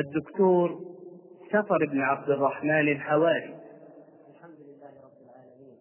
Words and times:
الدكتور 0.00 0.80
سفر 1.52 1.78
بن 1.92 2.00
عبد 2.00 2.30
الرحمن 2.30 2.88
الحواري. 2.88 3.54
الحمد 4.34 4.58
لله 4.60 4.92
رب 5.04 5.18
العالمين. 5.24 5.76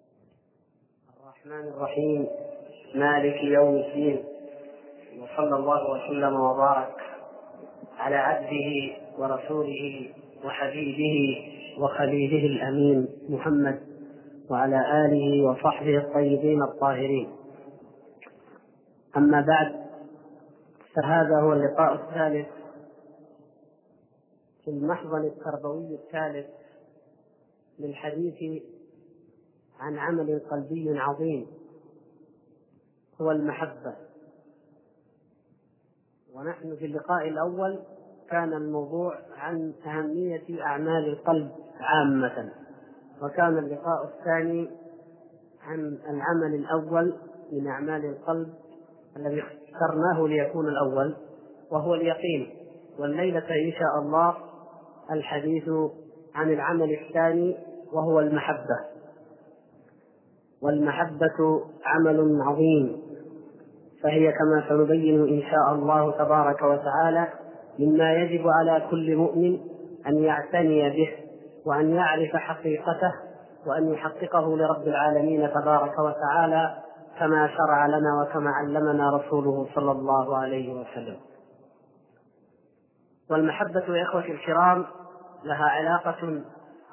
الرحمن 1.20 1.74
الرحيم. 1.74 2.28
مالك 2.96 3.44
يوم 3.44 3.76
الدين. 3.76 4.24
وصلى 5.20 5.56
الله 5.56 5.92
وسلم 5.92 6.40
وبارك 6.40 6.96
على 7.98 8.16
عبده 8.16 8.96
ورسوله 9.18 10.10
وحبيبه 10.46 11.38
وخليله 11.80 12.46
الأمين 12.46 13.08
محمد 13.30 13.80
وعلى 14.50 15.06
آله 15.06 15.44
وصحبه 15.44 15.98
الطيبين 15.98 16.64
الطاهرين. 16.64 17.30
أما 19.18 19.46
بعد 19.48 19.76
فهذا 20.96 21.42
هو 21.42 21.54
اللقاء 21.54 21.94
الثالث 21.94 22.59
في 24.66 24.72
المحضن 24.72 25.26
التربوي 25.26 25.96
الثالث 25.96 26.48
للحديث 27.80 28.64
عن 29.80 29.98
عمل 29.98 30.42
قلبي 30.52 31.00
عظيم 31.00 31.48
هو 33.22 33.32
المحبة. 33.32 33.96
ونحن 36.34 36.76
في 36.76 36.86
اللقاء 36.86 37.28
الأول 37.28 37.80
كان 38.30 38.54
الموضوع 38.54 39.20
عن 39.38 39.74
أهمية 39.86 40.62
أعمال 40.62 41.10
القلب 41.10 41.52
عامة 41.80 42.52
وكان 43.22 43.58
اللقاء 43.58 44.06
الثاني 44.06 44.70
عن 45.62 45.80
العمل 46.10 46.56
الأول 46.56 47.14
من 47.52 47.68
أعمال 47.68 48.06
القلب 48.06 48.54
الذي 49.18 49.42
اخترناه 49.42 50.28
ليكون 50.28 50.68
الأول 50.68 51.16
وهو 51.72 51.94
اليقين. 51.94 52.56
والليلة 53.00 53.40
إن 53.40 53.72
شاء 53.72 54.02
الله 54.02 54.49
الحديث 55.12 55.70
عن 56.36 56.54
العمل 56.54 56.92
الثاني 56.94 57.58
وهو 57.94 58.20
المحبة. 58.20 58.80
والمحبة 60.64 61.62
عمل 61.86 62.42
عظيم. 62.42 63.02
فهي 64.04 64.32
كما 64.32 64.70
سنبين 64.70 65.22
إن 65.22 65.42
شاء 65.42 65.74
الله 65.76 66.12
تبارك 66.12 66.62
وتعالى 66.62 67.28
مما 67.80 68.14
يجب 68.14 68.48
على 68.48 68.88
كل 68.92 69.16
مؤمن 69.16 69.60
أن 70.08 70.24
يعتني 70.24 70.90
به 70.90 71.10
وأن 71.66 71.90
يعرف 71.90 72.36
حقيقته 72.36 73.14
وأن 73.68 73.90
يحققه 73.90 74.58
لرب 74.58 74.88
العالمين 74.88 75.50
تبارك 75.50 76.00
وتعالى 76.00 76.76
كما 77.20 77.48
شرع 77.48 77.86
لنا 77.86 78.22
وكما 78.22 78.52
علمنا 78.52 79.18
رسوله 79.18 79.68
صلى 79.76 79.92
الله 79.92 80.38
عليه 80.38 80.74
وسلم. 80.74 81.18
والمحبة 83.32 83.98
يا 83.98 84.04
إخوتي 84.04 84.32
الكرام 84.32 84.86
لها 85.44 85.66
علاقة 85.66 86.42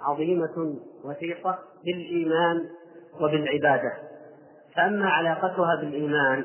عظيمة 0.02 0.76
وثيقة 1.04 1.58
بالإيمان 1.84 2.68
وبالعبادة. 3.20 3.92
فأما 4.76 5.08
علاقتها 5.08 5.76
بالإيمان 5.80 6.44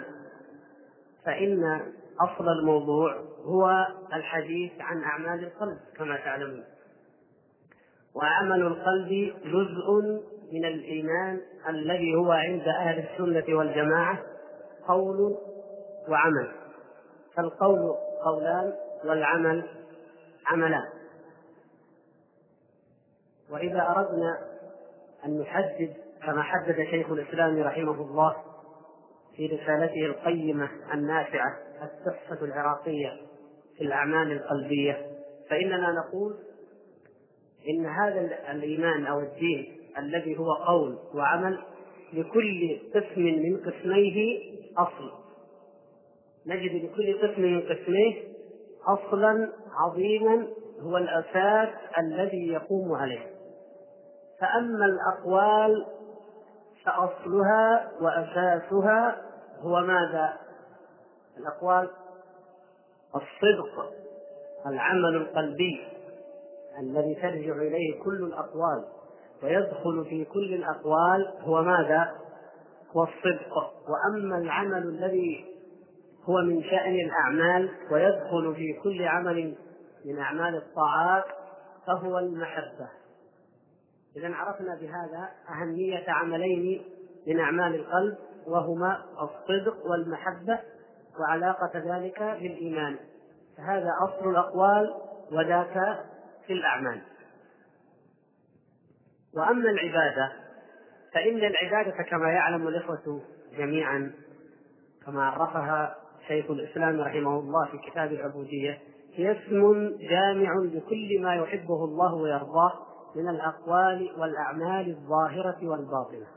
فإن 1.26 1.82
أصل 2.22 2.50
الموضوع 2.50 3.16
هو 3.46 3.88
الحديث 4.14 4.72
عن 4.80 5.04
أعمال 5.04 5.44
القلب 5.44 5.78
كما 5.98 6.16
تعلمون. 6.16 6.64
وعمل 8.16 8.62
القلب 8.62 9.34
جزء 9.46 10.22
من 10.54 10.66
الإيمان 10.66 11.42
الذي 11.70 12.16
هو 12.16 12.32
عند 12.32 12.68
أهل 12.68 13.00
السنة 13.08 13.58
والجماعة 13.58 14.20
قول 14.88 15.38
وعمل. 16.10 16.52
فالقول 17.36 17.96
قولان 18.26 18.74
والعمل 19.06 19.64
عملان 20.48 20.90
وإذا 23.52 23.82
أردنا 23.98 24.38
أن 25.26 25.40
نحدد 25.40 25.94
كما 26.26 26.42
حدد 26.42 26.76
شيخ 26.92 27.12
الإسلام 27.12 27.64
رحمه 27.64 28.02
الله 28.02 28.36
في 29.36 29.46
رسالته 29.46 30.06
القيمة 30.06 30.70
النافعة 30.94 31.58
التحفة 31.84 32.46
العراقية 32.46 33.18
في 33.78 33.84
الأعمال 33.84 34.32
القلبية 34.32 35.08
فإننا 35.50 35.92
نقول 35.92 36.36
إن 37.70 37.86
هذا 37.86 38.52
الإيمان 38.52 39.06
أو 39.06 39.20
الدين 39.20 39.78
الذي 39.98 40.40
هو 40.40 40.54
قول 40.54 40.98
وعمل 41.14 41.60
لكل 42.14 42.80
قسم 42.96 43.22
من 43.22 43.58
قسميه 43.58 44.40
أصل. 44.78 45.12
نجد 46.46 46.86
لكل 46.86 47.28
قسم 47.28 47.42
من 47.42 47.62
قسميه 47.62 48.31
أصلا 48.88 49.52
عظيما 49.74 50.48
هو 50.82 50.98
الأساس 50.98 51.70
الذي 51.98 52.48
يقوم 52.48 52.94
عليه 52.94 53.32
فأما 54.40 54.86
الأقوال 54.86 55.86
فأصلها 56.86 57.92
وأساسها 58.02 59.22
هو 59.60 59.80
ماذا؟ 59.80 60.34
الأقوال 61.38 61.90
الصدق 63.16 63.92
العمل 64.68 65.16
القلبي 65.16 65.88
الذي 66.80 67.16
ترجع 67.16 67.56
إليه 67.56 68.04
كل 68.04 68.24
الأقوال 68.24 68.86
ويدخل 69.44 70.06
في 70.10 70.26
كل 70.26 70.54
الأقوال 70.54 71.34
هو 71.40 71.62
ماذا؟ 71.62 72.12
هو 72.96 73.04
الصدق 73.04 73.74
وأما 73.90 74.38
العمل 74.38 74.84
الذي 74.84 75.51
هو 76.24 76.42
من 76.42 76.64
شأن 76.64 76.96
الأعمال 76.96 77.70
ويدخل 77.92 78.56
في 78.56 78.80
كل 78.84 79.08
عمل 79.08 79.56
من 80.06 80.20
أعمال 80.20 80.56
الطاعات 80.56 81.26
فهو 81.88 82.20
المحبة. 82.20 82.90
إذا 84.18 84.36
عرفنا 84.36 84.76
بهذا 84.76 85.30
أهمية 85.50 86.06
عملين 86.08 86.84
من 87.28 87.40
أعمال 87.40 87.76
القلب 87.76 88.18
وهما 88.48 89.06
الصدق 89.22 89.86
والمحبة 89.86 90.60
وعلاقة 91.20 91.72
ذلك 91.76 92.20
بالإيمان. 92.20 92.96
فهذا 93.58 93.90
أصل 94.04 94.30
الأقوال 94.30 94.94
وذاك 95.32 96.06
في 96.48 96.54
الأعمال. 96.54 97.02
وأما 99.34 99.70
العبادة 99.70 100.32
فإن 101.14 101.38
العبادة 101.38 102.04
كما 102.04 102.32
يعلم 102.32 102.68
الإخوة 102.68 103.22
جميعا 103.58 104.12
كما 105.06 105.26
عرفها 105.30 106.01
شيخ 106.32 106.52
الإسلام 106.52 107.02
رحمه 107.02 107.40
الله 107.40 107.66
في 107.72 107.78
كتاب 107.78 108.12
العبودية 108.12 108.78
هي 109.16 109.32
اسم 109.32 109.92
جامع 110.10 110.54
لكل 110.74 111.22
ما 111.22 111.36
يحبه 111.36 111.86
الله 111.86 112.16
ويرضاه 112.16 112.74
من 113.16 113.30
الأقوال 113.30 114.10
والأعمال 114.18 114.90
الظاهرة 114.90 115.58
والباطنة. 115.62 116.28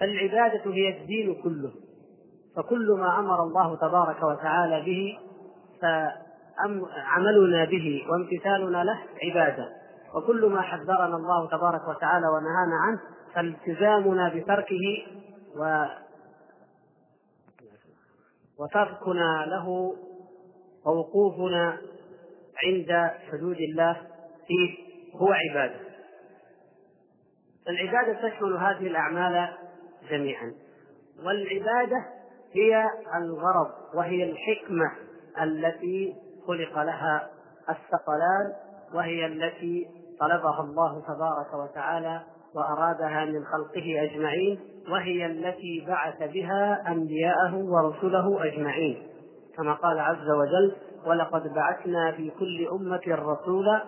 فالعبادة 0.00 0.72
هي 0.72 1.00
الدين 1.00 1.42
كله. 1.42 1.70
فكل 2.56 2.96
ما 2.98 3.18
أمر 3.18 3.42
الله 3.42 3.76
تبارك 3.76 4.22
وتعالى 4.22 4.82
به 4.86 5.18
فعملنا 5.80 7.64
به 7.64 8.06
وامتثالنا 8.10 8.84
له 8.84 8.98
عبادة. 9.22 9.68
وكل 10.14 10.46
ما 10.46 10.60
حذرنا 10.60 11.16
الله 11.16 11.48
تبارك 11.48 11.88
وتعالى 11.88 12.26
ونهانا 12.26 12.76
عنه 12.86 13.00
فالتزامنا 13.34 14.28
بتركه 14.28 15.04
و 15.56 15.84
وتركنا 18.62 19.46
له 19.46 19.94
ووقوفنا 20.86 21.78
عند 22.64 23.10
حدود 23.30 23.56
الله. 23.56 23.96
فيه 24.46 24.76
هو 25.16 25.32
عبادة. 25.32 25.80
فالعبادة 27.66 28.28
تشمل 28.28 28.56
هذه 28.56 28.86
الأعمال 28.86 29.48
جميعا. 30.10 30.54
والعبادة 31.24 32.04
هي 32.54 32.84
الغرض 33.16 33.70
وهي 33.94 34.30
الحكمة 34.30 34.92
التي 35.42 36.14
خلق 36.46 36.78
لها 36.82 37.30
الثقلان 37.68 38.52
وهي 38.94 39.26
التي 39.26 39.88
طلبها 40.20 40.60
الله 40.60 41.00
تبارك 41.00 41.54
وتعالى 41.54 42.22
وأرادها 42.54 43.24
من 43.24 43.44
خلقه 43.44 44.02
أجمعين 44.02 44.60
وهي 44.90 45.26
التي 45.26 45.84
بعث 45.88 46.32
بها 46.32 46.84
أنبياءه 46.88 47.54
ورسله 47.54 48.44
أجمعين. 48.44 49.02
كما 49.56 49.74
قال 49.74 49.98
عز 49.98 50.30
وجل 50.30 50.76
ولقد 51.06 51.54
بعثنا 51.54 52.12
في 52.12 52.30
كل 52.30 52.68
أمة 52.72 53.00
رسولا 53.08 53.82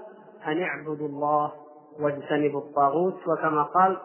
أن 0.47 0.63
اعبدوا 0.63 1.09
الله 1.09 1.53
واجتنبوا 2.01 2.61
الطاغوت 2.61 3.29
وكما 3.29 3.63
قال 3.63 3.97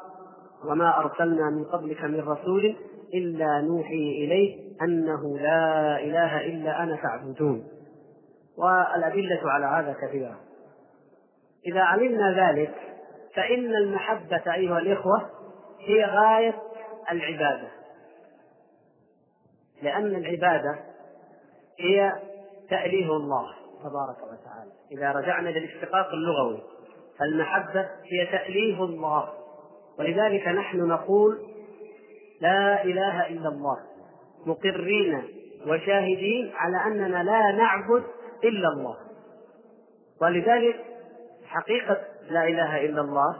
وما 0.66 1.00
أرسلنا 1.00 1.50
من 1.50 1.64
قبلك 1.64 2.04
من 2.04 2.20
رسول 2.20 2.76
إلا 3.14 3.62
نوحي 3.62 4.24
إليه 4.24 4.70
أنه 4.82 5.38
لا 5.38 6.00
إله 6.00 6.46
إلا 6.46 6.84
أنا 6.84 6.96
فاعبدون 6.96 7.68
والأدلة 8.58 9.42
على 9.44 9.66
هذا 9.66 9.96
كثيرة. 10.02 10.38
إذا 11.66 11.82
علمنا 11.82 12.52
ذلك 12.52 12.76
فإن 13.36 13.76
المحبة 13.76 14.54
أيها 14.54 14.80
الإخوة 14.80 15.30
هي 15.80 16.06
غاية 16.06 16.62
العبادة. 17.12 17.68
لأن 19.82 20.16
العبادة 20.16 20.80
هي 21.80 22.14
تأليه 22.70 23.12
الله 23.12 23.46
تبارك 23.80 24.18
وتعالى. 24.18 24.72
إذا 24.92 25.12
رجعنا 25.12 25.50
للاشتقاق 25.50 26.08
اللغوي 26.10 26.62
فالمحبة 27.20 27.90
هي 28.04 28.26
تأليه 28.26 28.84
الله. 28.84 29.34
ولذلك 30.00 30.48
نحن 30.48 30.88
نقول 30.88 31.40
لا 32.42 32.84
إله 32.84 33.28
إلا 33.28 33.50
الله 33.50 33.78
مقرين 34.46 35.24
وشاهدين 35.68 36.52
على 36.56 36.78
أننا 36.86 37.24
لا 37.24 37.52
نعبد 37.52 38.04
إلا 38.44 38.68
الله. 38.68 38.98
ولذلك 40.22 40.86
حقيقة 41.46 41.98
لا 42.30 42.44
إله 42.48 42.86
إلا 42.86 43.02
الله. 43.02 43.38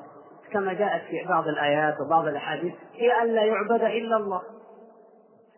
كما 0.52 0.74
جاءت 0.74 1.02
في 1.02 1.26
بعض 1.30 1.48
الآيات 1.48 1.96
وبعض 2.02 2.28
الأحاديث 2.28 2.74
هي 2.94 3.22
أن 3.22 3.28
لا 3.28 3.44
يعبد 3.44 3.82
إلا 3.84 4.18
الله. 4.18 4.42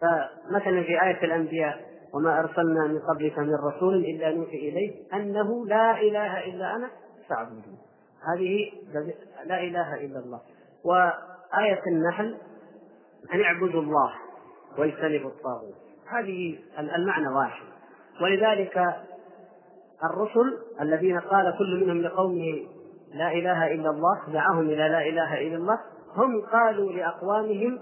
فمثلا 0.01 0.83
في 0.83 1.03
آية 1.03 1.23
الأنبياء 1.23 1.81
وما 2.13 2.39
أرسلنا 2.39 2.87
من 2.87 2.99
قبلك 2.99 3.39
من 3.39 3.55
رسول 3.55 3.95
إلا 3.95 4.31
نوحي 4.31 4.57
إليه 4.57 4.95
أنه 5.13 5.65
لا 5.65 6.01
إله 6.01 6.45
إلا 6.45 6.75
أنا 6.75 6.89
فاعبدون 7.29 7.77
هذه 8.33 8.71
لا 9.45 9.59
إله 9.59 9.95
إلا 9.95 10.19
الله. 10.19 10.41
وآية 10.85 11.81
النحل 11.87 12.37
أن 13.33 13.41
اعبدوا 13.41 13.81
الله 13.81 14.13
واجتنبوا 14.77 15.29
الطاغوت. 15.29 15.75
هذه 16.09 16.59
المعنى 16.79 17.27
واحد. 17.27 17.63
ولذلك 18.21 18.77
الرسل 20.03 20.57
الذين 20.81 21.19
قال 21.19 21.55
كل 21.57 21.83
منهم 21.83 22.01
لقومه 22.01 22.67
لا 23.13 23.31
إله 23.31 23.73
إلا 23.73 23.89
الله 23.89 24.19
دعاهم 24.33 24.69
إلى 24.69 24.75
لا 24.75 25.01
إله 25.01 25.47
إلا 25.47 25.55
الله 25.55 25.79
هم 26.15 26.41
قالوا 26.41 26.91
لأقوامهم 26.91 27.79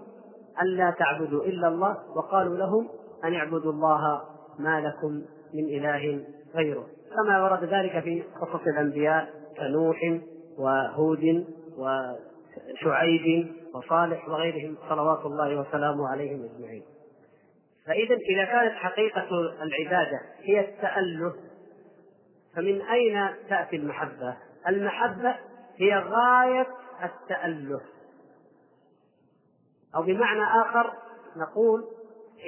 ألا 0.62 0.92
تعبدوا 0.92 1.44
إلا 1.44 1.68
الله 1.68 1.98
وقالوا 2.16 2.58
لهم 2.58 2.90
أن 3.24 3.34
اعبدوا 3.34 3.72
الله 3.72 4.22
ما 4.60 4.82
لكم 4.82 5.22
من 5.54 5.66
إله 5.66 6.26
غيره 6.56 6.86
كما 7.16 7.44
ورد 7.44 7.64
ذلك 7.64 8.00
في 8.04 8.24
قصص 8.42 8.68
الأنبياء 8.68 9.30
كنوح 9.58 10.20
وهود 10.58 11.46
وشعيب 11.78 13.48
وصالح 13.76 14.30
وغيرهم 14.30 14.76
صلوات 14.90 15.26
الله 15.26 15.60
وسلامه 15.60 16.10
عليهم 16.10 16.50
أجمعين 16.56 16.84
فإذا 17.86 18.16
إذا 18.16 18.46
كانت 18.46 18.74
حقيقة 18.74 19.28
العبادة 19.62 20.20
هي 20.44 20.60
التأله 20.60 21.34
فمن 22.56 22.82
أين 22.82 23.30
تأتي 23.50 23.76
المحبة؟ 23.76 24.38
المحبة 24.68 25.36
هي 25.78 25.96
غاية 25.98 26.68
التأله 27.04 27.82
أو 29.96 30.02
بمعنى 30.02 30.44
آخر 30.62 30.94
نقول 31.36 31.88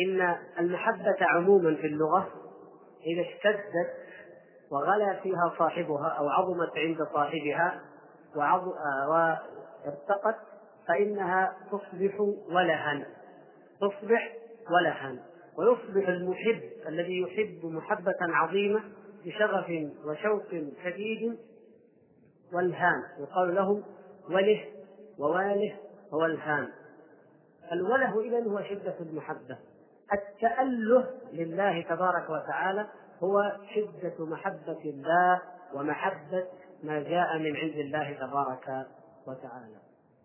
إن 0.01 0.37
المحبة 0.59 1.17
عموما 1.21 1.75
في 1.75 1.87
اللغة 1.87 2.27
إذا 3.05 3.21
اشتدت 3.21 3.93
وغلا 4.71 5.19
فيها 5.23 5.53
صاحبها 5.59 6.07
أو 6.07 6.29
عظمت 6.29 6.77
عند 6.77 6.97
صاحبها 7.13 7.81
وارتقت 9.09 10.35
فإنها 10.87 11.57
تصبح 11.71 12.19
ولها. 12.49 13.05
تصبح 13.81 14.33
ولها. 14.71 15.15
ويصبح 15.57 16.07
المحب 16.07 16.61
الذي 16.87 17.21
يحب 17.21 17.65
محبة 17.65 18.17
عظيمة 18.21 18.81
بشغف 19.25 19.69
وشوق 20.05 20.47
شديد 20.83 21.37
والهان 22.53 23.03
يقال 23.19 23.55
له 23.55 23.83
وله 24.29 24.65
وواله 25.19 25.77
وولهان 26.11 26.67
الوله 27.71 28.21
إذا 28.21 28.43
هو 28.49 28.61
شدة 28.61 28.95
المحبة. 28.99 29.57
التأله 30.13 31.07
لله 31.33 31.81
تبارك 31.81 32.29
وتعالى 32.29 32.87
هو 33.23 33.51
شدة 33.75 34.25
محبة 34.25 34.81
الله 34.85 35.41
ومحبة 35.73 36.45
ما 36.83 36.99
جاء 36.99 37.37
من 37.37 37.55
عند 37.55 37.75
الله 37.75 38.13
تبارك 38.13 38.87
وتعالى. 39.27 39.77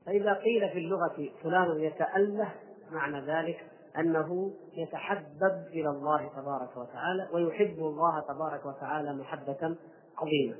فإذا 0.06 0.32
قيل 0.32 0.70
في 0.72 0.78
اللغة 0.78 1.28
فلان 1.42 1.80
يتأله 1.80 2.50
معنى 2.90 3.20
ذلك 3.20 3.66
أنه 3.98 4.52
يتحبب 4.72 5.66
إلى 5.68 5.88
الله 5.88 6.28
تبارك 6.28 6.76
وتعالى 6.76 7.28
ويحب 7.32 7.78
الله 7.78 8.20
تبارك 8.20 8.66
وتعالى 8.66 9.12
محبة 9.12 9.76
عظيمة. 10.18 10.56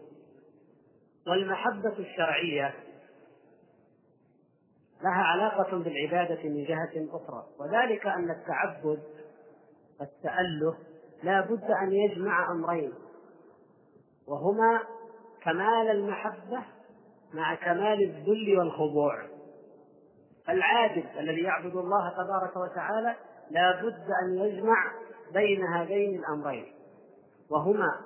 والمحبة 1.26 1.98
الشرعية 1.98 2.74
لها 5.02 5.22
علاقة 5.22 5.78
بالعبادة 5.78 6.48
من 6.48 6.64
جهة 6.64 7.08
أخرى. 7.10 7.46
وذلك 7.60 8.06
أن 8.06 8.30
التعبد 8.30 9.02
التأله 10.00 10.76
لا 11.22 11.40
بد 11.40 11.70
أن 11.70 11.92
يجمع 11.92 12.52
أمرين 12.52 12.92
وهما 14.26 14.80
كمال 15.42 15.90
المحبة 15.90 16.62
مع 17.34 17.54
كمال 17.54 18.02
الذل 18.02 18.58
والخضوع. 18.58 19.22
العابد 20.48 21.06
الذي 21.18 21.42
يعبد 21.42 21.76
الله 21.76 22.10
تبارك 22.10 22.56
وتعالى 22.56 23.16
لا 23.50 23.82
بد 23.82 24.06
أن 24.22 24.38
يجمع 24.38 24.92
بين 25.32 25.62
هذين 25.62 26.18
الأمرين 26.18 26.72
وهما 27.50 28.00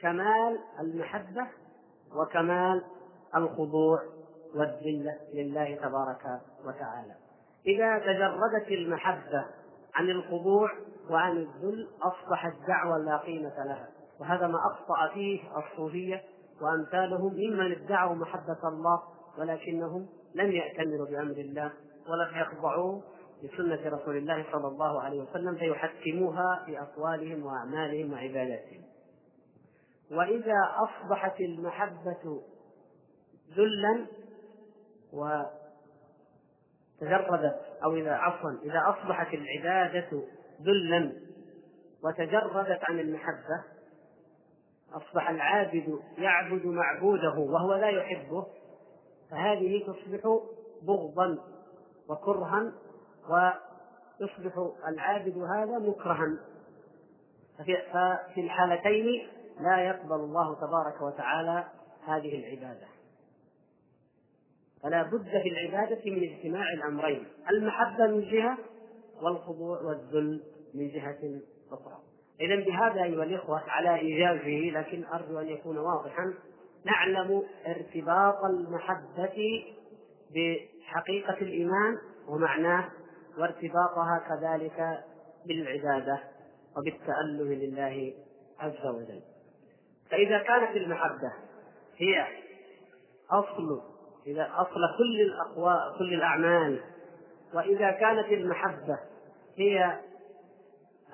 كمال 0.00 0.58
المحبة 0.80 1.46
وكمال 2.16 2.84
الخضوع 3.36 4.02
والذلة 4.54 5.18
لله 5.34 5.74
تبارك 5.74 6.40
وتعالى. 6.64 7.14
إذا 7.66 7.98
تجردت 7.98 8.68
المحبة 8.68 9.46
عن 9.94 10.10
الخضوع 10.10 10.70
وعن 11.10 11.36
الذل 11.36 11.88
أصبحت 12.02 12.52
دعوة 12.68 12.98
لا 12.98 13.16
قيمة 13.16 13.64
لها. 13.64 13.88
وهذا 14.20 14.46
ما 14.46 14.58
أخطأ 14.58 15.14
فيه 15.14 15.40
الصوفية 15.58 16.22
وأمثالهم 16.60 17.34
ممن 17.34 17.72
ادعوا 17.72 18.14
محبة 18.14 18.68
الله 18.68 19.02
ولكنهم 19.38 20.06
لم 20.34 20.52
يأتمروا 20.52 21.06
بأمر 21.06 21.36
الله 21.36 21.72
ولم 22.08 22.40
يخضعوا 22.40 23.00
لسنة 23.42 23.96
رسول 23.96 24.16
الله 24.16 24.44
صلى 24.52 24.68
الله 24.68 25.02
عليه 25.02 25.22
وسلم 25.22 25.54
فيحكموها 25.54 26.62
في 26.66 26.80
أقوالهم 26.80 27.46
وأعمالهم 27.46 28.12
وعباداتهم. 28.12 28.82
وإذا 30.14 30.74
أصبحت 30.76 31.40
المحبة 31.40 32.42
ذلا 33.56 34.06
وتجردت 37.00 37.60
أو 37.84 37.94
إذا 37.96 38.12
عفوا 38.12 38.50
إذا 38.62 38.82
أصبحت 38.86 39.34
العبادة 39.34 40.22
ذلا 40.62 41.12
وتجردت 42.04 42.80
عن 42.88 43.00
المحبة 43.00 43.64
أصبح 44.92 45.30
العابد 45.30 45.98
يعبد 46.18 46.66
معبوده 46.66 47.38
وهو 47.38 47.74
لا 47.74 47.88
يحبه 47.88 48.46
فهذه 49.30 49.86
تصبح 49.86 50.40
بغضا 50.82 51.38
وكرها 52.08 52.72
ويصبح 53.28 54.70
العابد 54.88 55.38
هذا 55.38 55.78
مكرها. 55.78 56.38
ففي 57.58 58.40
الحالتين 58.40 59.28
لا 59.60 59.80
يقبل 59.80 60.14
الله 60.14 60.54
تبارك 60.54 61.02
وتعالى 61.02 61.64
هذه 62.06 62.38
العبادة. 62.38 62.86
فلا 64.82 65.02
بد 65.02 65.28
في 65.42 65.48
العبادة 65.48 66.10
من 66.10 66.22
اجتماع 66.32 66.72
الأمرين 66.72 67.26
المحبة 67.50 68.06
من 68.06 68.20
جهة 68.20 68.58
والخضوع 69.22 69.80
والذل 69.80 70.42
من 70.74 70.88
جهة 70.88 71.40
أخرى. 71.72 71.98
إذا 72.40 72.56
بهذا 72.56 73.02
أيها 73.02 73.24
الإخوة 73.24 73.62
على 73.68 73.94
إيجابه 73.94 74.72
لكن 74.74 75.04
أرجو 75.04 75.38
أن 75.38 75.46
يكون 75.46 75.78
واضحا 75.78 76.34
نعلم 76.84 77.42
ارتباط 77.66 78.44
المحبة 78.44 79.64
بحقيقة 80.30 81.36
الإيمان 81.42 81.98
ومعناه 82.28 82.88
وارتباطها 83.38 84.24
كذلك 84.28 85.04
بالعبادة 85.46 86.20
وبالتأله 86.76 87.54
لله 87.54 88.14
عز 88.58 88.86
وجل. 88.86 89.22
فإذا 90.14 90.38
كانت 90.38 90.76
المحبة 90.76 91.32
هي 91.96 92.26
أصل 93.30 93.82
إذا 94.26 94.50
أصل 94.56 94.80
كل 94.98 95.20
الأقوال 95.20 95.98
كل 95.98 96.14
الأعمال. 96.14 96.80
وإذا 97.54 97.90
كانت 97.90 98.26
المحبة 98.28 98.98
هي 99.58 99.98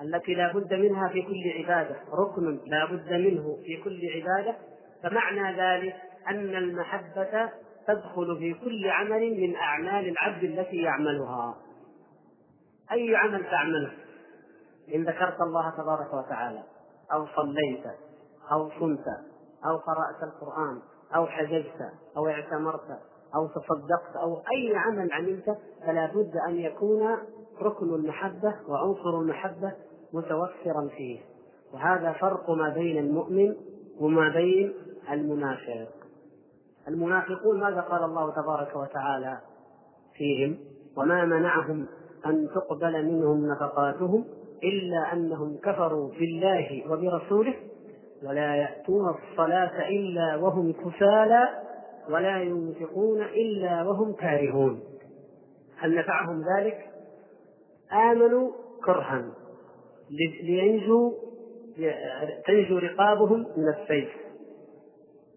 التي 0.02 0.34
لا 0.34 0.52
بد 0.52 0.74
منها 0.74 1.08
في 1.08 1.22
كل 1.22 1.52
عبادة 1.58 1.96
ركن 2.12 2.60
لا 2.66 2.84
بد 2.84 3.12
منه 3.12 3.58
في 3.64 3.76
كل 3.76 4.00
عبادة 4.14 4.56
فمعنى 5.02 5.60
ذلك 5.60 5.96
أن 6.28 6.56
المحبة 6.56 7.50
تدخل 7.86 8.36
في 8.38 8.54
كل 8.54 8.90
عمل 8.90 9.40
من 9.40 9.56
أعمال 9.56 10.08
العبد 10.08 10.44
التي 10.44 10.76
يعملها. 10.76 11.56
أي 12.92 13.16
عمل 13.16 13.44
تعمله؟ 13.50 13.92
إن 14.94 15.04
ذكرت 15.04 15.40
الله 15.40 15.70
تبارك 15.70 16.14
وتعالى. 16.14 16.62
أو 17.12 17.26
صليت. 17.36 17.84
أو 18.52 18.70
صمت 18.80 19.04
أو 19.66 19.76
قرأت 19.76 20.22
القرآن 20.22 20.78
أو 21.16 21.26
حججت 21.26 21.92
أو 22.16 22.28
اعتمرت 22.28 22.98
أو 23.34 23.46
تصدقت 23.46 24.16
أو 24.16 24.36
أي 24.36 24.76
عمل 24.76 25.12
عملته 25.12 25.56
فلا 25.86 26.06
بد 26.06 26.36
أن 26.48 26.56
يكون 26.56 27.16
ركن 27.62 27.94
المحبة 27.94 28.54
وعنصر 28.68 29.20
المحبة 29.20 29.72
متوفرا 30.12 30.88
فيه. 30.96 31.20
وهذا 31.74 32.12
فرق 32.12 32.50
ما 32.50 32.68
بين 32.68 32.98
المؤمن 32.98 33.56
وما 34.00 34.28
بين 34.28 34.72
المنافق. 35.10 35.88
المنافقون 36.88 37.60
ماذا 37.60 37.80
قال 37.80 38.04
الله 38.04 38.30
تبارك 38.42 38.76
وتعالى 38.76 39.38
فيهم؟ 40.14 40.58
وما 40.96 41.24
منعهم 41.24 41.86
أن 42.26 42.48
تقبل 42.54 43.06
منهم 43.06 43.46
نفقاتهم 43.46 44.24
إلا 44.64 45.12
أنهم 45.12 45.56
كفروا 45.56 46.10
بالله 46.10 46.84
وبرسوله 46.90 47.54
ولا 48.28 48.56
يأتون 48.56 49.08
الصلاة 49.08 49.88
إلا 49.88 50.36
وهم 50.36 50.72
كسالى 50.72 51.48
ولا 52.10 52.42
ينفقون 52.42 53.22
إلا 53.22 53.82
وهم 53.82 54.12
كارهون. 54.12 54.80
هل 55.78 55.94
نفعهم 55.94 56.42
ذلك؟ 56.56 56.86
آمنوا 57.92 58.50
كرها 58.84 59.24
لينجوا 60.42 61.12
تنجو 62.46 62.78
رقابهم 62.78 63.46
من 63.56 63.68
السيف. 63.68 64.08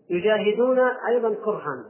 يجاهدون 0.09 0.79
أيضا 1.09 1.33
كرها. 1.45 1.85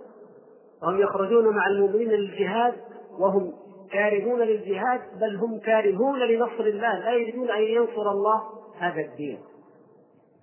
وهم 0.84 1.00
يخرجون 1.00 1.56
مع 1.56 1.68
المؤمنين 1.68 2.10
للجهاد 2.10 2.74
وهم 3.20 3.54
كارهون 3.92 4.40
للجهاد 4.40 5.02
بل 5.22 5.36
هم 5.36 5.60
كارهون 5.60 6.20
لنصر 6.20 6.64
الله. 6.64 7.00
لا 7.00 7.12
يريدون 7.12 7.52
أن 7.52 7.62
ينصر 7.62 8.12
الله 8.12 8.44
هذا 8.78 9.02
الدين. 9.02 9.40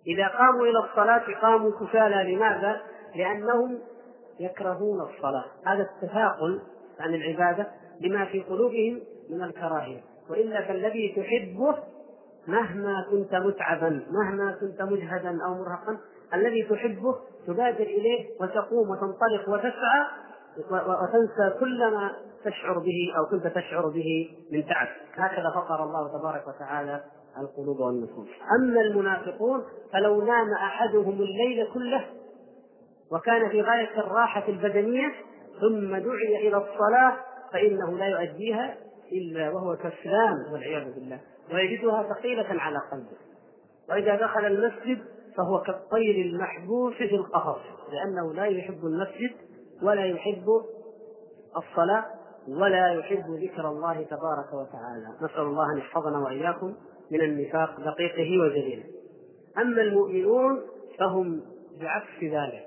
إذا 0.07 0.29
قاموا 0.29 0.67
إلى 0.67 0.79
الصلاة 0.79 1.41
قاموا 1.43 1.71
كسالى 1.71 2.35
لماذا؟ 2.35 2.81
لأنهم 3.15 3.79
يكرهون 4.41 5.01
الصلاة. 5.01 5.45
هذا 5.67 5.83
التثاقل 5.83 6.61
عن 7.01 7.15
العبادة 7.15 7.67
لما 8.01 8.25
في 8.25 8.41
قلوبهم 8.41 9.01
من 9.31 9.43
الكراهية. 9.43 10.01
وإلا 10.31 10.63
فالذي 10.69 11.15
تحبه 11.17 11.77
مهما 12.47 13.07
كنت 13.11 13.35
متعبا 13.35 14.07
مهما 14.11 14.57
كنت 14.61 14.83
مجهدا 14.83 15.39
أو 15.45 15.55
مرهقا 15.55 15.99
الذي 16.35 16.63
تحبه 16.63 17.17
تبادر 17.47 17.85
إليه 17.85 18.29
وتقوم 18.41 18.91
وتنطلق 18.91 19.49
وتسعى 19.49 20.07
وتنسى 20.71 21.59
كل 21.61 21.91
ما 21.93 22.13
تشعر 22.45 22.79
به 22.79 23.13
أو 23.19 23.27
كنت 23.31 23.47
تشعر 23.47 23.89
به 23.89 24.37
من 24.53 24.67
تعب. 24.67 24.89
هكذا 25.15 25.51
فطر 25.51 25.85
الله 25.85 26.19
تبارك 26.19 26.49
وتعالى 26.49 27.01
القلوب 27.39 27.81
والنفوس. 27.81 28.29
أما 28.61 28.81
المنافقون 28.81 29.65
فلو 29.93 30.23
نام 30.23 30.53
أحدهم 30.53 31.13
الليل 31.13 31.67
كله 31.75 32.05
وكان 33.13 33.49
في 33.49 33.63
غاية 33.63 34.01
الراحة 34.01 34.49
البدنية 34.49 35.13
ثم 35.61 35.97
دعي 35.97 36.49
إلى 36.49 36.57
الصلاة 36.57 37.17
فإنه 37.53 37.99
لا 37.99 38.07
يؤديها 38.07 38.77
إلا 39.13 39.51
وهو 39.51 39.77
كسلان 39.77 40.53
والعياذ 40.53 40.95
بالله. 40.95 41.21
ويجدها 41.53 42.03
ثقيلة 42.03 42.47
على 42.63 42.79
قلبه. 42.93 43.17
وإذا 43.89 44.17
دخل 44.17 44.47
المسجد 44.47 45.05
فهو 45.37 45.61
كالطير 45.61 46.27
المحبوس 46.27 46.95
في 46.95 47.15
القفص 47.15 47.61
لأنه 47.93 48.35
لا 48.35 48.45
يحب 48.45 48.85
المسجد 48.85 49.31
ولا 49.83 50.05
يحب 50.05 50.47
الصلاة 51.57 52.05
ولا 52.49 52.93
يحب 52.93 53.25
ذكر 53.43 53.69
الله 53.69 54.03
تبارك 54.03 54.53
وتعالى. 54.53 55.09
نسأل 55.23 55.43
الله 55.43 55.73
أن 55.73 55.79
يحفظنا 55.79 56.19
وإياكم 56.19 56.75
من 57.11 57.21
النفاق 57.21 57.81
دقيقه 57.81 58.41
وجليله 58.41 58.85
أما 59.59 59.83
المؤمنون 59.83 60.61
فهم 60.99 61.41
بعكس 61.81 62.23
ذلك. 62.23 62.67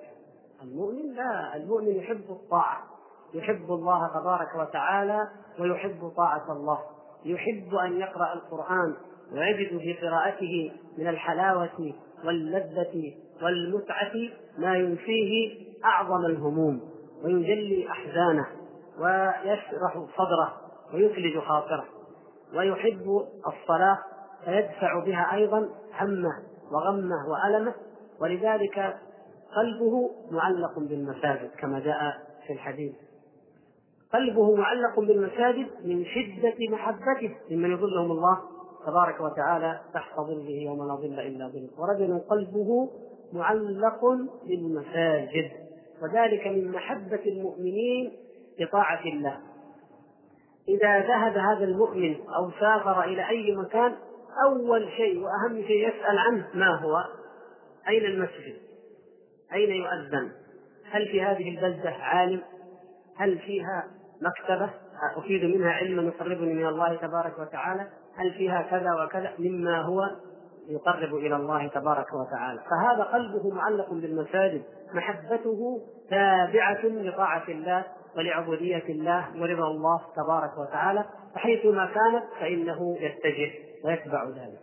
المؤمن 0.64 1.14
لا 1.14 1.56
المؤمن 1.56 1.96
يحب 1.96 2.24
الطاعة 2.30 2.84
يحب 3.34 3.72
الله 3.72 4.08
تبارك 4.08 4.56
وتعالى 4.56 5.28
ويحب 5.60 6.12
طاعة 6.18 6.52
الله. 6.52 6.80
يحب 7.26 7.76
أن 7.76 8.00
يقرأ 8.00 8.34
القرآن 8.34 8.96
ويجد 9.32 9.78
في 9.78 9.94
قراءته 9.94 10.72
من 10.98 11.08
الحلاوة 11.08 11.94
واللذة 12.26 13.14
والمتعة 13.42 14.12
ما 14.58 14.76
ينفيه 14.76 15.64
أعظم 15.86 16.26
الهموم 16.26 16.82
ويجلي 17.24 17.88
أحزانه 17.90 18.48
ويشرح 19.00 20.06
صدره 20.18 20.54
ويثلج 20.94 21.40
خاطره 21.40 21.86
ويحب 22.56 23.28
الصلاة 23.48 24.00
فيدفع 24.46 25.04
بها 25.06 25.34
أيضا 25.34 25.70
همه 26.00 26.34
وغمه 26.72 27.30
وألمه 27.30 27.74
ولذلك 28.22 28.96
قلبه 29.56 30.10
معلق 30.32 30.80
بالمساجد 30.80 31.50
كما 31.60 31.80
جاء 31.80 32.00
في 32.48 32.54
الحديث. 32.54 32.94
قلبه 34.14 34.56
معلق 34.56 35.00
بالمساجد 35.00 35.68
من 35.86 36.06
شدة 36.06 36.56
محبته 36.70 37.36
ممن 37.52 37.72
يظلهم 37.72 38.12
الله 38.12 38.40
تبارك 38.88 39.22
وتعالى 39.22 39.80
تحت 39.94 40.16
ظله 40.20 40.50
يوم 40.50 40.88
لا 40.88 40.96
ظل 40.96 41.20
إلا 41.20 41.48
ظل 41.48 41.70
ورجل 41.78 42.20
قلبه 42.20 42.90
معلق 43.34 44.02
بالمساجد 44.48 45.52
وذلك 46.02 46.48
من 46.48 46.72
محبة 46.72 47.22
المؤمنين 47.26 48.12
لطاعة 48.60 49.06
الله. 49.06 49.38
إذا 50.68 51.00
ذهب 51.00 51.38
هذا 51.38 51.64
المؤمن 51.64 52.16
أو 52.16 52.52
سافر 52.60 53.04
إلى 53.04 53.30
أي 53.30 53.56
مكان 53.56 53.96
أول 54.46 54.90
شيء 54.98 55.24
وأهم 55.24 55.64
شيء 55.68 55.88
يسأل 55.88 56.18
عنه 56.18 56.48
ما 56.54 56.76
هو؟ 56.76 57.04
أين 57.88 58.06
المسجد؟ 58.06 58.56
أين 59.54 59.72
يؤذن؟ 59.72 60.32
هل 60.92 61.08
في 61.08 61.22
هذه 61.22 61.50
البلدة 61.50 61.90
عالم؟ 61.90 62.42
هل 63.18 63.40
فيها 63.40 63.84
مكتبة 64.22 64.70
أفيد 65.18 65.44
منها 65.56 65.72
علما 65.72 66.04
يقربني 66.04 66.54
من 66.54 66.68
الله 66.68 66.96
تبارك 66.96 67.40
وتعالى؟ 67.40 67.88
هل 68.16 68.34
فيها 68.34 68.62
كذا 68.62 69.04
وكذا 69.04 69.34
مما 69.40 69.82
هو 69.82 70.02
يقرب 70.70 71.16
إلى 71.16 71.36
الله 71.36 71.68
تبارك 71.68 72.08
وتعالى 72.14 72.60
فهذا 72.60 73.04
قلبه 73.04 73.50
معلق 73.56 73.94
بالمساجد 73.94 74.64
محبته 74.94 75.82
تابعة 76.10 76.86
لطاعة 76.86 77.44
الله 77.48 77.86
ولعبودية 78.18 78.84
الله 78.90 79.28
ورضا 79.42 79.68
الله 79.68 80.02
تبارك 80.16 80.58
وتعالى 80.58 81.06
فحيثما 81.36 81.86
كانت 81.86 82.24
فإنه 82.40 82.98
يتجه 83.00 83.52
ويتبع 83.84 84.30
ذلك. 84.30 84.62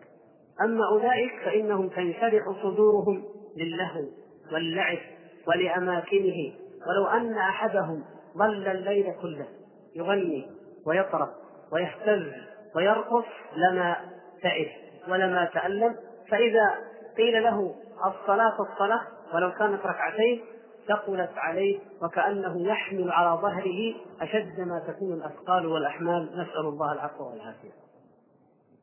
أما 0.65 0.81
أولئك 0.93 1.33
فإنهم 1.45 1.89
تنشرح 1.89 2.45
صدورهم 2.63 3.25
للهو 3.57 4.05
واللعب 4.53 4.99
ولأماكنه. 5.47 6.53
ولو 6.89 7.07
أن 7.07 7.39
أحدهم 7.39 8.05
ظل 8.39 8.69
الليل 8.69 9.15
كله 9.23 9.49
يغني 9.97 10.49
ويطرب 10.87 11.29
ويهتز 11.73 12.33
ويرقص 12.77 13.25
لما 13.57 13.97
تعب 14.43 14.67
ولما 15.09 15.45
تألم. 15.45 15.97
فإذا 16.29 16.75
قيل 17.17 17.43
له 17.43 17.75
الصلاة 18.07 18.57
الصلاة 18.61 19.01
ولو 19.35 19.53
كانت 19.53 19.87
ركعتين 19.87 20.41
ثقلت 20.89 21.31
عليه 21.37 21.79
وكأنه 22.03 22.69
يحمل 22.69 23.11
على 23.11 23.41
ظهره 23.41 23.95
أشد 24.21 24.61
ما 24.61 24.79
تكون 24.89 25.13
الأثقال 25.13 25.67
والأحمال. 25.67 26.25
نسأل 26.33 26.67
الله 26.67 26.93
العفو 26.93 27.31
والعافية. 27.31 27.90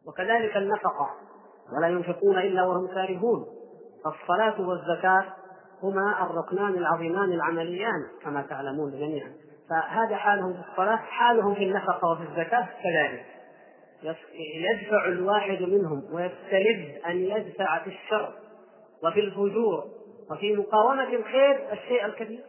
وكذلك 0.08 0.58
النفقة. 0.58 1.10
ولا 1.78 1.88
ينفقون 1.88 2.38
إلا 2.38 2.64
وهم 2.64 2.88
كارهون. 2.88 3.46
الصلاة 4.06 4.62
والزكاة 4.62 5.26
هما 5.84 6.26
الركنان 6.26 6.74
العظيمان 6.74 7.32
العمليان 7.32 8.08
كما 8.24 8.42
تعلمون 8.42 8.92
جميعا. 8.92 9.32
فهذا 9.70 10.16
حالهم 10.16 10.54
في 10.54 10.60
الصلاة 10.72 10.96
حالهم 10.96 11.56
في 11.56 11.64
النفقة 11.64 12.12
وفي 12.12 12.24
الزكاة 12.24 12.68
كذلك. 12.84 13.26
يدفع 14.56 15.06
الواحد 15.06 15.62
منهم 15.62 16.04
ويستلذ 16.14 17.06
أن 17.06 17.18
يدفع 17.18 17.84
في 17.84 17.90
الشر 17.90 18.34
وفي 19.04 19.20
الفجور 19.20 19.84
وفي 20.32 20.56
مقاومة 20.56 21.14
الخير 21.14 21.74
الشيء 21.74 22.06
الكبير. 22.06 22.44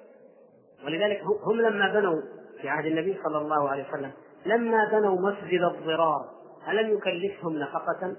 ولذلك 0.84 1.22
هم 1.46 1.60
لما 1.60 1.92
بنوا 1.92 2.20
في 2.60 2.68
عهد 2.68 2.86
النبي 2.86 3.18
صلى 3.24 3.38
الله 3.38 3.68
عليه 3.68 3.88
وسلم 3.88 4.12
لما 4.46 4.88
بنوا 4.92 5.30
مسجد 5.30 5.60
الضرار 5.62 6.26
ألم 6.68 6.96
يكلفهم 6.96 7.52
نفقة؟ 7.58 8.16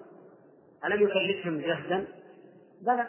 ألم 0.85 1.01
يكلفهم 1.01 1.57
جهدا؟ 1.57 2.07
بلى 2.81 3.07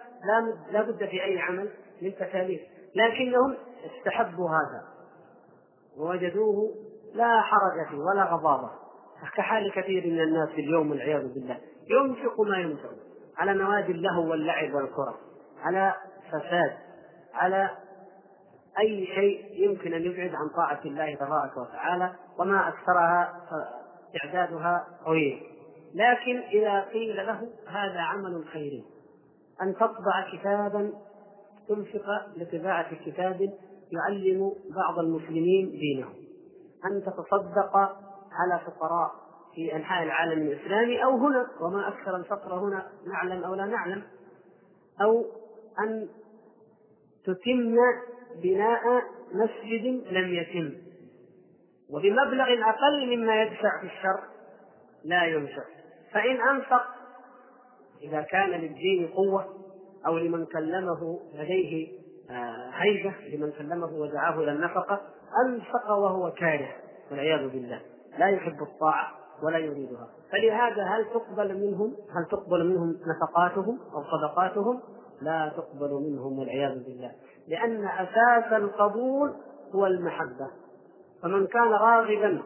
لا 0.73 0.83
بد 0.83 0.99
في 0.99 1.25
أي 1.25 1.39
عمل 1.39 1.71
من 2.03 2.15
تكاليف. 2.15 2.61
لكنهم 2.95 3.57
استحبوا 3.85 4.49
هذا. 4.49 4.85
ووجدوه 5.99 6.75
لا 7.15 7.41
حرج 7.41 7.89
فيه 7.91 7.99
ولا 7.99 8.25
غضاضة 8.25 8.71
كحال 9.37 9.73
كثير 9.73 10.07
من 10.07 10.21
الناس 10.21 10.49
اليوم 10.49 10.91
والعياذ 10.91 11.35
بالله. 11.35 11.59
ينفق 11.91 12.41
ما 12.41 12.59
ينفق. 12.59 12.95
على 13.37 13.55
نوادي 13.55 13.93
اللهو 13.93 14.31
واللعب 14.31 14.75
والكرة. 14.75 15.19
على 15.63 15.95
فساد. 16.29 16.77
على 17.35 17.71
أي 18.79 19.07
شيء 19.07 19.65
يمكن 19.69 19.95
أن 19.95 20.03
يبعد 20.03 20.35
عن 20.35 20.49
طاعة 20.57 20.81
الله 20.85 21.15
تبارك 21.15 21.57
وتعالى. 21.57 22.13
وما 22.39 22.69
أكثرها 22.69 23.41
إعدادها 24.25 24.87
طويل 25.05 25.43
لكن 25.95 26.39
إذا 26.39 26.81
قيل 26.81 27.17
له 27.17 27.49
هذا 27.67 28.01
عمل 28.01 28.45
خيري. 28.53 28.85
أن 29.63 29.75
تطبع 29.75 30.31
كتابا 30.33 30.93
تنفق 31.69 32.07
لطباعة 32.37 33.05
كتاب 33.05 33.51
يعلم 33.93 34.53
بعض 34.77 34.99
المسلمين 34.99 35.71
دينهم. 35.71 36.15
أن 36.85 37.03
تتصدق 37.03 37.77
على 38.33 38.61
فقراء 38.67 39.11
في 39.55 39.77
أنحاء 39.77 40.03
العالم 40.03 40.43
الإسلامي 40.43 41.05
أو 41.05 41.17
هنا 41.17 41.47
وما 41.61 41.89
أكثر 41.89 42.17
الفقر 42.17 42.59
هنا 42.59 42.87
نعلم 43.07 43.45
أو 43.45 43.55
لا 43.55 43.67
نعلم. 43.67 44.03
أو 45.03 45.25
أن 45.81 46.09
تتم 47.25 47.77
بناء 48.43 48.83
مسجد 49.33 50.13
لم 50.13 50.35
يتم. 50.35 50.90
وبمبلغ 51.93 52.47
أقل 52.69 53.17
مما 53.17 53.43
يدفع 53.43 53.81
في 53.81 53.87
الشر 53.87 54.21
لا 55.05 55.25
ينفق 55.25 55.67
فإن 56.13 56.41
أنفق 56.41 56.83
إذا 58.03 58.23
كان 58.23 58.51
للدين 58.51 59.09
قوة 59.09 59.47
أو 60.07 60.19
لمن 60.19 60.47
كلمه 60.47 61.21
لديه 61.35 62.01
آه، 62.31 62.71
هيبة 62.73 63.15
لمن 63.33 63.53
كلمه 63.53 63.87
ودعاه 63.87 64.41
إلى 64.41 64.53
النفقة 64.53 65.01
أنفق 65.47 65.91
وهو 65.91 66.31
كاره 66.31 66.69
والعياذ 67.11 67.49
بالله. 67.49 67.81
لا 68.19 68.29
يحب 68.29 68.63
الطاعة 68.63 69.11
ولا 69.43 69.59
يريدها. 69.59 70.09
فلهذا 70.33 70.85
هل 70.85 71.05
تقبل 71.05 71.55
منهم؟ 71.55 71.97
هل 72.17 72.27
تقبل 72.31 72.67
منهم 72.67 72.97
نفقاتهم 73.07 73.79
أو 73.95 74.03
صدقاتهم؟ 74.05 74.81
لا 75.23 75.53
تقبل 75.57 75.91
منهم 76.11 76.39
والعياذ 76.39 76.85
بالله. 76.85 77.13
لأن 77.49 77.85
أساس 77.85 78.53
القبول 78.53 79.35
هو 79.75 79.87
المحبة. 79.87 80.51
فمن 81.23 81.47
كان 81.47 81.73
راغبا 81.73 82.43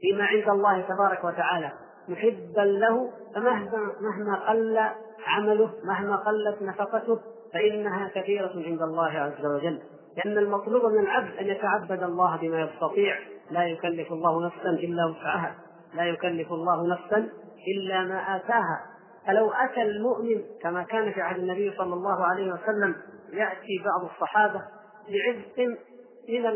فيما 0.00 0.24
عند 0.24 0.48
الله 0.48 0.80
تبارك 0.80 1.24
وتعالى 1.24 1.72
محبا 2.08 2.60
له 2.60 3.10
فمهما 3.34 3.92
مهما 4.00 4.48
قل 4.48 4.78
عمله 5.26 5.70
مهما 5.84 6.16
قلت 6.16 6.62
نفقته 6.62 7.20
فإنها 7.52 8.10
كثيرة 8.14 8.52
عند 8.66 8.82
الله 8.82 9.10
عز 9.10 9.46
وجل. 9.46 9.78
لأن 10.16 10.38
المطلوب 10.38 10.84
من 10.84 10.98
العبد 10.98 11.36
أن 11.36 11.46
يتعبد 11.46 12.02
الله 12.02 12.36
بما 12.36 12.60
يستطيع. 12.60 13.18
لا 13.50 13.64
يكلف 13.64 14.12
الله 14.12 14.46
نفسا 14.46 14.70
إلا 14.70 15.06
وسعها. 15.06 15.54
لا 15.94 16.04
يكلف 16.04 16.52
الله 16.52 16.86
نفسا 16.92 17.28
إلا 17.68 18.04
ما 18.04 18.36
آتاها. 18.36 18.80
فلو 19.26 19.50
أتى 19.50 19.82
المؤمن 19.82 20.42
كما 20.62 20.82
كان 20.82 21.12
في 21.12 21.20
عهد 21.20 21.38
النبي 21.38 21.72
صلى 21.78 21.94
الله 21.94 22.24
عليه 22.24 22.52
وسلم 22.52 22.94
يأتي 23.32 23.82
بعض 23.84 24.10
الصحابة 24.10 24.62
بعزق 25.08 25.78
من 26.28 26.46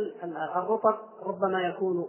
الرطب 0.56 0.98
ربما 1.26 1.62
يكون 1.62 2.06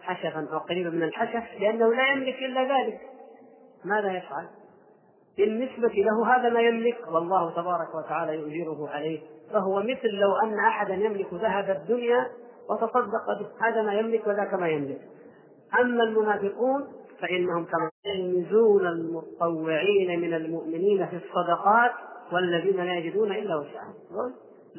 حشفا 0.00 0.48
أو 0.52 0.58
قريبا 0.58 0.90
من 0.90 1.02
الحشف 1.02 1.60
لأنه 1.60 1.94
لا 1.94 2.12
يملك 2.12 2.34
إلا 2.34 2.62
ذلك. 2.62 3.00
ماذا 3.84 4.12
يفعل؟ 4.12 4.46
بالنسبة 5.36 5.88
له 5.88 6.36
هذا 6.36 6.48
ما 6.48 6.60
يملك 6.60 6.98
والله 7.08 7.50
تبارك 7.50 7.94
وتعالى 7.94 8.34
يؤجره 8.34 8.88
عليه. 8.88 9.20
فهو 9.52 9.82
مثل 9.82 10.08
لو 10.08 10.36
أن 10.36 10.58
أحدا 10.58 10.94
يملك 10.94 11.34
ذهب 11.34 11.70
الدنيا 11.70 12.26
وتصدق 12.70 13.26
به. 13.40 13.66
هذا 13.66 13.82
ما 13.82 13.94
يملك 13.94 14.26
وذاك 14.26 14.54
ما 14.54 14.68
يملك. 14.68 15.00
أما 15.80 16.04
المنافقون 16.04 16.88
فإنهم 17.20 17.64
كما 17.64 17.90
يلمزون 18.04 18.86
المتطوعين 18.86 20.20
من 20.20 20.34
المؤمنين 20.34 21.06
في 21.06 21.16
الصدقات 21.16 21.92
والذين 22.32 22.76
لا 22.76 22.94
يجدون 22.94 23.32
إلا 23.32 23.56
وسعهم. 23.56 23.94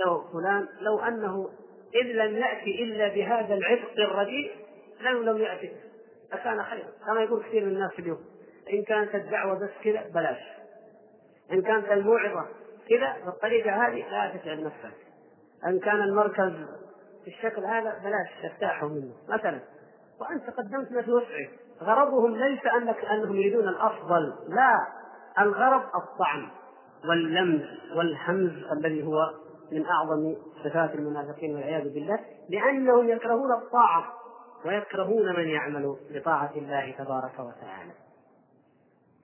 لو 0.05 0.21
فلان 0.33 0.67
لو 0.81 0.99
أنه 0.99 1.49
إذ 1.95 2.05
لم 2.05 2.37
يأتي 2.37 2.83
إلا 2.83 3.07
بهذا 3.07 3.53
العتق 3.53 3.91
الرديء 3.97 4.51
لو 5.01 5.21
لم 5.21 5.37
يأتي. 5.37 5.71
لكان 6.33 6.63
خيرا 6.63 6.87
كما 7.05 7.21
يقول 7.21 7.43
كثير 7.43 7.65
من 7.65 7.71
الناس 7.71 7.91
اليوم 7.99 8.19
إن 8.73 8.83
كانت 8.83 9.15
الدعوة 9.15 9.59
بس 9.59 9.69
كذا 9.83 10.09
بلاش. 10.13 10.39
إن 11.51 11.61
كانت 11.61 11.91
الموعظة 11.91 12.45
كذا 12.89 13.15
بالطريقة 13.25 13.87
هذه 13.87 14.09
لا 14.11 14.37
تتعب 14.37 14.59
نفسك. 14.59 14.97
إن 15.67 15.79
كان 15.79 16.01
المركز 16.01 16.53
بالشكل 17.25 17.65
هذا 17.65 17.99
بلاش 18.03 18.27
ترتاحوا 18.41 18.89
منه. 18.89 19.13
مثلا 19.29 19.59
وأنت 20.21 20.49
قدمت 20.49 20.91
ما 20.91 21.01
في 21.01 21.11
وسعك. 21.11 21.49
غرضهم 21.81 22.35
ليس 22.35 22.65
أنك 22.65 23.05
أنهم 23.05 23.35
يريدون 23.35 23.67
الأفضل. 23.67 24.33
لا 24.47 24.87
الغرض 25.39 25.83
الطعن 25.95 26.47
واللمس 27.09 27.63
والهمز 27.95 28.51
الذي 28.77 29.03
هو 29.03 29.33
من 29.71 29.85
أعظم 29.85 30.35
صفات 30.63 30.95
المنافقين 30.95 31.55
والعياذ 31.55 31.93
بالله 31.93 32.19
لأنهم 32.49 33.09
يكرهون 33.09 33.51
الطاعة 33.51 34.13
ويكرهون 34.65 35.35
من 35.35 35.47
يعمل 35.47 35.95
بطاعة 36.11 36.51
الله 36.55 36.91
تبارك 36.91 37.33
وتعالى. 37.33 37.91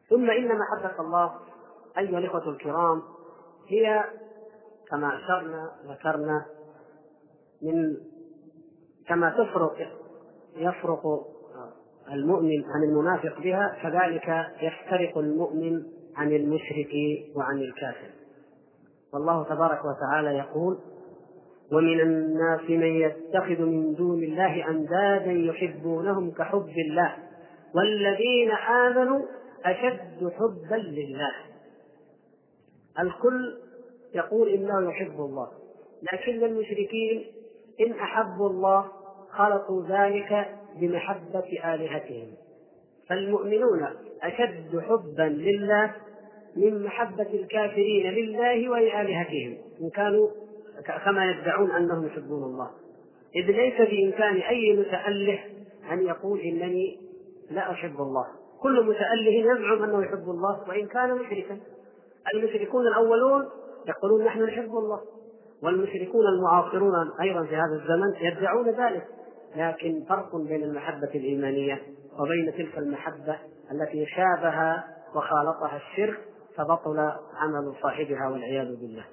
ثم 0.09 0.29
إن 0.29 0.59
محبة 0.59 0.99
الله 0.99 1.35
أيها 1.97 2.19
الإخوة 2.19 2.49
الكرام 2.49 3.03
هي 3.67 4.03
كما 4.89 5.15
أشرنا 5.15 5.71
ذكرنا 5.87 6.45
من 7.61 7.97
كما 9.07 9.29
تفرق 9.29 9.77
يفرق 10.55 11.01
المؤمن 12.11 12.63
عن 12.65 12.83
المنافق 12.83 13.39
بها 13.39 13.77
كذلك 13.83 14.47
يفترق 14.61 15.17
المؤمن 15.17 15.83
عن 16.15 16.31
المشرك 16.31 16.93
وعن 17.35 17.57
الكافر. 17.57 18.18
والله 19.13 19.43
تبارك 19.43 19.79
وتعالى 19.85 20.37
يقول 20.37 20.77
ومن 21.71 21.99
الناس 21.99 22.61
من 22.69 22.83
يتخذ 22.83 23.61
من 23.61 23.93
دون 23.93 24.23
الله 24.23 24.69
أندادا 24.69 25.31
يحبونهم 25.31 26.31
كحب 26.31 26.73
الله 26.87 27.15
والذين 27.75 28.51
آمنوا 28.51 29.21
أشد 29.65 30.31
حبا 30.33 30.75
لله. 30.75 31.31
الكل 32.99 33.57
يقول 34.15 34.49
إنه 34.49 34.89
يحب 34.89 35.19
الله. 35.19 35.47
لكن 36.13 36.43
المشركين 36.43 37.25
إن 37.81 37.91
أحبوا 37.91 38.49
الله 38.49 38.85
خلطوا 39.31 39.83
ذلك 39.87 40.55
بمحبة 40.79 41.73
آلهتهم 41.73 42.27
فالمؤمنون 43.09 43.87
أشد 44.23 44.79
حبا 44.79 45.23
لله 45.23 45.93
من 46.55 46.83
محبة 46.83 47.27
الكافرين 47.33 48.11
لله 48.11 48.69
ولآلهتهم 48.69 49.57
إن 49.81 49.89
كانوا 49.89 50.29
كما 51.05 51.25
يدعون 51.25 51.71
أنهم 51.71 52.07
يحبون 52.07 52.43
الله. 52.43 52.69
إذ 53.35 53.45
ليس 53.45 53.73
بإمكان 53.77 54.35
أي 54.35 54.77
متأله 54.77 55.39
أن 55.91 56.01
يقول 56.01 56.39
إنني 56.39 56.99
لا 57.51 57.71
أحب 57.71 58.01
الله. 58.01 58.25
كل 58.61 58.85
متأله 58.85 59.31
يزعم 59.31 59.83
أنه 59.83 60.03
يحب 60.03 60.29
الله 60.29 60.69
وإن 60.69 60.87
كان 60.87 61.15
مشركا. 61.15 61.57
المشركون 62.35 62.87
الأولون 62.87 63.45
يقولون 63.87 64.25
نحن 64.25 64.43
نحب 64.43 64.69
الله 64.69 65.01
والمشركون 65.63 66.25
المعاصرون 66.27 66.93
أيضا 67.21 67.43
في 67.43 67.55
هذا 67.55 67.81
الزمن 67.81 68.27
يدعون 68.27 68.69
ذلك. 68.69 69.07
لكن 69.55 70.03
فرق 70.09 70.35
بين 70.35 70.63
المحبة 70.63 71.09
الإيمانية 71.15 71.81
وبين 72.19 72.53
تلك 72.57 72.77
المحبة 72.77 73.37
التي 73.71 74.05
شابه 74.05 74.83
وخالطها 75.15 75.77
الشرك 75.77 76.19
فبطل 76.59 76.99
عمل 77.35 77.73
صاحبها 77.81 78.29
والعياذ 78.29 78.75
بالله. 78.75 79.05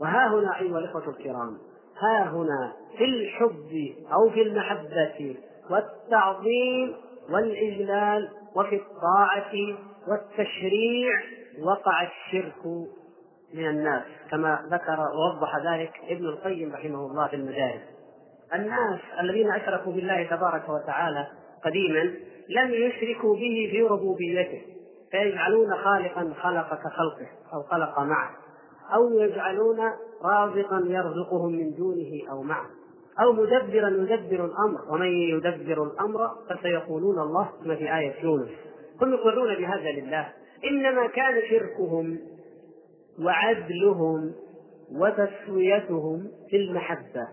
وها 0.00 0.28
هنا 0.28 0.60
أيها 0.60 0.78
الإخوة 0.78 1.08
الكرام 1.08 1.58
ها 1.98 2.30
هنا 2.30 2.72
في 2.98 3.04
الحب 3.04 3.94
أو 4.12 4.30
في 4.30 4.42
المحبة 4.42 5.36
والتعظيم 5.70 6.94
والإجلال 7.30 8.28
وفي 8.56 8.76
الطاعة 8.76 9.52
والتشريع 10.08 11.12
وقع 11.62 12.02
الشرك 12.02 12.66
من 13.54 13.68
الناس 13.68 14.02
كما 14.30 14.68
ذكر 14.70 15.00
ووضح 15.00 15.56
ذلك 15.56 15.92
ابن 16.08 16.24
القيم 16.26 16.72
رحمه 16.72 17.06
الله 17.06 17.26
في 17.26 17.36
المدارس 17.36 17.82
الناس 18.54 19.00
الذين 19.20 19.50
أشركوا 19.52 19.92
بالله 19.92 20.26
تبارك 20.30 20.68
وتعالى 20.68 21.26
قديما 21.64 22.14
لم 22.48 22.74
يشركوا 22.74 23.34
به 23.34 23.68
في 23.70 23.82
ربوبيته. 23.82 24.62
فيجعلون 25.12 25.76
خالقا 25.76 26.34
خلق 26.40 26.74
كخلقه 26.74 27.28
أو 27.54 27.62
خلق 27.62 27.98
معه 27.98 28.30
أو 28.94 29.12
يجعلون 29.12 29.78
رازقا 30.24 30.82
يرزقهم 30.86 31.52
من 31.52 31.74
دونه 31.74 32.30
أو 32.30 32.42
معه 32.42 32.66
أو 33.20 33.32
مدبرا 33.32 33.88
يدبر 33.88 34.44
الأمر 34.44 34.80
ومن 34.90 35.06
يدبر 35.06 35.82
الأمر 35.82 36.30
فسيقولون 36.50 37.18
الله 37.18 37.48
كما 37.64 37.76
في 37.76 37.96
آية 37.98 38.22
يونس. 38.22 38.48
هم 39.02 39.12
يقرون 39.14 39.54
بهذا 39.54 39.90
لله 39.90 40.28
إنما 40.70 41.06
كان 41.06 41.42
شركهم 41.50 42.18
وعدلهم 43.24 44.32
وتسويتهم 44.92 46.30
في 46.50 46.56
المحبة 46.56 47.28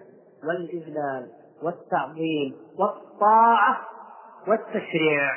والإذلال 0.48 1.28
والتعظيم 1.64 2.56
والطاعة 2.80 3.78
والتشريع. 4.48 5.32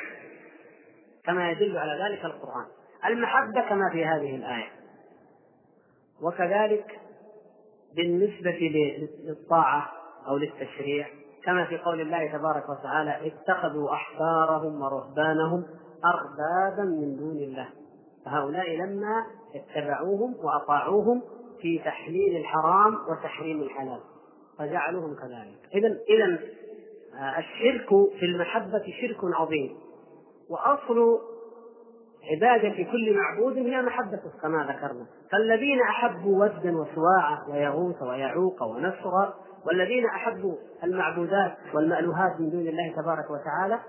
كما 1.25 1.51
يدل 1.51 1.77
على 1.77 2.03
ذلك 2.03 2.25
القرآن. 2.25 2.65
المحبة 3.05 3.69
كما 3.69 3.89
في 3.91 4.05
هذه 4.05 4.35
الآية. 4.35 4.71
وكذلك 6.21 6.99
بالنسبة 7.95 8.59
للطاعة 9.23 9.91
أو 10.27 10.37
للتشريع 10.37 11.07
كما 11.43 11.65
في 11.65 11.77
قول 11.77 12.01
الله 12.01 12.37
تبارك 12.37 12.69
وتعالى 12.69 13.27
اتخذوا 13.27 13.93
أحبارهم 13.93 14.81
ورهبانهم 14.81 15.65
أربابا 16.05 16.83
من 16.83 17.17
دون 17.17 17.37
الله. 17.37 17.69
فهؤلاء 18.25 18.75
لما 18.75 19.25
اتبعوهم 19.55 20.35
وأطاعوهم 20.43 21.21
في 21.61 21.79
تحليل 21.85 22.37
الحرام 22.37 22.97
وتحريم 23.09 23.61
الحلال. 23.61 23.99
فجعلوهم 24.59 25.15
كذلك. 25.15 25.75
إذا 25.75 25.87
إذا 25.87 26.39
آه، 27.19 27.39
الشرك 27.39 27.89
في 28.19 28.25
المحبة 28.25 28.83
شرك 29.01 29.17
عظيم. 29.35 29.77
وأصل 30.49 31.19
عبادة 32.31 32.83
كل 32.91 33.15
معبود 33.17 33.57
هي 33.57 33.81
محبته 33.81 34.31
كما 34.41 34.63
ذكرنا. 34.63 35.05
فالذين 35.31 35.81
أحبوا 35.81 36.45
ودا 36.45 36.77
وسواعة 36.77 37.49
ويغوث 37.49 38.01
ويعوق 38.01 38.63
ونسرا 38.63 39.33
والذين 39.67 40.05
أحبوا 40.05 40.55
المعبودات 40.83 41.57
والمألوهات 41.73 42.39
من 42.39 42.49
دون 42.49 42.67
الله 42.67 42.93
تبارك 43.01 43.25
وتعالى 43.31 43.79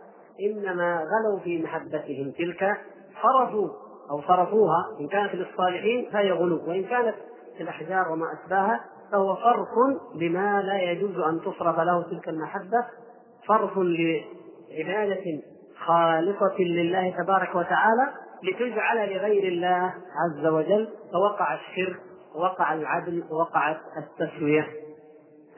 إنما 0.41 0.97
غلوا 0.97 1.41
في 1.41 1.63
محبتهم 1.63 2.33
تلك. 2.39 2.77
صرفوا 3.23 3.69
أو 4.11 4.23
صرفوها 4.23 4.97
إن 5.01 5.09
كانت 5.09 5.35
للصالحين 5.35 6.11
فهي 6.13 6.33
غلو 6.33 6.61
وإن 6.69 6.85
كانت 6.85 7.15
في 7.57 7.63
الأحجار 7.63 8.13
وما 8.13 8.27
أشباهها 8.33 8.81
فهو 9.13 9.35
صرف 9.35 9.69
لما 10.15 10.63
لا 10.63 10.83
يجوز 10.83 11.19
أن 11.19 11.41
تصرف 11.41 11.79
له 11.79 12.03
تلك 12.03 12.29
المحبة. 12.29 12.87
صرف 13.49 13.79
لعبادة 13.79 15.43
خالصة 15.79 16.61
لله 16.61 17.11
تبارك 17.25 17.55
وتعالى 17.55 18.13
لتجعل 18.43 19.15
لغير 19.15 19.49
الله 19.53 19.95
عز 20.25 20.47
وجل 20.47 20.89
فوقع 21.13 21.55
الشرك 21.55 22.01
ووقع 22.35 22.75
العدل 22.75 23.25
ووقعت 23.31 23.77
التسوية 23.99 24.67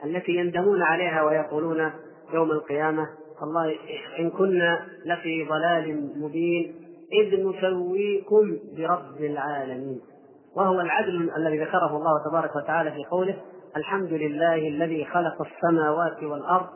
التي 0.03 0.31
يندمون 0.31 0.83
عليها 0.83 1.23
ويقولون 1.23 1.91
يوم 2.33 2.51
القيامة 2.51 3.07
والله 3.41 3.75
إن 4.19 4.29
كنا 4.29 4.87
لفي 5.05 5.47
ضلال 5.49 6.11
مبين 6.21 6.75
إذ 7.13 7.47
نسويكم 7.47 8.57
برب 8.77 9.21
العالمين. 9.21 10.01
وهو 10.55 10.81
العدل 10.81 11.31
الذي 11.37 11.59
ذكره 11.59 11.97
الله 11.97 12.29
تبارك 12.29 12.55
وتعالى 12.55 12.91
في 12.91 13.03
قوله 13.11 13.37
الحمد 13.77 14.13
لله 14.13 14.55
الذي 14.55 15.05
خلق 15.05 15.47
السماوات 15.47 16.23
والأرض 16.23 16.67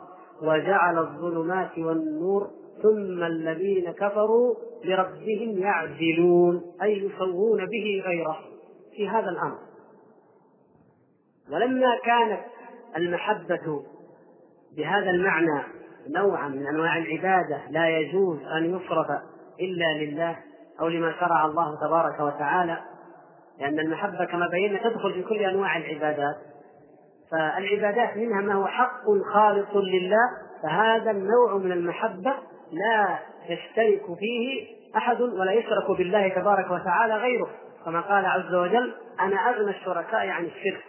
وجعل 0.42 0.98
الظلمات 0.98 1.78
والنور 1.78 2.50
ثم 2.82 3.24
الذين 3.24 3.92
كفروا 3.92 4.54
بربهم 4.84 5.58
يعدلون 5.58 6.62
أي 6.82 6.98
يسوون 6.98 7.66
به 7.66 8.02
غيره 8.06 8.38
في 8.96 9.08
هذا 9.08 9.28
الأمر. 9.28 9.58
ولما 11.52 11.98
كانت 12.04 12.40
المحبة 12.96 13.82
بهذا 14.76 15.10
المعنى 15.10 15.62
نوعا 16.08 16.48
من 16.48 16.66
أنواع 16.66 16.98
العبادة 16.98 17.60
لا 17.70 17.88
يجوز 17.88 18.38
أن 18.56 18.64
يصرف 18.64 19.06
إلا 19.60 20.04
لله 20.04 20.38
أو 20.80 20.88
لما 20.88 21.12
شرع 21.20 21.44
الله 21.44 21.76
تبارك 21.86 22.20
وتعالى 22.20 22.78
لأن 23.60 23.78
المحبة 23.78 24.24
كما 24.24 24.48
بينا 24.48 24.78
تدخل 24.78 25.12
في 25.12 25.22
كل 25.22 25.36
أنواع 25.36 25.76
العبادات. 25.76 26.36
فالعبادات 27.30 28.16
منها 28.16 28.40
ما 28.40 28.54
هو 28.54 28.66
حق 28.66 29.04
خالص 29.32 29.68
لله 29.74 30.30
فهذا 30.62 31.10
النوع 31.10 31.56
من 31.56 31.72
المحبة 31.72 32.34
لا 32.72 33.18
يشترك 33.48 34.18
فيه 34.18 34.66
أحد 34.96 35.20
ولا 35.20 35.52
يشرك 35.52 35.90
بالله 35.98 36.28
تبارك 36.28 36.70
وتعالى 36.70 37.16
غيره. 37.16 37.50
كما 37.84 38.00
قال 38.00 38.26
عز 38.26 38.54
وجل 38.54 38.94
أنا 39.20 39.36
أغنى 39.36 39.70
الشركاء 39.70 40.28
عن 40.28 40.44
الشرك. 40.44 40.84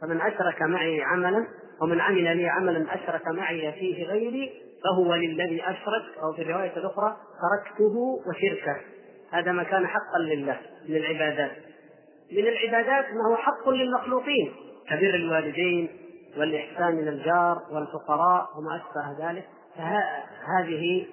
فمن 0.00 0.20
أشرك 0.20 0.62
معي 0.62 1.02
عملا 1.02 1.46
ومن 1.82 2.00
عمل 2.00 2.36
لي 2.36 2.48
عملا 2.48 2.94
أشرك 2.94 3.26
معي 3.26 3.72
فيه 3.72 4.04
غيري 4.04 4.52
فهو 4.84 5.14
للذي 5.14 5.62
أشرك 5.62 6.18
أو 6.22 6.32
في 6.32 6.42
الرواية 6.42 6.76
الأخرى 6.76 7.16
تركته 7.40 8.20
وشركه. 8.28 8.76
هذا 9.30 9.52
ما 9.52 9.62
كان 9.62 9.86
حقا 9.86 10.18
لله 10.18 10.60
من 10.88 10.96
العبادات 10.96 11.50
من 12.32 12.46
العبادات 12.46 13.04
ما 13.04 13.30
هو 13.30 13.36
حق 13.36 13.68
للمخلوقين 13.68 14.52
كبر 14.88 15.14
الوالدين 15.14 15.88
والإحسان 16.38 16.98
إلى 16.98 17.10
الجار 17.10 17.58
والفقراء 17.72 18.46
وما 18.58 18.76
أشبه 18.76 19.30
ذلك. 19.30 19.44
فهذه 19.78 21.06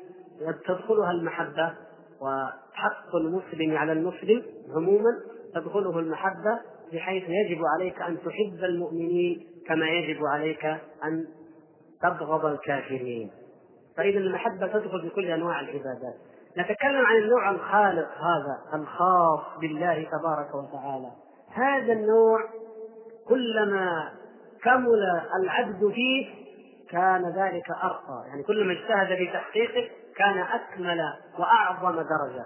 تدخلها 0.67 1.12
المحبة 1.12 1.73
وحق 2.21 3.15
المسلم 3.15 3.78
على 3.78 3.91
المسلم 3.91 4.43
عموما 4.75 5.12
تدخله 5.56 5.99
المحبة 5.99 6.60
بحيث 6.93 7.23
يجب 7.23 7.62
عليك 7.75 8.01
أن 8.01 8.17
تحب 8.17 8.63
المؤمنين 8.63 9.47
كما 9.67 9.89
يجب 9.89 10.25
عليك 10.25 10.65
أن 11.04 11.28
تبغض 12.01 12.45
الكافرين. 12.45 13.32
فإذا 13.97 14.19
المحبة 14.19 14.67
تدخل 14.67 15.01
في 15.01 15.10
كل 15.10 15.25
أنواع 15.25 15.60
العبادات. 15.60 16.15
نتكلم 16.58 17.06
عن 17.06 17.17
النوع 17.17 17.49
الخالق 17.49 18.08
هذا 18.17 18.82
الخاص 18.82 19.39
بالله 19.62 19.93
تبارك 19.93 20.56
وتعالى. 20.56 21.12
هذا 21.54 21.93
النوع 21.93 22.39
كلما 23.28 24.12
كمل 24.63 25.21
العبد 25.41 25.91
فيه 25.93 26.44
كان 26.89 27.34
ذلك 27.38 27.71
أرقى. 27.84 28.24
يعني 28.28 28.43
كلما 28.43 28.74
اجتهد 28.74 29.17
في 29.17 29.28
تحقيقه 29.34 29.89
كان 30.17 30.38
أكمل 30.38 31.00
وأعظم 31.39 31.95
درجة. 31.95 32.45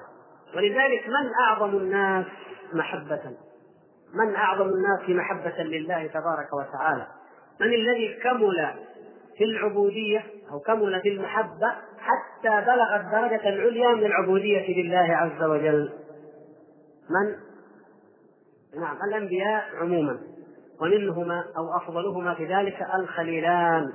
ولذلك 0.55 1.07
من 1.07 1.31
أعظم 1.47 1.69
الناس 1.69 2.25
محبة؟ 2.73 3.21
من 4.13 4.35
أعظم 4.35 4.69
الناس 4.69 5.09
محبة 5.09 5.63
لله 5.63 6.07
تبارك 6.07 6.53
وتعالى؟ 6.53 7.07
من 7.59 7.67
الذي 7.67 8.19
كمل 8.23 8.73
في 9.37 9.43
العبودية 9.43 10.25
أو 10.51 10.59
كمل 10.59 11.01
في 11.01 11.09
المحبة 11.09 11.71
حتى 11.99 12.65
بلغ 12.65 12.95
الدرجة 12.95 13.49
العليا 13.49 13.93
من 13.93 14.05
العبودية 14.05 14.83
لله 14.83 15.15
عز 15.15 15.43
وجل؟ 15.43 15.93
من؟ 17.09 17.35
نعم 18.81 18.97
الأنبياء 19.07 19.63
عموما. 19.81 20.19
ومنهما 20.81 21.45
أو 21.57 21.77
أفضلهما 21.77 22.33
في 22.33 22.45
ذلك 22.45 22.87
الخليلان. 22.95 23.93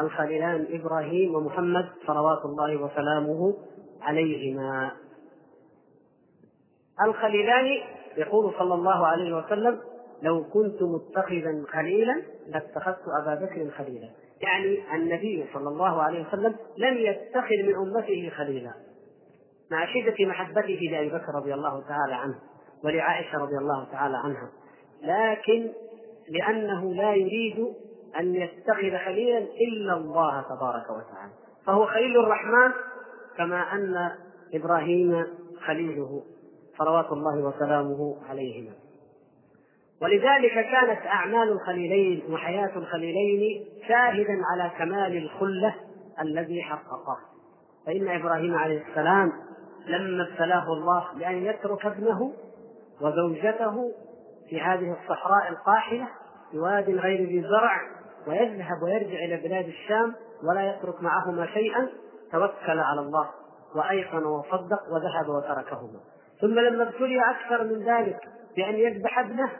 الخليلان 0.00 0.66
إبراهيم 0.70 1.34
ومحمد 1.34 1.88
صلوات 2.06 2.44
الله 2.44 2.76
وسلامه 2.76 3.54
عليهما. 4.02 4.90
الخليلان 7.04 7.64
يقول 8.16 8.54
صلى 8.58 8.74
الله 8.74 9.06
عليه 9.06 9.36
وسلم 9.36 9.80
لو 10.22 10.44
كنت 10.44 10.82
متخذا 10.82 11.64
خليلا 11.68 12.22
لاتخذت 12.48 13.02
أبا 13.22 13.34
بكر 13.34 13.70
خليلا. 13.70 14.08
يعني 14.40 14.94
النبي 14.94 15.46
صلى 15.54 15.68
الله 15.68 16.02
عليه 16.02 16.28
وسلم 16.28 16.56
لم 16.78 16.96
يتخذ 16.96 17.56
من 17.66 17.74
أمته 17.74 18.30
خليلا. 18.36 18.72
مع 19.70 19.86
شدة 19.86 20.26
محبته 20.26 20.80
لأبي 20.90 21.08
بكر 21.08 21.34
رضي 21.34 21.54
الله 21.54 21.80
تعالى 21.88 22.14
عنه 22.14 22.38
ولعائشة 22.84 23.38
رضي 23.38 23.58
الله 23.58 23.84
تعالى 23.92 24.16
عنها. 24.16 24.50
لكن 25.02 25.72
لأنه 26.28 26.94
لا 26.94 27.14
يريد 27.14 27.66
أن 28.20 28.34
يتخذ 28.34 29.04
خليلا 29.04 29.38
إلا 29.38 29.96
الله 29.96 30.40
تبارك 30.42 30.90
وتعالى. 30.90 31.32
فهو 31.66 31.86
خليل 31.86 32.18
الرحمن 32.18 32.72
كما 33.36 33.72
أن 33.72 34.10
إبراهيم 34.54 35.26
خليله 35.66 36.22
صلوات 36.78 37.12
الله 37.12 37.38
وسلامه 37.44 38.16
عليهما. 38.28 38.72
ولذلك 40.02 40.52
كانت 40.52 41.06
أعمال 41.06 41.52
الخليلين 41.52 42.22
وحياة 42.32 42.76
الخليلين 42.76 43.64
شاهدا 43.88 44.38
على 44.52 44.70
كمال 44.78 45.16
الخلة 45.16 45.74
الذي 46.20 46.62
حققه. 46.62 47.18
فإن 47.86 48.08
إبراهيم 48.08 48.54
عليه 48.54 48.84
السلام 48.88 49.32
لما 49.86 50.28
ابتلاه 50.28 50.72
الله 50.72 51.04
بأن 51.18 51.46
يترك 51.46 51.86
ابنه 51.86 52.32
وزوجته 53.00 53.92
في 54.50 54.60
هذه 54.60 54.96
الصحراء 55.02 55.48
القاحلة 55.48 56.08
في 56.50 56.58
واد 56.58 56.90
غير 56.90 57.28
ذي 57.28 57.42
زرع 57.42 57.80
ويذهب 58.28 58.82
ويرجع 58.82 59.24
إلى 59.24 59.36
بلاد 59.36 59.64
الشام 59.64 60.14
ولا 60.50 60.70
يترك 60.70 61.02
معهما 61.02 61.46
شيئا 61.46 61.88
توكل 62.32 62.80
على 62.80 63.00
الله 63.00 63.28
وأيقن 63.74 64.24
وصدق 64.24 64.82
وذهب 64.92 65.28
وتركهما. 65.28 66.00
ثم 66.40 66.58
لما 66.58 66.82
ابتلي 66.82 67.20
أكثر 67.30 67.64
من 67.64 67.84
ذلك 67.84 68.20
بأن 68.56 68.74
يذبح 68.74 69.18
ابنه. 69.18 69.50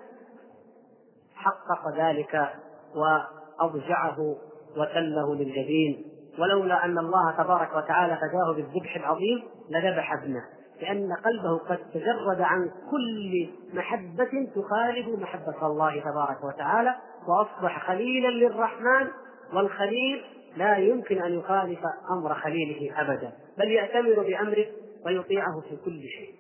حقق 1.34 1.96
ذلك 1.96 2.48
وأضجعه 2.94 4.36
وتله 4.76 5.34
للجبين. 5.34 6.04
ولولا 6.38 6.84
أن 6.84 6.98
الله 6.98 7.32
تبارك 7.38 7.76
وتعالى 7.76 8.16
فداه 8.16 8.54
بالذبح 8.56 8.96
العظيم 8.96 9.44
لذبح 9.70 10.12
ابنه. 10.12 10.44
لأن 10.80 11.12
قلبه 11.12 11.58
قد 11.58 11.78
تجرد 11.94 12.40
عن 12.40 12.70
كل 12.90 13.50
محبة 13.74 14.50
تخالف 14.54 15.20
محبة 15.20 15.66
الله 15.66 16.00
تبارك 16.00 16.44
وتعالى. 16.44 16.94
وأصبح 17.28 17.86
خليلا 17.86 18.28
للرحمن 18.28 19.08
والخليل 19.52 20.24
لا 20.56 20.76
يمكن 20.76 21.22
أن 21.22 21.38
يخالف 21.38 21.80
أمر 22.10 22.34
خليله 22.34 23.00
أبدا 23.00 23.32
بل 23.58 23.70
يأتمر 23.70 24.22
بأمره 24.22 24.66
ويطيعه 25.06 25.60
في 25.60 25.76
كل 25.84 26.00
شيء. 26.00 26.34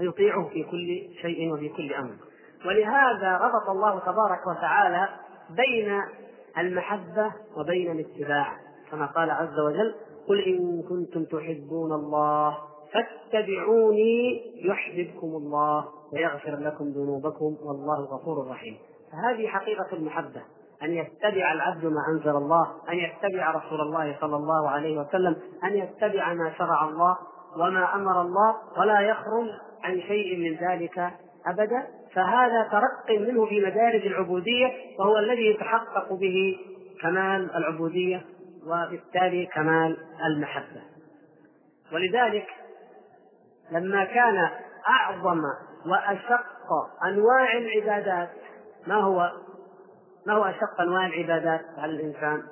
ويطيعه 0.00 0.48
في 0.48 0.62
كل 0.62 1.14
شيء 1.22 1.52
وفي 1.52 1.68
كل 1.68 1.94
أمر. 1.94 2.14
ولهذا 2.66 3.36
ربط 3.36 3.70
الله 3.70 3.98
تبارك 3.98 4.46
وتعالى 4.46 5.08
بين 5.50 6.00
المحبة 6.58 7.32
وبين 7.56 7.90
الاتباع. 7.90 8.56
كما 8.90 9.06
قال 9.06 9.30
عز 9.30 9.58
وجل 9.58 9.94
قل 10.28 10.40
إن 10.44 10.82
كنتم 10.88 11.24
تحبون 11.24 11.92
الله 11.92 12.58
فاتبعوني 12.92 14.42
يحببكم 14.64 15.26
الله 15.26 15.88
ويغفر 16.12 16.56
لكم 16.56 16.84
ذنوبكم 16.84 17.56
والله 17.62 18.00
غفور 18.00 18.50
رحيم. 18.50 18.78
فهذه 19.14 19.48
حقيقة 19.48 19.86
المحبة 19.92 20.42
أن 20.82 20.90
يتبع 20.90 21.52
العبد 21.52 21.84
ما 21.84 22.00
أنزل 22.08 22.36
الله 22.36 22.66
أن 22.88 22.94
يتبع 22.98 23.50
رسول 23.50 23.80
الله 23.80 24.16
صلى 24.20 24.36
الله 24.36 24.70
عليه 24.70 24.98
وسلم 24.98 25.36
أن 25.64 25.74
يتبع 25.74 26.34
ما 26.34 26.52
شرع 26.58 26.84
الله 26.84 27.16
وما 27.56 27.94
أمر 27.94 28.20
الله 28.20 28.56
ولا 28.78 29.00
يخرج 29.00 29.48
عن 29.84 30.00
شيء 30.00 30.36
من 30.38 30.68
ذلك 30.68 31.10
أبدا. 31.46 31.86
فهذا 32.14 32.68
ترق 32.72 33.20
منه 33.20 33.46
في 33.46 33.60
مدارج 33.60 34.06
العبودية 34.06 34.72
وهو 34.98 35.18
الذي 35.18 35.46
يتحقق 35.46 36.12
به 36.12 36.56
كمال 37.02 37.56
العبودية 37.56 38.22
وبالتالي 38.66 39.46
كمال 39.46 39.96
المحبة. 40.26 40.82
ولذلك 41.92 42.46
لما 43.72 44.04
كان 44.04 44.48
أعظم 44.88 45.40
وأشق 45.86 46.44
أنواع 47.04 47.52
العبادات 47.58 48.30
ما 48.86 48.94
هو 48.94 49.32
ما 50.26 50.34
هو 50.34 50.44
أشق 50.44 50.80
أنواع 50.80 51.06
العبادات؟ 51.06 51.60
على 51.78 51.92
الإنسان؟ 51.92 52.42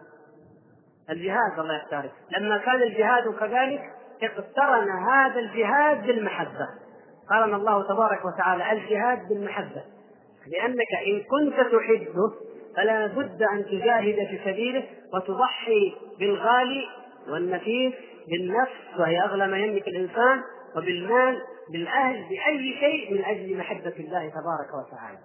الجهاد 1.11 1.59
الله 1.59 1.77
يختاره 1.77 2.11
لما 2.39 2.59
كان 2.59 2.83
الجهاد 2.83 3.35
كذلك 3.41 3.83
اقترن 4.23 4.91
هذا 5.11 5.41
الجهاد 5.41 6.07
بالمحبة. 6.07 6.69
قارن 7.31 7.55
الله 7.55 7.89
تبارك 7.89 8.25
وتعالى 8.25 8.73
الجهاد 8.73 9.29
بالمحبة. 9.29 9.83
لأنك 10.47 10.93
إن 11.07 11.23
كنت 11.23 11.57
تحبه 11.57 12.33
فلا 12.77 13.07
بد 13.07 13.43
أن 13.43 13.65
تجاهد 13.65 14.15
في 14.15 14.41
سبيله 14.45 14.85
وتضحي 15.15 15.95
بالغالي 16.19 16.85
والنفيس 17.29 17.95
بالنفس 18.29 18.99
وهي 18.99 19.21
أغلى 19.21 19.47
ما 19.47 19.59
يملك 19.59 19.89
الإنسان 19.89 20.43
وبالمال 20.77 21.43
بالأهل 21.73 22.29
بأي 22.29 22.75
شيء 22.81 23.15
من 23.15 23.25
أجل 23.25 23.59
محبة 23.59 23.95
الله 23.99 24.29
تبارك 24.29 24.87
وتعالى. 24.87 25.19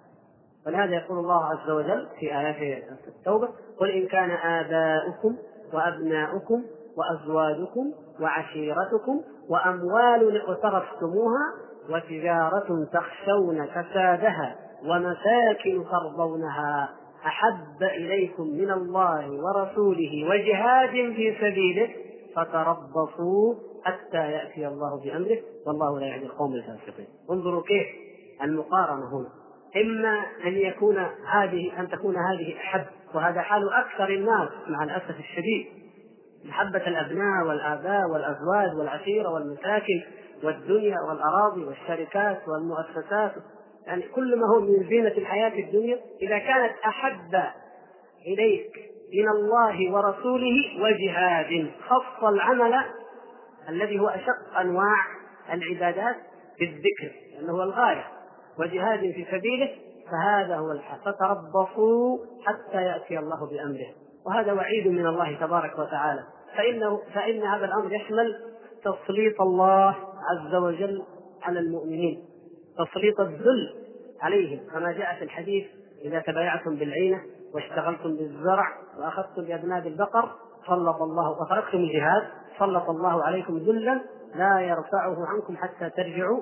ولهذا 0.66 0.94
يقول 0.94 1.18
الله 1.18 1.44
عز 1.44 1.70
وجل 1.70 2.06
في 2.20 2.38
آيات 2.38 2.82
التوبة 3.08 3.48
قل 3.80 3.90
إن 3.90 4.06
كان 4.06 4.30
آباؤكم 4.30 5.36
وأبناؤكم 5.72 6.62
وأزواجكم 6.96 7.92
وعشيرتكم 8.20 9.20
وأموال 9.48 10.36
اقترفتموها 10.36 11.54
وتجارة 11.90 12.86
تخشون 12.92 13.66
كسادها 13.66 14.56
ومساكن 14.84 15.84
ترضونها 15.90 16.88
أحب 17.26 17.82
إليكم 17.82 18.42
من 18.42 18.70
الله 18.70 19.30
ورسوله 19.30 20.28
وجهاد 20.30 20.90
في 20.90 21.36
سبيله 21.40 21.88
فتربصوا 22.36 23.54
حتى 23.84 24.32
يأتي 24.32 24.68
الله 24.68 25.00
بأمره 25.04 25.38
والله 25.66 26.00
لا 26.00 26.06
يهدي 26.06 26.26
القوم 26.26 26.54
الفاسقين. 26.54 27.06
انظروا 27.30 27.62
كيف 27.62 27.86
المقارنة 28.42 29.16
هنا. 29.18 29.28
إما 29.76 30.22
أن 30.44 30.56
يكون 30.56 30.98
هذه 31.32 31.80
أن 31.80 31.88
تكون 31.88 32.14
هذه 32.16 32.56
أحب 32.56 32.84
وهذا 33.14 33.40
حال 33.40 33.72
أكثر 33.72 34.08
الناس 34.08 34.48
مع 34.68 34.84
الأسف 34.84 35.20
الشديد. 35.20 35.66
محبة 36.44 36.86
الأبناء 36.86 37.46
والآباء 37.46 38.10
والأزواج 38.12 38.78
والعشيرة 38.78 39.28
والمساكن 39.28 40.02
والدنيا 40.44 40.96
والأراضي 41.08 41.64
والشركات 41.64 42.42
والمؤسسات. 42.48 43.32
يعني 43.86 44.02
كل 44.02 44.36
ما 44.36 44.46
هو 44.54 44.60
من 44.60 44.88
زينة 44.88 45.08
الحياة 45.08 45.66
الدنيا 45.66 45.98
إذا 46.22 46.38
كانت 46.38 46.72
أحب 46.86 47.42
إليك 48.26 48.70
من 49.14 49.28
الله 49.28 49.92
ورسوله 49.92 50.82
وجهاد 50.82 51.70
خص 51.88 52.24
العمل 52.24 52.74
الذي 53.68 54.00
هو 54.00 54.08
أشق 54.08 54.58
أنواع 54.60 55.04
العبادات 55.52 56.16
بالذكر 56.60 57.14
لأنه 57.34 57.52
هو 57.52 57.62
الغاية. 57.62 58.17
وجهاد 58.60 59.00
في 59.00 59.26
سبيله 59.30 59.70
فهذا 60.10 60.56
هو 60.56 60.72
الحق. 60.72 60.98
فتربصوا 61.04 62.18
حتى 62.44 62.82
يأتي 62.82 63.18
الله 63.18 63.46
بأمره. 63.50 63.88
وهذا 64.26 64.52
وعيد 64.52 64.88
من 64.88 65.06
الله 65.06 65.40
تبارك 65.40 65.78
وتعالى. 65.78 66.24
فإنه 66.56 67.00
فإن 67.14 67.42
هذا 67.42 67.64
الأمر 67.64 67.92
يشمل 67.92 68.36
تسليط 68.84 69.40
الله 69.40 69.96
عز 70.30 70.54
وجل 70.54 71.02
على 71.42 71.58
المؤمنين. 71.58 72.24
تسليط 72.78 73.20
الذل 73.20 73.74
عليهم. 74.22 74.60
كما 74.72 74.92
جاء 74.92 75.14
في 75.18 75.24
الحديث 75.24 75.66
إذا 76.04 76.20
تبايعتم 76.20 76.76
بالعينة 76.76 77.20
واشتغلتم 77.54 78.16
بالزرع 78.16 78.66
وأخذتم 78.98 79.44
بأذناب 79.44 79.86
البقر 79.86 80.30
سلط 80.66 81.02
الله 81.02 81.30
وتركتم 81.30 81.78
الجهاد 81.78 82.22
سلط 82.58 82.88
الله 82.88 83.22
عليكم 83.22 83.58
ذلا 83.58 84.00
لا 84.34 84.60
يرفعه 84.60 85.26
عنكم 85.26 85.56
حتى 85.56 85.90
ترجعوا 85.90 86.40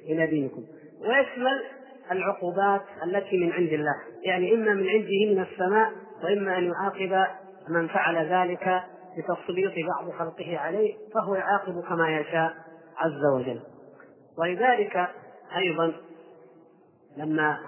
إلى 0.00 0.26
دينكم. 0.26 0.64
ويشمل 1.00 1.64
العقوبات 2.10 2.82
التي 3.04 3.36
من 3.36 3.52
عند 3.52 3.72
الله. 3.72 3.94
يعني 4.22 4.54
إما 4.54 4.74
من 4.74 4.88
عنده 4.88 5.34
من 5.34 5.40
السماء 5.40 5.92
وإما 6.24 6.58
أن 6.58 6.64
يعاقب 6.64 7.26
من 7.68 7.88
فعل 7.88 8.16
ذلك 8.16 8.82
بتسليط 9.18 9.72
بعض 9.86 10.10
خلقه 10.10 10.58
عليه 10.58 10.94
فهو 11.14 11.34
يعاقب 11.34 11.80
كما 11.88 12.18
يشاء 12.18 12.54
عز 12.96 13.24
وجل. 13.34 13.60
ولذلك 14.38 15.08
أيضا 15.56 15.92
لما 17.16 17.58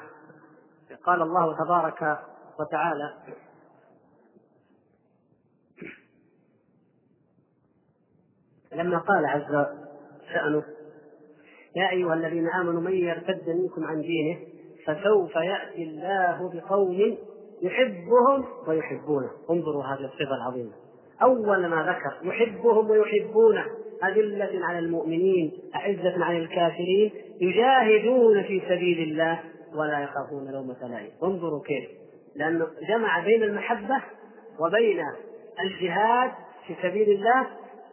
قال 1.04 1.22
الله 1.22 1.56
تبارك 1.64 2.18
وتعالى 2.60 3.14
لما 8.72 8.98
قال 8.98 9.26
عز 9.26 9.66
شأنه 10.32 10.64
يا 11.76 11.90
أيها 11.90 12.14
الذين 12.14 12.48
آمنوا 12.48 12.80
من 12.80 12.92
يرتد 12.92 13.48
منكم 13.48 13.84
عن 13.84 14.00
دينه 14.00 14.38
فسوف 14.86 15.36
يأتي 15.36 15.82
الله 15.82 16.50
بقوم 16.54 17.18
يحبهم 17.62 18.44
ويحبونه. 18.68 19.30
انظروا 19.50 19.84
هذه 19.84 20.04
الصفة 20.04 20.34
العظيمة. 20.34 20.72
أول 21.22 21.66
ما 21.66 21.82
ذكر 21.82 22.28
يحبهم 22.28 22.90
ويحبونه 22.90 23.64
أذلة 24.04 24.66
على 24.66 24.78
المؤمنين 24.78 25.52
أعزة 25.74 26.24
على 26.24 26.38
الكافرين 26.38 27.10
يجاهدون 27.40 28.42
في 28.42 28.60
سبيل 28.68 28.98
الله 29.02 29.40
ولا 29.74 30.00
يخافون 30.00 30.52
لومة 30.52 30.88
لائم 30.88 31.10
انظروا 31.22 31.62
كيف. 31.62 31.88
لأنه 32.36 32.66
جمع 32.88 33.24
بين 33.24 33.42
المحبة 33.42 34.02
وبين 34.60 35.04
الجهاد 35.60 36.30
في 36.66 36.74
سبيل 36.82 37.10
الله 37.10 37.46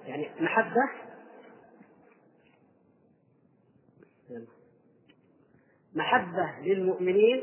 يعني 0.08 0.28
محبة 0.42 1.09
محبة 5.96 6.50
للمؤمنين 6.64 7.42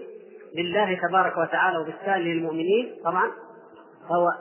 لله 0.54 0.98
تبارك 1.08 1.36
وتعالى 1.38 1.78
وبالتالي 1.78 2.34
للمؤمنين 2.34 2.94
طبعا. 3.04 3.30
هو 4.04 4.32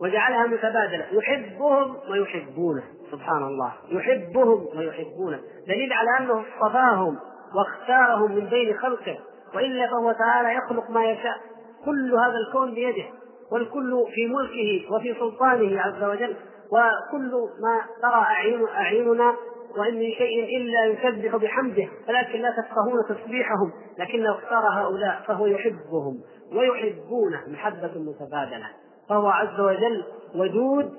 وجعلها 0.00 0.46
متبادلة. 0.46 1.06
يحبهم 1.12 1.96
ويحبونه 2.10 2.82
سبحان 3.10 3.42
الله 3.42 3.72
يحبهم 3.88 4.66
ويحبونه. 4.78 5.40
دليل 5.66 5.92
على 5.92 6.18
أنه 6.20 6.40
اصطفاهم 6.40 7.18
واختارهم 7.54 8.32
من 8.32 8.46
بين 8.46 8.78
خلقه 8.78 9.18
وإلا 9.54 9.86
فهو 9.86 10.12
تعالى 10.12 10.54
يخلق 10.54 10.90
ما 10.90 11.04
يشاء. 11.04 11.36
كل 11.84 12.14
هذا 12.14 12.34
الكون 12.48 12.74
بيده 12.74 13.04
والكل 13.52 14.04
في 14.14 14.26
ملكه 14.26 14.94
وفي 14.94 15.14
سلطانه 15.14 15.80
عز 15.80 16.02
وجل 16.02 16.36
وكل 16.72 17.30
ما 17.62 17.80
ترى 18.02 18.22
أعين 18.22 18.68
أعيننا 18.68 19.34
وإن 19.76 19.94
من 19.94 20.10
شيء 20.18 20.56
إلا 20.56 20.84
يسبح 20.84 21.36
بحمده 21.36 21.88
ولكن 22.08 22.38
لا 22.38 22.50
تفقهون 22.50 23.04
تسبيحهم 23.08 23.72
لكنه 23.98 24.30
اختار 24.30 24.68
هؤلاء 24.72 25.22
فهو 25.26 25.46
يحبهم 25.46 26.20
ويحبونه 26.52 27.42
محبة 27.48 27.92
متبادلة. 27.96 28.66
فهو 29.08 29.28
عز 29.28 29.60
وجل 29.60 30.04
ودود 30.34 30.92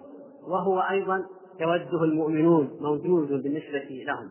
وهو 0.47 0.79
أيضا 0.79 1.25
يوده 1.59 2.03
المؤمنون 2.03 2.77
موجود 2.81 3.27
بالنسبة 3.27 4.03
لهم. 4.07 4.29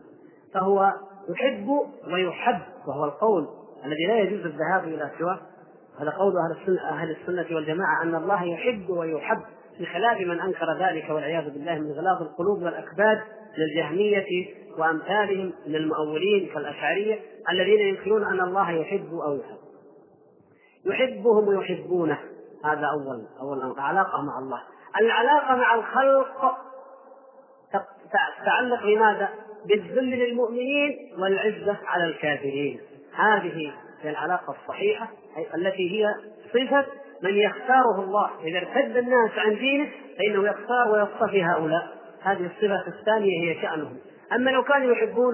فهو 0.53 0.93
يحب 1.29 1.67
ويحب 2.13 2.59
وهو 2.87 3.05
القول 3.05 3.47
الذي 3.85 4.05
لا 4.07 4.19
يجوز 4.19 4.45
الذهاب 4.45 4.83
إلى 4.83 5.11
سواه. 5.19 5.39
هذا 5.99 6.09
قول 6.09 6.33
أهل 6.37 6.61
السنة, 6.61 6.89
أهل 6.89 7.11
السنة 7.11 7.55
والجماعة 7.55 8.03
أن 8.03 8.15
الله 8.15 8.43
يحب 8.43 8.89
ويحب 8.89 9.41
بخلاف 9.79 10.19
من 10.19 10.39
أنكر 10.39 10.77
ذلك 10.79 11.09
والعياذ 11.09 11.53
بالله 11.53 11.79
من 11.79 11.91
غلاظ 11.91 12.21
القلوب 12.21 12.63
والأكباد. 12.63 13.19
من 13.57 13.63
الجهمية 13.63 14.47
وأمثالهم 14.77 15.53
من 15.67 15.75
المؤولين 15.75 16.49
كالأشعرية 16.53 17.19
الذين 17.51 17.79
ينكرون 17.79 18.23
أن 18.23 18.41
الله 18.41 18.71
يحب 18.71 19.13
أو 19.13 19.35
يحب. 19.35 19.59
يحبهم 20.85 21.47
ويحبونه. 21.47 22.19
هذا 22.65 22.85
أول 22.85 23.27
أول 23.41 23.79
علاقة 23.79 24.21
مع 24.21 24.39
الله. 24.39 24.61
العلاقة 25.01 25.55
مع 25.55 25.75
الخلق 25.75 26.57
تتعلق 28.41 28.83
بماذا؟ 28.83 29.29
بالذل 29.65 30.09
للمؤمنين 30.09 31.13
والعزة 31.19 31.77
على 31.85 32.03
الكافرين. 32.03 32.79
هذه 33.15 33.71
هي 34.01 34.09
العلاقة 34.09 34.55
الصحيحة 34.61 35.11
التي 35.55 35.91
هي 35.91 36.15
صفة 36.53 36.85
من 37.23 37.37
يختاره 37.37 38.01
الله. 38.03 38.29
إذا 38.43 38.57
ارتد 38.57 38.97
الناس 38.97 39.31
عن 39.37 39.55
دينه 39.55 39.89
فإنه 40.17 40.47
يختار 40.47 40.91
ويصطفي 40.91 41.43
هؤلاء. 41.43 41.98
هذه 42.23 42.45
الصفة 42.45 42.87
الثانية 42.87 43.43
هي 43.43 43.61
شأنهم. 43.61 43.97
أما 44.35 44.51
لو 44.51 44.63
كانوا 44.63 44.91
يحبون 44.91 45.33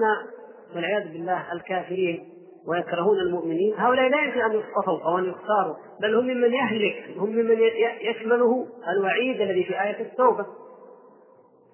والعياذ 0.74 1.12
بالله 1.12 1.52
الكافرين 1.52 2.28
ويكرهون 2.68 3.18
المؤمنين 3.18 3.74
هؤلاء 3.78 4.08
لا 4.08 4.22
يمكن 4.22 4.40
أن 4.40 4.52
يصطفوا 4.52 5.00
أو 5.04 5.18
أن 5.18 5.24
يختاروا 5.24 5.74
بل 6.02 6.14
هم 6.14 6.24
ممن 6.24 6.52
يهلك 6.52 7.04
هم 7.16 7.30
ممن 7.30 7.58
يشمله 8.00 8.66
الوعيد 8.88 9.40
الذي 9.40 9.64
في 9.64 9.82
آية 9.82 10.00
التوبة. 10.00 10.46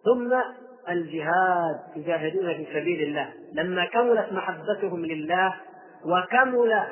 ثم 0.04 0.34
الجهاد 0.88 1.80
يجاهدون 1.96 2.54
في 2.54 2.66
سبيل 2.72 3.02
الله. 3.02 3.28
لما 3.54 3.84
كملت 3.84 4.32
محبتهم 4.32 5.06
لله 5.06 5.54
وكمل 6.04 6.82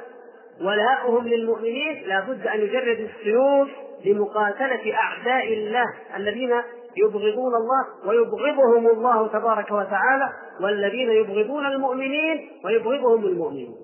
ولاؤهم 0.61 1.29
للمؤمنين 1.29 2.03
لا 2.07 2.21
بد 2.21 2.47
أن 2.47 2.61
يجردوا 2.61 3.07
السيوف 3.07 3.69
لمقاتلة 4.05 4.95
أعداء 4.95 5.53
الله 5.53 5.85
الذين 6.17 6.53
يبغضون 6.96 7.55
الله 7.55 8.09
ويبغضهم 8.09 8.87
الله 8.87 9.29
تبارك 9.29 9.70
وتعالى 9.70 10.33
والذين 10.61 11.11
يبغضون 11.11 11.66
المؤمنين 11.66 12.50
ويبغضهم 12.64 13.24
المؤمنين 13.24 13.76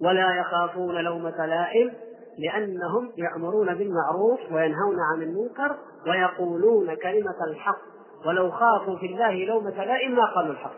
ولا 0.00 0.36
يخافون 0.36 0.94
لومة 0.94 1.46
لائم 1.46 1.92
لأنهم 2.38 3.12
يأمرون 3.16 3.74
بالمعروف 3.74 4.40
وينهون 4.52 4.96
عن 5.12 5.22
المنكر 5.22 5.76
ويقولون 6.06 6.94
كلمة 6.94 7.44
الحق. 7.50 7.78
ولو 8.26 8.50
خافوا 8.50 8.96
في 8.96 9.06
الله 9.06 9.44
لومة 9.44 9.84
لائم 9.84 10.14
ما 10.14 10.34
قالوا 10.34 10.52
الحق. 10.52 10.74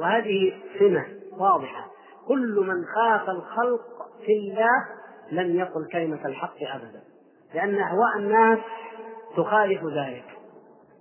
وهذه 0.00 0.52
سمة 0.78 1.06
واضحة. 1.38 1.86
كل 2.28 2.64
من 2.66 2.84
خاف 2.84 3.30
الخلق 3.30 3.80
في 4.26 4.32
الله 4.32 4.86
لم 5.32 5.56
يقل 5.56 5.88
كلمة 5.92 6.26
الحق 6.26 6.56
أبدا. 6.74 7.02
لأن 7.54 7.74
أهواء 7.74 8.16
الناس 8.18 8.58
تخالف 9.36 9.84
ذلك. 9.84 10.24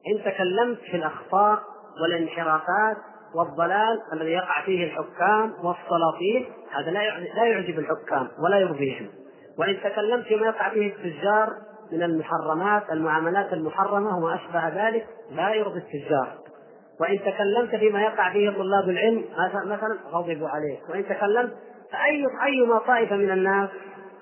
إن 0.07 0.23
تكلمت 0.31 0.79
في 0.79 0.97
الأخطاء 0.97 1.59
والانحرافات 2.01 2.97
والضلال 3.35 4.01
الذي 4.13 4.31
يقع 4.31 4.61
فيه 4.65 4.85
الحكام 4.85 5.53
والسلاطين 5.63 6.45
هذا 6.71 6.91
لا 7.35 7.45
يعجب 7.45 7.79
الحكام 7.79 8.27
ولا 8.43 8.59
يرضيهم. 8.59 9.09
وإن 9.59 9.77
تكلمت 9.83 10.25
فيما 10.25 10.45
يقع 10.47 10.69
فيه 10.69 10.93
التجار 10.93 11.49
من 11.91 12.03
المحرمات 12.03 12.91
المعاملات 12.91 13.53
المحرمة 13.53 14.17
وما 14.17 14.35
أشبه 14.35 14.67
ذلك 14.67 15.07
لا 15.31 15.53
يرضي 15.53 15.79
التجار. 15.79 16.33
وإن 17.01 17.19
تكلمت 17.19 17.75
فيما 17.75 18.01
يقع 18.01 18.33
فيه 18.33 18.49
طلاب 18.49 18.89
العلم 18.89 19.25
مثلا 19.65 19.97
غضبوا 20.11 20.49
عليك. 20.49 20.89
وإن 20.89 21.05
تكلمت 21.05 21.53
فأي 21.91 22.25
أيما 22.45 22.79
طائفة 22.79 23.15
من 23.15 23.31
الناس 23.31 23.69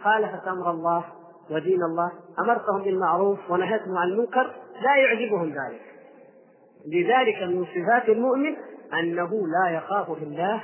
خالفت 0.04 0.48
أمر 0.48 0.72
الله 0.72 1.04
ودين 1.52 1.84
الله 1.84 2.12
أمرتهم 2.40 2.84
بالمعروف 2.84 3.52
ونهيتهم 3.52 3.98
عن 3.98 4.08
المنكر 4.08 4.52
لا 4.82 4.96
يعجبهم 4.96 5.50
ذلك. 5.50 5.82
لذلك 6.88 7.44
من 7.44 7.66
صفات 7.66 8.10
المؤمن 8.10 8.56
أنه 8.94 9.30
لا 9.48 9.70
يخاف 9.78 10.12
في 10.12 10.24
الله 10.24 10.64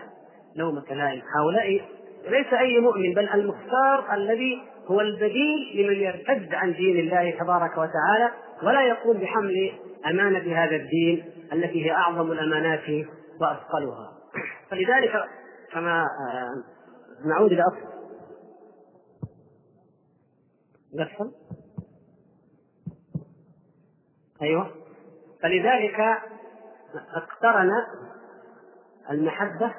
لومة 0.55 0.83
لائم 0.89 1.21
هؤلاء 1.37 1.81
ليس 2.29 2.53
أي 2.53 2.79
مؤمن 2.79 3.13
بل 3.13 3.29
المختار 3.29 4.13
الذي 4.13 4.61
هو 4.87 5.01
البديل 5.01 5.59
لمن 5.75 5.93
يرتد 5.93 6.53
عن 6.53 6.73
دين 6.73 6.99
الله 6.99 7.31
تبارك 7.31 7.71
وتعالى 7.71 8.31
ولا 8.63 8.81
يقوم 8.81 9.17
بحمل 9.17 9.71
أمانة 10.09 10.63
هذا 10.63 10.75
الدين 10.75 11.25
التي 11.53 11.85
هي 11.85 11.91
أعظم 11.91 12.31
الأمانات 12.31 13.05
وأثقلها. 13.41 14.11
فلذلك 14.69 15.11
كما 15.73 16.01
آه، 16.01 16.49
نعود 17.29 17.51
إلى 17.51 17.61
أصل. 17.61 18.02
قفل 20.99 21.31
أيوه. 24.41 24.71
فلذلك 25.41 25.99
اقترن 27.15 27.71
المحبة 29.11 29.73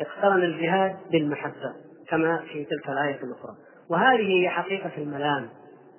اقترن 0.00 0.42
الجهاد 0.42 0.96
بالمحبة 1.10 1.74
كما 2.08 2.38
في 2.38 2.64
تلك 2.64 2.88
الآية 2.88 3.22
الأخرى. 3.22 3.56
وهذه 3.90 4.42
هي 4.42 4.48
حقيقة 4.48 4.90
الملام. 4.96 5.48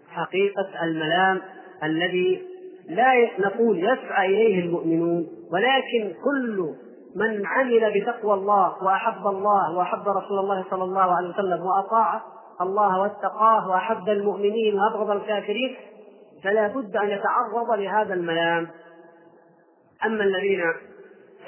حقيقة 0.08 0.84
الملام 0.84 1.42
الذي 1.84 2.56
لا 2.90 3.40
نقول 3.40 3.80
يسعى 3.80 4.28
إليه 4.28 4.60
المؤمنون 4.66 5.28
ولكن 5.52 6.16
كل 6.24 6.76
من 7.16 7.46
عمل 7.46 8.02
بتقوى 8.02 8.34
الله 8.34 8.84
وأحب 8.84 9.28
الله 9.28 9.78
وأحب 9.78 10.08
رسول 10.08 10.40
الله 10.40 10.66
صلى 10.70 10.84
الله 10.84 11.16
عليه 11.16 11.30
وسلم 11.30 11.66
وأطاع 11.66 12.22
الله 12.62 13.00
واتقاه 13.02 13.70
وأحب 13.70 14.10
المؤمنين 14.10 14.80
وأبغض 14.80 15.10
الكافرين 15.10 15.76
فلا 16.44 16.68
بد 16.68 16.96
أن 16.96 17.10
يتعرض 17.10 17.80
لهذا 17.80 18.14
الملام. 18.14 18.68
أما 20.06 20.24
الذين 20.24 20.62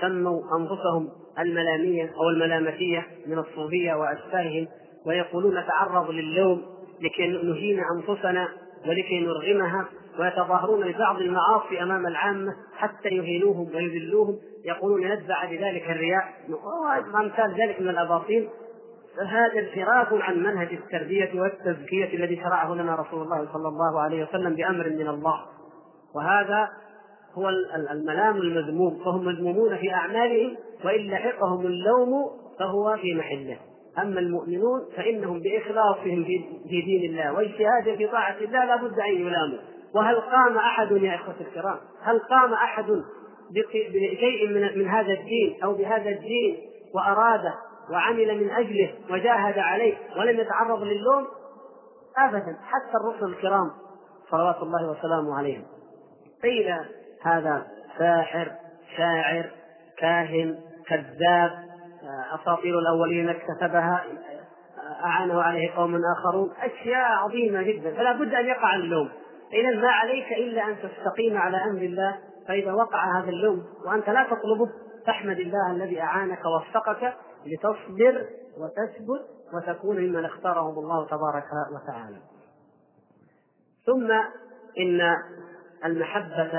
سموا 0.01 0.41
أنفسهم 0.59 1.09
الملامية 1.39 2.13
أو 2.15 2.29
الملامتية 2.29 3.07
من 3.27 3.39
الصوفية 3.39 3.93
وأشباههم 3.93 4.67
ويقولون 5.05 5.59
نتعرض 5.59 6.09
للوم 6.09 6.61
لكي 7.01 7.27
نهين 7.27 7.79
أنفسنا 7.95 8.47
ولكي 8.87 9.19
نرغمها 9.19 9.85
ويتظاهرون 10.19 10.91
ببعض 10.91 11.21
المعاصي 11.21 11.83
أمام 11.83 12.07
العامة 12.07 12.55
حتى 12.77 13.09
يهينوهم 13.09 13.75
ويذلوهم 13.75 14.37
يقولون 14.65 15.11
نتبع 15.11 15.45
بذلك 15.45 15.89
الرياء. 15.89 16.23
وأمثال 17.13 17.61
ذلك 17.61 17.81
من 17.81 17.89
الأباطيل. 17.89 18.49
فهذا 19.17 19.59
انحراف 19.59 20.07
عن 20.13 20.43
منهج 20.43 20.73
التربية 20.73 21.41
والتزكية 21.41 22.17
الذي 22.17 22.35
شرعه 22.35 22.73
لنا 22.73 22.95
رسول 22.95 23.21
الله 23.21 23.53
صلى 23.53 23.67
الله 23.67 24.01
عليه 24.01 24.23
وسلم 24.23 24.55
بأمر 24.55 24.89
من 24.89 25.07
الله. 25.07 25.45
وهذا 26.15 26.69
هو 27.33 27.49
الملام 27.91 28.35
المذموم 28.35 29.03
فهم 29.05 29.25
مذمومون 29.25 29.77
في 29.77 29.93
أعمالهم 29.93 30.55
وإن 30.85 31.11
لحقهم 31.11 31.65
اللوم 31.65 32.11
فهو 32.59 32.97
في 32.97 33.13
محله. 33.13 33.57
أما 34.01 34.19
المؤمنون 34.19 34.81
فإنهم 34.95 35.39
بإخلاصهم 35.39 36.23
في 36.69 36.81
دين 36.81 37.11
الله 37.11 37.33
واجتهادهم 37.33 37.97
في 37.97 38.07
طاعة 38.07 38.37
الله 38.41 38.65
لا 38.65 38.75
بد 38.75 38.99
أن 38.99 39.15
يلاموا. 39.15 39.59
وهل 39.95 40.15
قام 40.15 40.57
أحد 40.57 40.91
يا 40.91 41.15
إخوة 41.15 41.35
الكرام؟ 41.41 41.77
هل 42.03 42.19
قام 42.19 42.53
أحد 42.53 42.85
بشيء 43.51 44.49
من 44.75 44.87
هذا 44.87 45.13
الدين 45.13 45.63
أو 45.63 45.73
بهذا 45.73 46.09
الدين 46.09 46.57
وأراده 46.95 47.53
وعمل 47.91 48.43
من 48.43 48.51
أجله 48.51 48.93
وجاهد 49.09 49.57
عليه 49.57 49.97
ولم 50.17 50.39
يتعرض 50.39 50.81
للوم 50.81 51.27
أبدا 52.17 52.57
حتى 52.63 52.97
الرسل 53.01 53.25
الكرام 53.25 53.71
صلوات 54.31 54.57
الله 54.61 54.91
وسلامه 54.91 55.37
عليهم. 55.37 55.63
قيل 56.43 56.75
هذا 57.23 57.67
ساحر 57.97 58.51
شاعر 58.97 59.49
كاهن 59.97 60.59
كذاب 60.87 61.51
أساطير 62.41 62.79
الأولين 62.79 63.29
اكتسبها 63.29 64.03
أعانه 65.03 65.41
عليه 65.41 65.75
قوم 65.75 66.01
آخرون 66.17 66.53
أشياء 66.61 67.11
عظيمة 67.11 67.61
جدا. 67.61 67.95
فلا 67.95 68.11
بد 68.11 68.33
أن 68.33 68.45
يقع 68.45 68.75
اللوم. 68.75 69.09
اذا 69.53 69.81
ما 69.81 69.89
عليك 69.89 70.31
إلا 70.31 70.67
أن 70.67 70.75
تستقيم 70.75 71.37
على 71.37 71.57
أمر 71.57 71.81
الله 71.81 72.17
فإذا 72.47 72.73
وقع 72.73 73.19
هذا 73.19 73.29
اللوم 73.29 73.63
وأنت 73.85 74.09
لا 74.09 74.23
تطلبه 74.23 74.69
فاحمد 75.07 75.39
الله 75.39 75.71
الذي 75.71 76.01
أعانك 76.01 76.39
ووفقك 76.45 77.13
لتصبر 77.47 78.25
وتثبت 78.57 79.25
وتكون 79.53 79.97
ممن 79.97 80.25
اختارهم 80.25 80.79
الله 80.79 81.05
تبارك 81.05 81.45
وتعالى. 81.73 82.17
ثم 83.85 84.11
إن 84.79 85.15
المحبة 85.85 86.51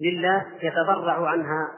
لله 0.00 0.46
يتبرع 0.62 1.28
عنها 1.28 1.68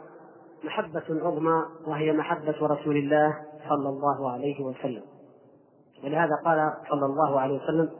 محبة 0.65 1.03
عظمى 1.09 1.65
وهي 1.87 2.13
محبة 2.13 2.57
رسول 2.67 2.97
الله 2.97 3.37
صلى 3.69 3.89
الله 3.89 4.33
عليه 4.33 4.65
وسلم. 4.65 5.03
ولهذا 6.05 6.35
قال 6.45 6.73
صلى 6.91 7.07
الله 7.07 7.41
عليه 7.41 7.63
وسلم 7.65 7.91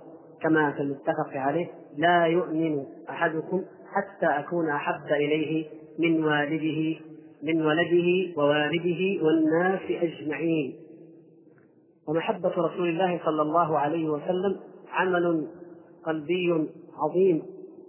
كما 0.43 0.73
في 0.73 0.81
المتفق 0.81 1.31
عليه 1.35 1.69
لا 1.97 2.27
يؤمن 2.27 2.87
أحدكم 3.11 3.65
حتى 3.93 4.27
أكون 4.27 4.71
أحب 4.71 5.07
إليه 5.07 5.71
من 5.99 6.25
والده 6.25 7.01
من 7.43 7.67
ولده 7.67 8.37
ووالده 8.37 9.25
والناس 9.25 9.81
أجمعين. 9.91 10.75
ومحبة 12.09 12.49
رسول 12.49 12.89
الله 12.89 13.21
صلى 13.25 13.43
الله 13.43 13.79
عليه 13.79 14.09
وسلم 14.09 14.57
عمل 14.91 15.47
قلبي 16.07 16.69
عظيم 16.99 17.43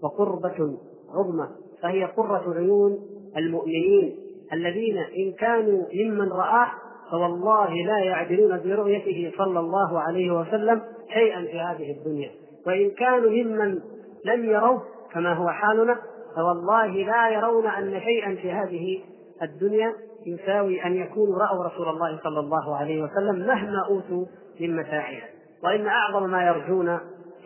وقربة 0.03 0.77
عظمى 1.09 1.47
فهي 1.81 2.05
قرة 2.05 2.53
عيون 2.57 2.99
المؤمنين 3.37 4.15
الذين 4.53 4.97
إن 4.97 5.31
كانوا 5.31 5.83
ممن 5.93 6.31
رآه 6.31 6.67
فوالله 7.11 7.73
لا 7.85 7.99
يعدلون 7.99 8.59
برؤيته 8.59 9.31
صلى 9.37 9.59
الله 9.59 9.99
عليه 9.99 10.31
وسلم 10.31 10.81
شيئا 11.13 11.41
في 11.41 11.59
هذه 11.59 11.91
الدنيا. 11.91 12.31
وإن 12.67 12.91
كانوا 12.91 13.29
ممن 13.29 13.79
لم 14.25 14.45
يروه 14.45 14.81
كما 15.13 15.33
هو 15.33 15.49
حالنا 15.49 15.97
فوالله 16.35 16.87
لا 16.87 17.29
يرون 17.29 17.67
أن 17.67 17.99
شيئا 17.99 18.35
في 18.35 18.51
هذه 18.51 18.99
الدنيا 19.41 19.93
يساوي 20.25 20.85
أن 20.85 20.95
يكونوا 20.95 21.39
رأوا 21.39 21.63
رسول 21.63 21.89
الله 21.89 22.19
صلى 22.23 22.39
الله 22.39 22.75
عليه 22.75 23.03
وسلم 23.03 23.47
مهما 23.47 23.85
أوتوا 23.89 24.25
من 24.59 24.75
متاعها. 24.75 25.23
وإن 25.63 25.87
أعظم 25.87 26.29
ما 26.29 26.43
يرجون 26.43 26.89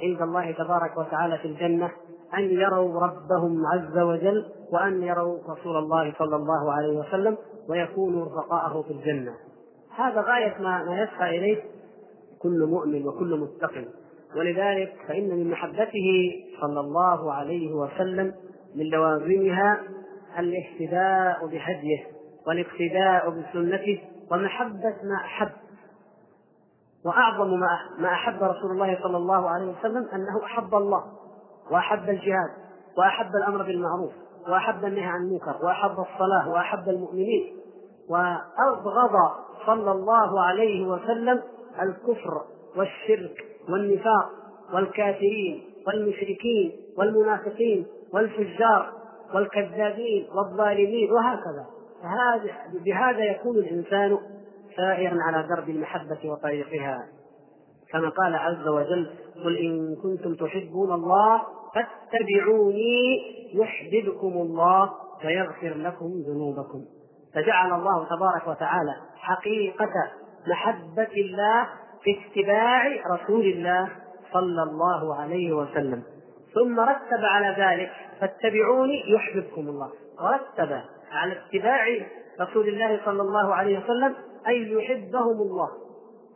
عند 0.03 0.21
الله 0.21 0.51
تبارك 0.51 0.97
وتعالى 0.97 1.37
في 1.37 1.47
الجنة 1.47 1.91
أن 2.37 2.43
يروا 2.43 2.99
ربهم 2.99 3.65
عز 3.73 3.97
وجل 3.97 4.45
وأن 4.73 5.03
يروا 5.03 5.37
رسول 5.49 5.77
الله 5.77 6.13
صلى 6.19 6.35
الله 6.35 6.73
عليه 6.73 6.99
وسلم 6.99 7.37
ويكونوا 7.69 8.25
رفقاءه 8.25 8.81
في 8.81 8.93
الجنة. 8.93 9.31
هذا 9.95 10.21
غاية 10.21 10.55
ما 10.59 10.97
يسعى 11.03 11.37
إليه 11.37 11.61
كل 12.41 12.65
مؤمن 12.65 13.07
وكل 13.07 13.39
متقن. 13.39 13.85
ولذلك 14.35 14.93
فإن 15.07 15.29
من 15.29 15.51
محبته 15.51 16.33
صلى 16.61 16.79
الله 16.79 17.33
عليه 17.33 17.73
وسلم 17.73 18.33
من 18.75 18.85
لوازمها 18.85 19.83
الاهتداء 20.39 21.47
بهديه 21.47 22.07
والاقتداء 22.47 23.29
بسنته 23.29 24.01
ومحبة 24.31 24.95
ما 25.03 25.15
أحب. 25.25 25.51
وأعظم 27.05 27.59
ما 27.99 28.07
أحب 28.07 28.43
رسول 28.43 28.71
الله 28.71 28.99
صلى 29.03 29.17
الله 29.17 29.49
عليه 29.49 29.65
وسلم 29.79 30.07
أنه 30.13 30.45
أحب 30.45 30.75
الله 30.75 31.03
وأحب 31.71 32.09
الجهاد 32.09 32.49
وأحب 32.97 33.29
الأمر 33.35 33.63
بالمعروف 33.63 34.11
وأحب 34.49 34.85
النهي 34.85 35.05
عن 35.05 35.21
المنكر 35.21 35.65
وأحب 35.65 35.91
الصلاة 35.91 36.49
وأحب 36.49 36.89
المؤمنين. 36.89 37.57
وأبغض 38.09 39.11
صلى 39.65 39.91
الله 39.91 40.41
عليه 40.41 40.87
وسلم 40.87 41.41
الكفر 41.81 42.41
والشرك 42.77 43.45
والنفاق 43.69 44.29
والكافرين 44.73 45.63
والمشركين 45.87 46.71
والمنافقين 46.97 47.85
والفجار 48.13 48.93
والكذابين 49.33 50.27
والظالمين 50.35 51.11
وهكذا. 51.11 51.65
بهذا 52.85 53.23
يكون 53.23 53.55
الإنسان 53.57 54.17
سائرا 54.77 55.17
على 55.21 55.47
درب 55.47 55.69
المحبة 55.69 56.19
وطريقها. 56.25 57.07
كما 57.91 58.09
قال 58.09 58.35
عز 58.35 58.67
وجل 58.67 59.09
قل 59.43 59.57
إن 59.57 59.95
كنتم 60.03 60.35
تحبون 60.35 60.91
الله 60.93 61.41
فاتبعوني 61.75 63.21
يحببكم 63.53 64.33
الله 64.33 64.91
ويغفر 65.25 65.73
لكم 65.77 66.05
ذنوبكم. 66.27 66.85
فجعل 67.33 67.73
الله 67.79 68.05
تبارك 68.05 68.47
وتعالى 68.47 68.93
حقيقة 69.15 70.11
محبة 70.47 71.13
الله 71.17 71.67
في 72.03 72.17
اتباع 72.19 72.81
رسول 73.11 73.45
الله 73.45 73.89
صلى 74.33 74.63
الله 74.63 75.15
عليه 75.15 75.53
وسلم. 75.53 76.03
ثم 76.55 76.79
رتب 76.79 77.23
على 77.23 77.55
ذلك 77.63 77.91
فاتبعوني 78.21 79.13
يحببكم 79.13 79.61
الله. 79.61 79.91
ورتب 80.21 80.81
على 81.11 81.37
اتباع 81.37 81.85
رسول 82.41 82.67
الله 82.67 83.01
صلى 83.05 83.21
الله 83.21 83.55
عليه 83.55 83.79
وسلم 83.79 84.15
أن 84.47 84.53
يحبهم 84.53 85.41
الله. 85.41 85.69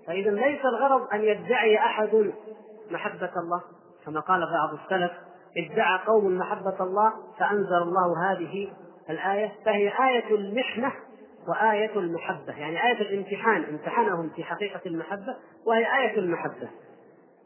فإذا 0.08 0.32
ليس 0.32 0.66
الغرض 0.66 1.08
أن 1.14 1.22
يدعي 1.24 1.78
أحد 1.78 2.32
محبة 2.92 3.32
الله 3.38 3.62
كما 4.06 4.20
قال 4.20 4.40
بعض 4.40 4.80
السلف 4.84 5.12
ادعى 5.58 6.00
قوم 6.08 6.38
محبة 6.38 6.84
الله 6.84 7.14
فأنزل 7.40 7.82
الله 7.82 8.32
هذه 8.32 8.72
الآية 9.10 9.52
فهي 9.66 9.88
آية 9.88 10.36
المحنة 10.36 10.92
وآية 11.48 12.00
المحبة. 12.00 12.58
يعني 12.58 12.84
آية 12.84 13.02
الامتحان 13.02 13.64
امتحنهم 13.64 14.30
في 14.36 14.44
حقيقة 14.44 14.82
المحبة 14.86 15.36
وهي 15.66 15.98
آية 15.98 16.20
المحبة. 16.20 16.70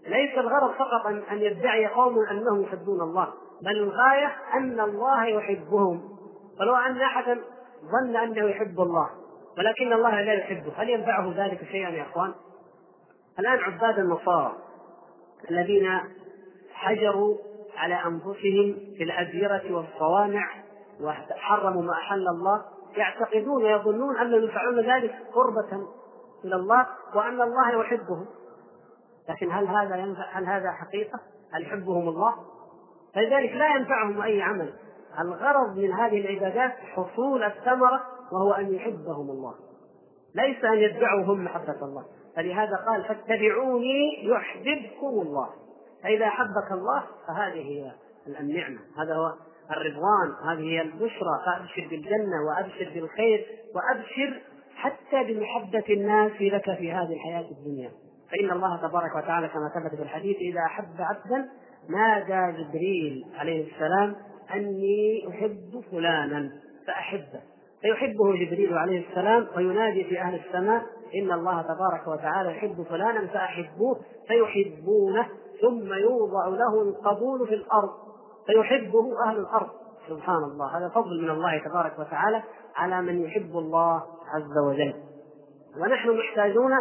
ليس 0.08 0.38
الغرض 0.38 0.72
فقط 0.72 1.06
أن 1.32 1.38
يدعي 1.38 1.88
قوم 1.88 2.16
أنهم 2.32 2.62
يحبون 2.62 3.02
الله. 3.02 3.34
بل 3.64 3.78
الغاية 3.78 4.36
أن 4.54 4.80
الله 4.80 5.26
يحبهم 5.26 6.10
ولو 6.60 6.76
أن 6.76 7.02
أحدا 7.02 7.42
ظن 7.84 8.16
أنه 8.16 8.50
يحب 8.50 8.80
الله 8.80 9.10
ولكن 9.58 9.94
الله 9.94 10.22
لا 10.22 10.34
يحبه 10.34 10.74
هل 10.76 10.90
ينفعه 10.90 11.34
ذلك 11.38 11.64
شيئا 11.64 11.90
يا 11.90 12.04
إخوان؟ 12.04 12.34
الآن 13.40 13.60
عباد 13.60 14.00
النصارى 14.00 14.56
الذين 15.52 16.00
حجروا 16.74 17.38
على 17.78 17.96
أنفسهم 17.96 18.76
في 18.98 19.04
الاديره 19.04 19.76
والصوامع 19.76 20.50
وحرموا 21.02 21.82
ما 21.82 21.94
أحل 21.94 22.28
الله 22.28 22.66
يعتقدون 22.98 23.64
ويظنون 23.64 24.18
انهم 24.18 24.44
يفعلون 24.44 24.80
ذلك 24.80 25.16
قربة 25.34 25.88
إلى 26.46 26.56
الله 26.56 26.88
وأن 27.16 27.42
الله 27.42 27.82
يحبهم 27.82 28.26
لكن 29.30 29.52
هل 29.52 29.68
هذا 29.68 29.96
ينفع 29.96 30.26
هل 30.32 30.46
هذا 30.46 30.72
حقيقة؟ 30.72 31.20
هل 31.54 31.62
يحبهم 31.62 32.10
الله؟ 32.10 32.36
فلذلك 33.16 33.52
لا 33.52 33.76
ينفعهم 33.76 34.22
أي 34.22 34.42
عمل. 34.42 34.74
الغرض 35.20 35.78
من 35.78 35.92
هذه 35.92 36.20
العبادات 36.20 36.72
حصول 36.72 37.44
الثمرة 37.44 38.02
وهو 38.32 38.52
أن 38.54 38.74
يحبهم 38.74 39.30
الله. 39.30 39.54
ليس 40.36 40.64
أن 40.64 40.78
يدعوا 40.78 41.24
هم 41.24 41.44
محبة 41.44 41.82
الله. 41.82 42.06
فلهذا 42.36 42.76
قال 42.88 43.04
فاتبعوني 43.04 44.26
يحببكم 44.26 45.22
الله. 45.22 45.50
فإذا 46.04 46.26
أحبك 46.26 46.72
الله 46.72 47.04
فهذه 47.28 47.62
هي 47.62 47.92
النعمة. 48.40 48.80
هذا 48.98 49.16
هو 49.16 49.34
الرضوان. 49.72 50.50
هذه 50.50 50.62
هي 50.62 50.82
البشرى. 50.82 51.40
فأبشر 51.46 51.88
بالجنة 51.90 52.44
وأبشر 52.48 52.92
بالخير 52.94 53.46
وأبشر 53.76 54.42
حتى 54.76 55.34
بمحبة 55.34 55.84
الناس 55.90 56.32
لك 56.42 56.76
في 56.78 56.92
هذه 56.92 57.14
الحياة 57.14 57.46
الدنيا. 57.52 57.92
فإن 58.32 58.52
الله 58.52 58.88
تبارك 58.88 59.16
وتعالى 59.16 59.48
كما 59.48 59.70
ثبت 59.76 59.96
في 59.96 60.04
الحديث 60.04 60.38
إذا 60.38 60.60
أحب 60.66 60.96
عبدا 61.00 61.50
نادى 61.90 62.64
جبريل 62.64 63.26
عليه 63.36 63.74
السلام 63.74 64.16
أني 64.54 65.28
أحب 65.30 65.84
فلانا 65.92 66.52
فأحبه. 66.88 67.42
فيحبه 67.82 68.46
جبريل 68.46 68.78
عليه 68.78 69.10
السلام 69.10 69.48
وينادي 69.58 70.04
في 70.04 70.22
أهل 70.22 70.40
السماء 70.46 70.84
إن 71.16 71.32
الله 71.32 71.62
تبارك 71.62 72.08
وتعالى 72.08 72.50
يحب 72.50 72.84
فلانا 72.90 73.28
فأحبوه 73.28 74.00
فيحبونه 74.28 75.28
ثم 75.62 75.94
يوضع 75.94 76.48
له 76.48 76.82
القبول 76.82 77.48
في 77.48 77.54
الأرض. 77.56 77.90
فيحبه 78.48 79.24
أهل 79.26 79.38
الأرض. 79.38 79.70
سبحان 80.10 80.44
الله. 80.44 80.78
هذا 80.78 80.90
فضل 80.90 81.24
من 81.24 81.30
الله 81.30 81.58
تبارك 81.58 82.00
وتعالى 82.00 82.44
على 82.76 83.02
من 83.02 83.22
يحب 83.22 83.58
الله 83.58 84.04
عز 84.36 84.58
وجل. 84.68 84.94
ونحن 85.82 86.10
محتاجون 86.10 86.72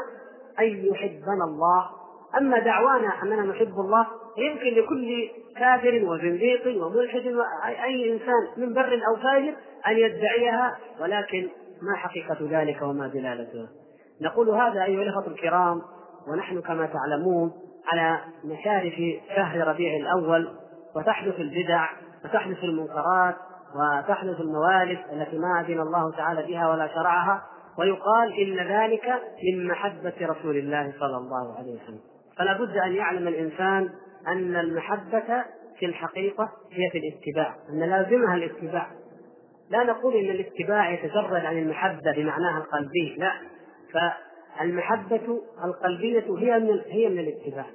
أن 0.58 0.86
يحبنا 0.86 1.44
الله 1.44 1.90
أما 2.38 2.58
دعوانا 2.58 3.22
أننا 3.22 3.42
نحب 3.42 3.80
الله 3.80 4.06
يمكن 4.36 4.80
لكل 4.80 5.28
كافر 5.56 6.04
وزنديق 6.04 6.84
وملحد 6.84 7.26
واي 7.26 8.12
إنسان 8.12 8.46
من 8.56 8.74
بر 8.74 8.94
أو 8.94 9.22
فاجر 9.22 9.54
أن 9.86 9.98
يدعيها 9.98 10.76
ولكن 11.00 11.48
ما 11.82 11.96
حقيقة 11.96 12.36
ذلك 12.40 12.82
وما 12.82 13.08
دلالته. 13.08 13.68
نقول 14.20 14.48
هذا 14.48 14.84
أيها 14.84 15.02
الإخوة 15.02 15.26
الكرام 15.26 15.82
ونحن 16.28 16.60
كما 16.60 16.86
تعلمون 16.86 17.52
على 17.92 18.18
مشارف 18.44 18.94
شهر 19.36 19.68
ربيع 19.68 19.96
الأول 19.96 20.48
وتحدث 20.96 21.40
البدع 21.40 21.88
وتحدث 22.24 22.64
المنكرات 22.64 23.36
وتحدث 23.74 24.40
الموالد 24.40 24.98
التي 25.12 25.38
ما 25.38 25.60
أذن 25.60 25.80
الله 25.80 26.16
تعالى 26.16 26.42
بها 26.42 26.70
ولا 26.70 26.88
شرعها 26.94 27.42
ويقال 27.78 28.32
إن 28.32 28.66
ذلك 28.66 29.22
من 29.44 29.66
محبة 29.68 30.12
رسول 30.20 30.56
الله 30.56 30.92
صلى 31.00 31.16
الله 31.16 31.58
عليه 31.58 31.72
وسلم. 31.72 32.11
فلا 32.38 32.58
بد 32.58 32.76
أن 32.76 32.92
يعلم 32.92 33.28
الإنسان 33.28 33.90
أن 34.28 34.56
المحبة 34.56 35.44
في 35.78 35.86
الحقيقة 35.86 36.52
هي 36.72 36.90
في 36.92 36.98
الاتباع 36.98 37.56
أن 37.70 37.78
لازمها 37.78 38.34
الاتباع. 38.34 38.90
لا 39.70 39.84
نقول 39.84 40.14
أن 40.14 40.30
الاتباع 40.30 40.90
يتجرد 40.90 41.44
عن 41.44 41.58
المحبة 41.58 42.12
بمعناها 42.16 42.58
القلبي 42.58 43.16
لا. 43.18 43.32
فالمحبة 43.92 45.40
القلبية 45.64 46.24
هي 46.38 46.58
من 46.58 46.80
هي 46.86 47.08
من 47.08 47.18
الاتباع. 47.18 47.66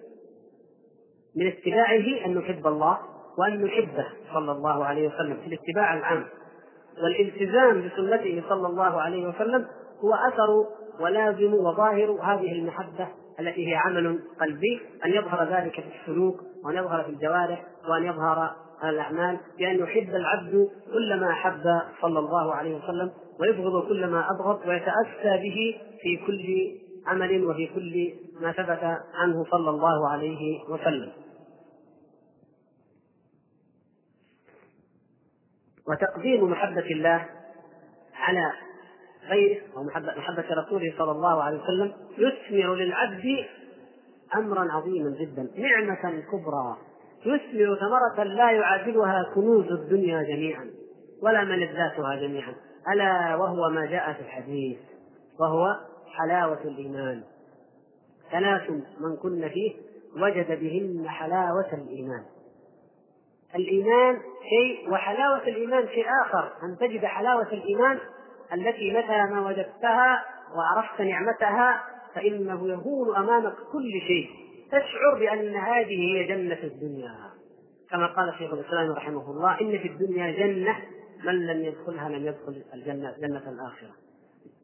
من 1.35 1.47
اتباعه 1.47 2.25
أن 2.25 2.37
نحب 2.37 2.67
الله 2.67 2.97
وأن 3.37 3.65
نحبه 3.65 4.07
صلى 4.33 4.51
الله 4.51 4.85
عليه 4.85 5.07
وسلم 5.07 5.37
في 5.37 5.47
الاتباع 5.47 5.93
العام. 5.93 6.25
والالتزام 7.03 7.81
بسنته 7.81 8.43
صلى 8.49 8.67
الله 8.67 9.01
عليه 9.01 9.27
وسلم 9.27 9.67
هو 10.03 10.13
أثر 10.13 10.65
ولازم 10.99 11.53
وظاهر 11.53 12.11
هذه 12.11 12.51
المحبة 12.51 13.07
التي 13.39 13.67
هي 13.71 13.75
عمل 13.75 14.19
قلبي 14.41 14.81
أن 15.05 15.11
يظهر 15.11 15.53
ذلك 15.53 15.73
في 15.73 15.91
السلوك 16.01 16.39
وأن 16.63 16.75
يظهر 16.75 17.03
في 17.03 17.09
الجوارح 17.09 17.65
وأن 17.89 18.03
يظهر 18.03 18.55
الأعمال 18.83 19.39
بأن 19.57 19.79
يحب 19.79 20.09
العبد 20.09 20.69
كل 20.93 21.19
ما 21.19 21.31
أحب 21.31 21.63
صلى 22.01 22.19
الله 22.19 22.55
عليه 22.55 22.75
وسلم 22.75 23.11
ويبغض 23.39 23.87
كل 23.87 24.07
ما 24.07 24.27
أبغض 24.31 24.67
ويتأسى 24.67 25.43
به 25.43 25.81
في 26.01 26.17
كل 26.27 26.77
عمل 27.07 27.45
وفي 27.45 27.67
كل 27.67 28.13
ما 28.41 28.51
ثبت 28.51 28.83
عنه 29.13 29.45
صلى 29.51 29.69
الله 29.69 30.09
عليه 30.09 30.63
وسلم. 30.69 31.11
وتقديم 35.87 36.43
محبة 36.43 36.85
الله 36.91 37.25
على 38.15 38.51
غيره 39.29 39.61
أو 39.77 39.83
محبة 39.83 40.45
رسوله 40.49 40.93
صلى 40.97 41.11
الله 41.11 41.43
عليه 41.43 41.57
وسلم 41.57 41.93
يثمر 42.17 42.75
للعبد 42.75 43.45
أمرا 44.35 44.71
عظيما 44.71 45.09
جدا 45.09 45.49
نعمة 45.57 46.21
كبرى. 46.31 46.77
يثمر 47.25 47.75
ثمرة 47.75 48.23
لا 48.23 48.51
يعادلها 48.51 49.31
كنوز 49.35 49.71
الدنيا 49.71 50.23
جميعا 50.23 50.69
ولا 51.21 51.43
ملذاتها 51.43 52.15
جميعا. 52.15 52.55
ألا 52.93 53.35
وهو 53.35 53.69
ما 53.69 53.85
جاء 53.85 54.13
في 54.13 54.19
الحديث 54.19 54.77
وهو 55.39 55.75
حلاوة 56.07 56.61
الإيمان. 56.65 57.23
ثلاث 58.31 58.69
من 58.99 59.17
كن 59.21 59.49
فيه 59.49 59.73
وجد 60.21 60.59
بهن 60.59 61.09
حلاوة 61.09 61.73
الإيمان. 61.73 62.23
الإيمان 63.55 64.17
شيء 64.49 64.91
وحلاوة 64.91 65.47
الإيمان 65.47 65.87
شيء 65.87 66.05
آخر. 66.25 66.51
أن 66.63 66.77
تجد 66.79 67.05
حلاوة 67.05 67.47
الإيمان 67.53 67.99
التي 68.53 68.93
متى 68.93 69.33
ما 69.33 69.47
وجدتها 69.47 70.25
وعرفت 70.55 71.01
نعمتها 71.01 71.83
فإنه 72.15 72.69
يهون 72.69 73.15
أمامك 73.15 73.53
كل 73.71 73.91
شيء. 74.07 74.29
تشعر 74.67 75.19
بأن 75.19 75.55
هذه 75.55 76.15
هي 76.15 76.23
جنة 76.23 76.59
الدنيا. 76.63 77.11
كما 77.91 78.07
قال 78.07 78.33
شيخ 78.37 78.53
الإسلام 78.53 78.91
رحمه 78.91 79.31
الله 79.31 79.61
إن 79.61 79.79
في 79.79 79.87
الدنيا 79.87 80.31
جنة 80.31 80.77
من 81.23 81.47
لم 81.47 81.65
يدخلها 81.65 82.09
لم 82.09 82.27
يدخل 82.27 82.63
الجنة 82.73 83.15
جنة 83.21 83.49
الآخرة. 83.49 83.91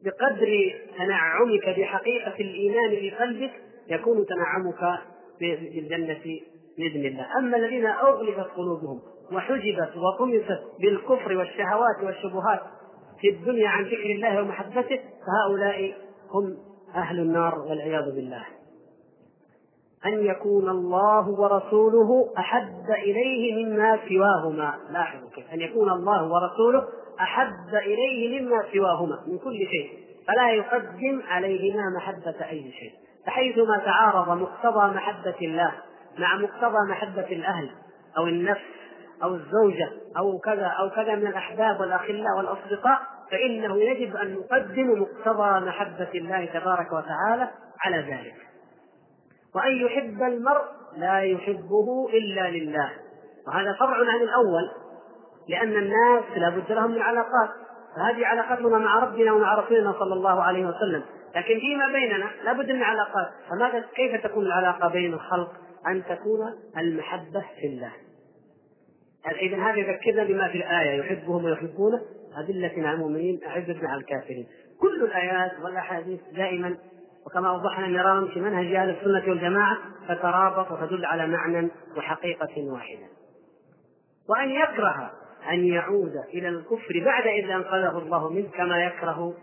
بقدر 0.04 0.74
تنعمك 0.98 1.78
بحقيقة 1.78 2.34
الإيمان 2.40 2.90
في 2.90 3.10
قلبك 3.10 3.52
يكون 3.88 4.26
تنعمك 4.26 4.98
بالجنة 5.40 6.40
بإذن 6.78 7.06
الله. 7.06 7.26
أما 7.38 7.56
الذين 7.56 7.86
أغلقت 7.86 8.50
قلوبهم 8.56 9.00
وحجبت 9.32 9.92
وطمست 9.96 10.62
بالكفر 10.80 11.36
والشهوات 11.36 12.02
والشبهات 12.02 12.60
في 13.24 13.30
الدنيا 13.30 13.68
عن 13.68 13.84
ذكر 13.84 14.10
الله 14.10 14.42
ومحبته 14.42 15.00
فهؤلاء 15.26 15.94
هم 16.30 16.56
أهل 16.94 17.20
النار 17.20 17.58
والعياذ 17.58 18.04
بالله. 18.14 18.44
أن 20.06 20.24
يكون 20.24 20.68
الله 20.68 21.28
ورسوله 21.28 22.32
أحب 22.38 22.90
إليه 22.90 23.64
مما 23.64 23.98
سواهما. 24.08 24.74
لاحظوا 24.90 25.30
كيف. 25.34 25.52
أن 25.52 25.60
يكون 25.60 25.90
الله 25.90 26.28
ورسوله 26.32 26.84
أحب 27.20 27.74
إليه 27.74 28.40
مما 28.40 28.64
سواهما 28.72 29.18
من 29.26 29.38
كل 29.38 29.58
شيء. 29.58 29.98
فلا 30.28 30.50
يقدم 30.50 31.22
عليهما 31.28 31.82
محبة 31.96 32.48
أي 32.50 32.72
شيء. 32.72 32.92
فحيثما 33.26 33.78
تعارض 33.84 34.42
مقتضى 34.42 34.94
محبة 34.94 35.36
الله 35.42 35.72
مع 36.18 36.36
مقتضى 36.36 36.90
محبة 36.90 37.26
الأهل 37.32 37.70
أو 38.18 38.26
النفس 38.26 38.74
أو 39.22 39.34
الزوجة 39.34 39.90
أو 40.18 40.38
كذا 40.38 40.66
أو 40.66 40.90
كذا 40.90 41.14
من 41.14 41.26
الأحباب 41.26 41.80
والأخلاء 41.80 42.36
والأصدقاء 42.36 43.13
فإنه 43.30 43.82
يجب 43.82 44.16
أن 44.16 44.34
نقدم 44.34 45.02
مقتضى 45.02 45.66
محبة 45.66 46.10
الله 46.14 46.44
تبارك 46.44 46.92
وتعالى 46.92 47.50
على 47.80 47.96
ذلك. 47.96 48.34
وأن 49.54 49.76
يحب 49.86 50.22
المرء 50.22 50.64
لا 50.96 51.20
يحبه 51.20 52.08
إلا 52.12 52.50
لله. 52.50 52.90
وهذا 53.46 53.72
فرع 53.72 53.96
عن 53.96 54.20
الأول 54.22 54.70
لأن 55.48 55.72
الناس 55.72 56.24
لا 56.36 56.48
بد 56.48 56.72
لهم 56.72 56.90
من 56.90 57.02
علاقات. 57.02 57.50
فهذه 57.96 58.26
علاقتنا 58.26 58.78
مع 58.78 58.98
ربنا 58.98 59.32
ومع 59.32 59.54
رسولنا 59.54 59.92
صلى 59.92 60.14
الله 60.14 60.42
عليه 60.42 60.66
وسلم. 60.66 61.02
لكن 61.36 61.60
فيما 61.60 61.86
بيننا 61.86 62.30
لا 62.44 62.52
بد 62.52 62.70
من 62.70 62.82
علاقات. 62.82 63.28
فماذا 63.50 63.84
كيف 63.94 64.22
تكون 64.22 64.46
العلاقة 64.46 64.88
بين 64.88 65.14
الخلق؟ 65.14 65.52
أن 65.86 66.04
تكون 66.04 66.54
المحبة 66.78 67.44
في 67.60 67.66
الله. 67.66 67.92
إذا 69.42 69.56
هذا 69.56 69.76
يذكرنا 69.76 70.24
بما 70.24 70.48
في 70.48 70.58
الآية 70.58 71.00
يحبهم 71.00 71.44
ويحبونه. 71.44 72.00
أذلة 72.40 72.72
على 72.88 72.92
المؤمنين 72.92 73.40
أعزة 73.46 73.88
على 73.88 74.00
الكافرين. 74.00 74.46
كل 74.80 75.04
الآيات 75.04 75.52
والأحاديث 75.64 76.20
دائما 76.36 76.76
وكما 77.26 77.48
أوضحنا 77.48 77.86
مرارا 77.86 78.28
في 78.34 78.40
منهج 78.40 78.74
أهل 78.74 78.90
السنة 78.90 79.30
والجماعة 79.30 79.76
تترابط 80.08 80.70
وتدل 80.70 81.04
على 81.04 81.26
معنى 81.26 81.68
وحقيقة 81.96 82.72
واحدة. 82.72 83.06
وأن 84.28 84.50
يكره 84.50 85.10
أن 85.50 85.64
يعود 85.64 86.12
إلى 86.34 86.48
الكفر 86.48 87.02
بعد 87.04 87.26
إذ 87.26 87.50
أنقذه 87.50 87.98
الله 87.98 88.28
منه 88.28 88.48
كما 88.48 88.84
يكره 88.84 89.34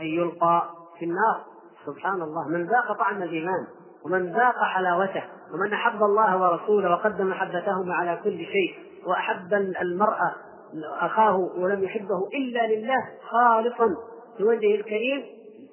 أن 0.00 0.06
يلقى 0.06 0.70
في 0.98 1.04
النار. 1.04 1.44
سبحان 1.86 2.22
الله 2.22 2.48
من 2.48 2.66
ذاق 2.66 2.92
طعم 2.92 3.22
الإيمان 3.22 3.66
ومن 4.04 4.32
ذاق 4.32 4.64
حلاوته 4.64 5.24
ومن 5.54 5.72
أحب 5.72 6.02
الله 6.02 6.36
ورسوله 6.40 6.90
وقدم 6.90 7.26
محبتهما 7.26 7.94
على 7.94 8.20
كل 8.24 8.38
شيء 8.38 8.74
وأحب 9.06 9.54
المرأة 9.82 10.34
أخاه 11.00 11.36
ولم 11.36 11.84
يحبه 11.84 12.28
إلا 12.34 12.66
لله 12.66 13.04
خالصا 13.30 13.96
في 14.36 14.44
وجهه 14.44 14.74
الكريم 14.74 15.22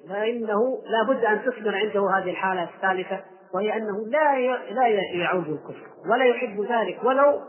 فإنه 0.08 0.82
لا 0.86 1.02
بد 1.02 1.24
أن 1.24 1.42
تثمر 1.42 1.74
عنده 1.74 2.10
هذه 2.10 2.30
الحالة 2.30 2.68
الثالثة 2.74 3.20
وهي 3.54 3.76
أنه 3.76 4.06
لا 4.06 4.56
لا 4.70 4.88
يعود 5.14 5.48
الكفر 5.48 5.86
ولا 6.10 6.24
يحب 6.24 6.60
ذلك 6.60 7.04
ولو 7.04 7.40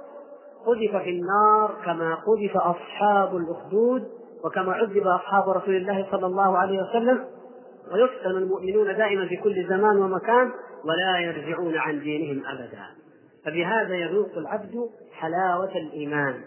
قذف 0.66 1.04
في 1.04 1.10
النار 1.10 1.76
كما 1.86 2.16
قذف 2.16 2.58
أصحاب 2.58 3.38
الأخدود 3.38 4.08
وكما 4.46 4.74
عذب 4.74 5.08
أصحاب 5.08 5.50
رسول 5.50 5.76
الله 5.76 6.08
صلى 6.12 6.26
الله 6.26 6.58
عليه 6.58 6.80
وسلم. 6.82 7.26
ويفتن 7.94 8.30
المؤمنون 8.30 8.98
دائما 8.98 9.28
في 9.28 9.38
كل 9.38 9.68
زمان 9.70 9.98
ومكان 9.98 10.52
ولا 10.86 11.20
يرجعون 11.20 11.78
عن 11.78 12.00
دينهم 12.00 12.44
أبدا. 12.46 12.86
فبهذا 13.46 13.96
يذوق 13.96 14.38
العبد 14.38 14.74
حلاوة 15.14 15.78
الإيمان. 15.78 16.42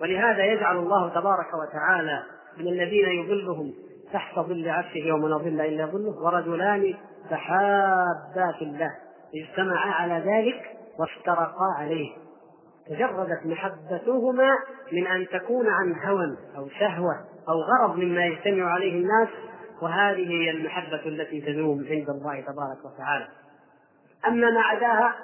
ولهذا 0.00 0.44
يجعل 0.44 0.76
الله 0.76 1.08
تبارك 1.08 1.48
وتعالى 1.54 2.22
من 2.58 2.68
الذين 2.68 3.08
يظلهم 3.08 3.72
تحت 4.12 4.38
ظل 4.38 4.68
عرشه 4.68 4.98
يوم 4.98 5.28
لا 5.28 5.36
ظل 5.36 5.60
إلا 5.60 5.86
ظله 5.86 6.22
ورجلان 6.22 6.94
تحابا 7.30 8.52
في 8.58 8.64
الله 8.64 8.90
اجتمعا 9.34 9.90
على 9.90 10.14
ذلك 10.14 10.76
وافترقا 10.98 11.74
عليه. 11.78 12.10
تجردت 12.88 13.46
محبتهما 13.46 14.50
من 14.92 15.06
أن 15.06 15.26
تكون 15.28 15.68
عن 15.68 15.94
هوى 16.04 16.36
أو 16.56 16.68
شهوة 16.68 17.14
أو 17.48 17.54
غرض 17.54 17.96
مما 17.96 18.26
يجتمع 18.26 18.64
عليه 18.64 18.92
الناس 18.92 19.28
وهذه 19.82 20.30
هي 20.30 20.50
المحبة 20.50 21.06
التي 21.06 21.40
تدوم 21.40 21.86
عند 21.90 22.10
الله 22.10 22.40
تبارك 22.40 22.84
وتعالى. 22.84 23.28
أما 24.26 24.50
ما 24.50 24.60
عداها 24.60 25.14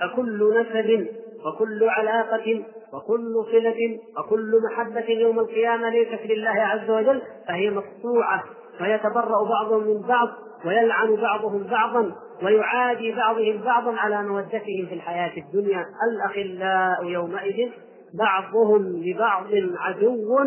فكل 0.00 0.60
نسب 0.60 1.08
وكل 1.46 1.88
علاقة 1.88 2.64
وكل 2.92 3.44
صلة 3.52 3.98
وكل 4.18 4.60
محبة 4.70 5.10
يوم 5.10 5.38
القيامة 5.38 5.90
ليست 5.90 6.20
لله 6.26 6.50
عز 6.50 6.90
وجل 6.90 7.22
فهي 7.48 7.70
مقطوعة 7.70 8.44
ويتبرأ 8.80 9.44
بعضهم 9.48 9.82
من 9.82 10.02
بعض 10.02 10.28
ويلعن 10.64 11.16
بعضهم 11.16 11.62
بعضا 11.62 12.12
ويعادي 12.42 13.12
بعضهم 13.12 13.58
بعضا 13.62 13.96
على 13.96 14.22
مودتهم 14.22 14.86
في 14.88 14.94
الحياة 14.94 15.32
الدنيا. 15.36 15.86
الأخلاء 16.12 17.04
يومئذ 17.04 17.70
بعضهم 18.14 18.82
لبعض 18.82 19.46
عدو 19.76 20.38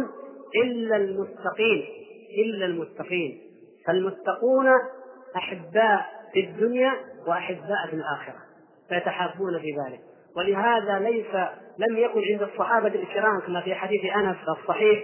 إلا 0.63 0.95
المتقين 0.95 1.83
إلا 2.45 2.65
المتقين. 2.65 3.41
فالمتقون 3.87 4.67
أحباء 5.35 6.05
في 6.33 6.39
الدنيا 6.39 6.93
وأحباء 7.27 7.87
في 7.89 7.93
الآخرة 7.93 8.39
فيتحابون 8.89 9.59
في 9.59 9.71
ذلك. 9.71 10.10
ولهذا 10.37 10.99
ليس 10.99 11.35
لم 11.77 11.97
يكن 11.97 12.21
عند 12.31 12.41
الصحابة 12.41 12.87
الكرام 12.87 13.39
كما 13.39 13.61
في 13.61 13.75
حديث 13.75 14.01
أنس 14.15 14.37
الصحيح 14.59 15.03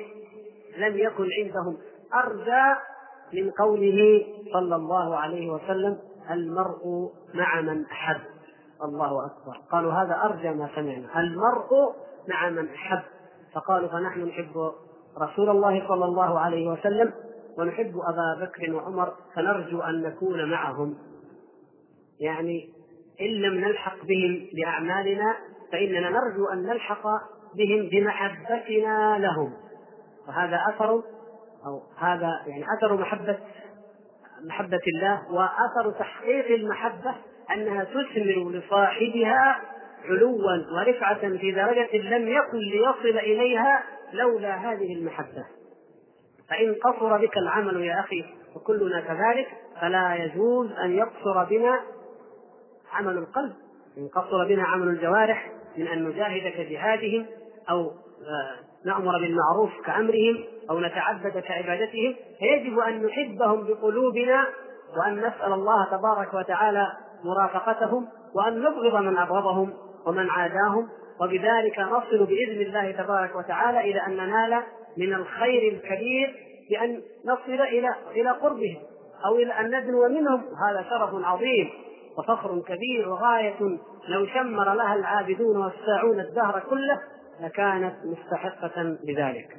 لم 0.77 0.97
يكن 0.97 1.27
عندهم 1.39 1.77
أرجى 2.13 2.79
من 3.33 3.51
قوله 3.51 4.25
صلى 4.53 4.75
الله 4.75 5.15
عليه 5.15 5.49
وسلم 5.49 5.97
المرء 6.31 7.11
مع 7.33 7.61
من 7.61 7.85
أحب. 7.85 8.21
الله 8.83 9.25
أكبر. 9.25 9.61
قالوا 9.71 9.93
هذا 9.93 10.21
أرجى 10.23 10.49
ما 10.49 10.69
سمعنا. 10.75 11.19
المرء 11.19 11.95
مع 12.27 12.49
من 12.49 12.69
أحب. 12.69 13.01
فقالوا 13.53 13.87
فنحن 13.87 14.25
نحب 14.25 14.71
رسول 15.21 15.49
الله 15.49 15.87
صلى 15.87 16.05
الله 16.05 16.39
عليه 16.39 16.67
وسلم 16.67 17.13
ونحب 17.57 17.93
أبا 17.97 18.45
بكر 18.45 18.73
وعمر 18.73 19.13
فنرجو 19.35 19.81
أن 19.81 20.01
نكون 20.01 20.51
معهم. 20.51 20.97
يعني 22.19 22.76
إن 23.21 23.27
لم 23.27 23.53
نلحق 23.53 24.05
بهم 24.05 24.47
بأعمالنا 24.53 25.35
فإننا 25.71 26.09
نرجو 26.09 26.45
أن 26.53 26.63
نلحق 26.63 27.03
بهم 27.55 27.89
بمحبتنا 27.89 29.17
لهم. 29.19 29.53
وهذا 30.27 30.61
أثر 30.69 30.89
أو 31.65 31.81
هذا 31.97 32.31
يعني 32.47 32.65
أثر 32.77 32.97
محبة 32.97 33.37
محبة 34.45 34.81
الله 34.95 35.31
وأثر 35.31 35.91
تحقيق 35.99 36.45
المحبة 36.45 37.15
أنها 37.53 37.83
تثمر 37.83 38.51
لصاحبها 38.51 39.61
علوا 40.05 40.37
ورفعة 40.73 41.37
في 41.37 41.51
درجة 41.51 41.97
لم 41.97 42.27
يكن 42.27 42.57
ليصل 42.57 43.17
إليها 43.17 43.83
لولا 44.13 44.55
هذه 44.55 44.93
المحبة. 44.93 45.45
فإن 46.49 46.73
قصر 46.73 47.17
بك 47.17 47.37
العمل 47.37 47.81
يا 47.81 47.99
أخي 47.99 48.25
وكلنا 48.55 49.01
كذلك 49.01 49.47
فلا 49.81 50.15
يجوز 50.15 50.71
أن 50.71 50.91
يقصر 50.91 51.43
بنا 51.43 51.79
عمل 52.93 53.17
القلب 53.17 53.53
إن 53.97 54.07
قصر 54.07 54.47
بنا 54.47 54.63
عمل 54.63 54.87
الجوارح 54.87 55.51
من 55.77 55.87
أن 55.87 56.03
نجاهد 56.03 56.53
كجهادهم 56.53 57.25
أو 57.69 57.81
آه، 57.81 58.85
نأمر 58.85 59.17
بالمعروف 59.17 59.69
كأمرهم 59.85 60.43
أو 60.69 60.79
نتعبد 60.79 61.39
كعبادتهم 61.39 62.15
فيجب 62.39 62.79
أن 62.79 63.05
نحبهم 63.05 63.67
بقلوبنا 63.67 64.47
وأن 64.97 65.17
نسأل 65.17 65.53
الله 65.53 65.85
تبارك 65.85 66.33
وتعالى 66.33 66.87
مرافقتهم 67.23 68.07
وأن 68.35 68.59
نبغض 68.59 69.03
من 69.03 69.17
أبغضهم 69.17 69.73
ومن 70.05 70.29
عاداهم 70.29 70.87
وبذلك 71.21 71.79
نصل 71.79 72.25
بإذن 72.25 72.61
الله 72.61 72.91
تبارك 72.91 73.35
وتعالى 73.35 73.79
إلى 73.79 74.05
أن 74.07 74.17
ننال 74.17 74.63
من 74.97 75.13
الخير 75.13 75.73
الكبير 75.73 76.35
بأن 76.69 77.01
نصل 77.25 77.61
إلى 77.61 77.95
إلى 78.15 78.31
قربهم 78.31 78.77
أو 79.25 79.35
إلى 79.35 79.53
أن 79.53 79.65
ندنو 79.65 80.07
منهم. 80.09 80.41
هذا 80.69 80.85
شرف 80.89 81.25
عظيم. 81.25 81.69
وفخر 82.17 82.61
كبير 82.61 83.09
وغاية 83.09 83.59
لو 84.07 84.25
شمر 84.25 84.73
لها 84.73 84.95
العابدون 84.95 85.57
والساعون 85.57 86.19
الدهر 86.19 86.63
كله 86.69 87.01
لكانت 87.41 87.95
مستحقة 88.05 88.81
لذلك. 89.03 89.57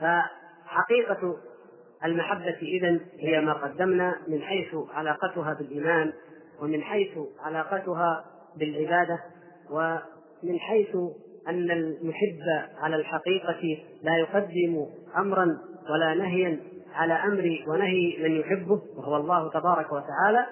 فحقيقة 0.00 1.36
المحبة 2.04 2.58
إذن 2.62 3.00
هي 3.18 3.40
ما 3.40 3.52
قدمنا 3.52 4.16
من 4.28 4.42
حيث 4.42 4.74
علاقتها 4.94 5.54
بالإيمان 5.54 6.12
ومن 6.62 6.82
حيث 6.82 7.18
علاقتها 7.44 8.24
بالعبادة 8.56 9.18
ومن 9.70 10.58
حيث 10.58 10.96
أن 11.48 11.70
المحب 11.70 12.70
على 12.78 12.96
الحقيقة 12.96 13.82
لا 14.02 14.16
يقدم 14.18 14.86
أمرا 15.16 15.58
ولا 15.90 16.14
نهيا 16.14 16.60
على 16.94 17.14
أمر 17.14 17.64
ونهي 17.68 18.22
من 18.22 18.40
يحبه 18.40 18.82
وهو 18.96 19.16
الله 19.16 19.50
تبارك 19.50 19.92
وتعالى. 19.92 20.46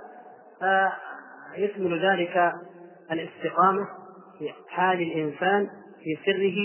فيشمل 0.63 2.07
ذلك 2.07 2.53
الاستقامة 3.13 3.87
في 4.39 4.49
حال 4.69 5.03
الإنسان 5.03 5.69
في 6.05 6.19
سره 6.27 6.57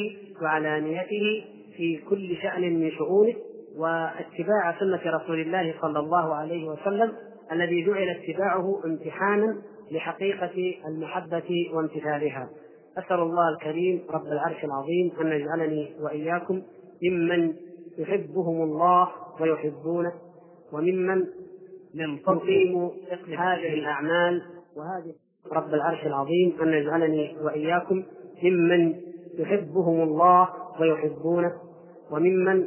وعلانيته 0.44 1.46
في 1.78 1.98
كل 2.10 2.36
شأن 2.42 2.62
من 2.80 2.92
شؤونه 2.92 3.34
واتباع 3.78 4.80
سنة 4.80 5.02
رسول 5.06 5.40
الله 5.40 5.74
صلى 5.82 6.00
الله 6.00 6.36
عليه 6.36 6.70
وسلم 6.70 7.14
الذي 7.52 7.86
جعل 7.86 8.10
اتباعه 8.10 8.82
امتحانا 8.86 9.62
لحقيقة 9.92 10.74
المحبة 10.88 11.70
وامتثالها. 11.74 12.50
أسأل 12.98 13.20
الله 13.20 13.50
الكريم 13.50 14.04
رب 14.10 14.26
العرش 14.26 14.64
العظيم 14.64 15.12
أن 15.22 15.28
يجعلني 15.28 15.96
وإياكم 16.02 16.62
ممن 17.04 17.54
يحبهم 17.98 18.62
الله 18.64 19.10
ويحبونه 19.42 20.12
وممن 20.74 21.26
يقيم 21.94 22.92
هذه 23.38 23.74
الأعمال 23.74 24.42
وهذه 24.78 25.14
رب 25.52 25.74
العرش 25.74 26.06
العظيم 26.06 26.58
أن 26.62 26.74
يجعلني 26.74 27.38
وإياكم 27.44 28.04
ممن 28.44 28.96
يحبهم 29.38 30.02
الله 30.02 30.50
ويحبونه 30.80 31.52
وممن 32.12 32.66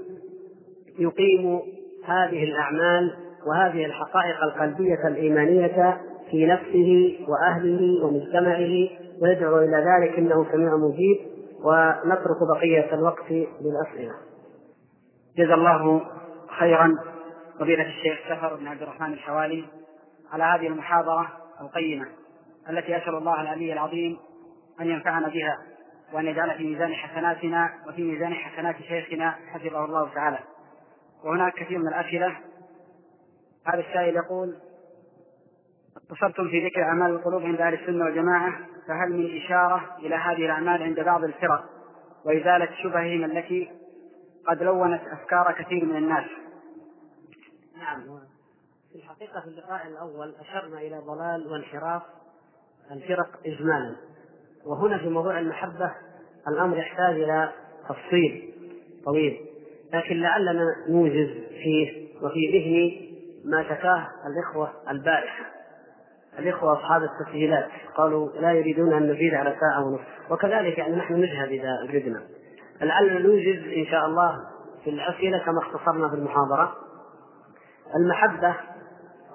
يقيم 0.98 1.60
هذه 2.04 2.44
الأعمال 2.44 3.16
وهذه 3.46 3.84
الحقائق 3.84 4.42
القلبية 4.42 5.08
الإيمانية 5.08 6.00
في 6.30 6.46
نفسه 6.46 7.18
وأهله 7.28 8.04
ومجتمعه 8.04 8.88
ويدعو 9.22 9.58
إلى 9.58 9.76
ذلك 9.76 10.18
إنه 10.18 10.46
سميع 10.52 10.76
مجيب 10.76 11.18
ونترك 11.64 12.36
بقية 12.56 12.94
الوقت 12.94 13.30
للأسئلة. 13.30 14.14
جزا 15.38 15.54
الله 15.54 16.00
خيرا. 16.58 16.98
فضيلة 17.60 17.88
الشيخ 17.88 18.18
سفر 18.28 18.54
بن 18.54 18.66
عبد 18.66 18.82
الرحمن 18.82 19.12
الحوالي 19.12 19.64
على 20.32 20.44
هذه 20.44 20.66
المحاضرة 20.66 21.32
القيمة 21.60 22.06
التي 22.70 22.96
أسأل 22.96 23.14
الله 23.14 23.40
العلي 23.40 23.72
العظيم 23.72 24.18
أن 24.80 24.90
ينفعنا 24.90 25.28
بها 25.28 25.58
وأن 26.12 26.26
يجعل 26.26 26.56
في 26.56 26.64
ميزان 26.64 26.94
حسناتنا 26.94 27.72
وفي 27.88 28.02
ميزان 28.02 28.34
حسنات 28.34 28.76
شيخنا 28.76 29.30
حفظه 29.30 29.84
الله 29.84 30.14
تعالى. 30.14 30.38
وهناك 31.24 31.54
كثير 31.54 31.78
من 31.78 31.88
الأسئلة. 31.88 32.36
هذا 33.66 33.80
السائل 33.80 34.16
يقول 34.16 34.56
اتصلتم 35.96 36.48
في 36.48 36.66
ذكر 36.66 36.82
أعمال 36.82 37.10
القلوب 37.10 37.42
عند 37.42 37.60
أهل 37.60 37.74
السنة 37.74 38.04
والجماعة 38.04 38.52
فهل 38.88 39.12
من 39.12 39.36
إشارة 39.44 39.96
إلى 39.98 40.14
هذه 40.14 40.44
الأعمال 40.44 40.82
عند 40.82 41.00
بعض 41.00 41.24
الفرق 41.24 41.64
وإزالة 42.24 42.68
شبههم 42.82 43.24
التي 43.24 43.70
قد 44.46 44.62
لونت 44.62 45.02
أفكار 45.12 45.52
كثير 45.58 45.84
من 45.84 45.96
الناس؟ 45.96 46.24
نعم 47.80 48.02
في 48.92 48.98
الحقيقة 48.98 49.40
في 49.40 49.46
اللقاء 49.46 49.86
الأول 49.86 50.34
أشرنا 50.40 50.78
إلى 50.78 50.98
ضلال 50.98 51.52
وانحراف 51.52 52.02
الفرق 52.90 53.28
إجمالا. 53.46 53.96
وهنا 54.66 54.98
في 54.98 55.08
موضوع 55.08 55.38
المحبة 55.38 55.94
الأمر 56.48 56.78
يحتاج 56.78 57.14
إلى 57.14 57.52
تفصيل 57.88 58.54
طويل. 59.04 59.40
لكن 59.92 60.20
لعلنا 60.20 60.64
نوجز 60.88 61.28
فيه 61.48 62.08
وفي 62.22 62.50
ذهني 62.52 63.10
ما 63.44 63.62
شكاه 63.62 64.08
الإخوة 64.26 64.72
البارحة. 64.90 65.44
الإخوة 66.38 66.72
أصحاب 66.72 67.02
التسجيلات 67.02 67.68
قالوا 67.96 68.30
لا 68.40 68.52
يريدون 68.52 68.92
أن 68.92 69.10
نزيد 69.10 69.34
على 69.34 69.56
ساعة 69.60 69.86
ونصف 69.86 70.30
وكذلك 70.30 70.78
يعني 70.78 70.96
نحن 70.96 71.14
نجهد 71.14 71.48
إذا 71.48 71.80
ردنا 71.82 72.22
لعلنا 72.80 73.18
نوجز 73.18 73.72
إن 73.76 73.86
شاء 73.86 74.06
الله 74.06 74.40
في 74.84 74.90
الأسئلة 74.90 75.38
كما 75.38 75.58
اختصرنا 75.58 76.08
في 76.08 76.14
المحاضرة. 76.14 76.76
المحبة 77.96 78.54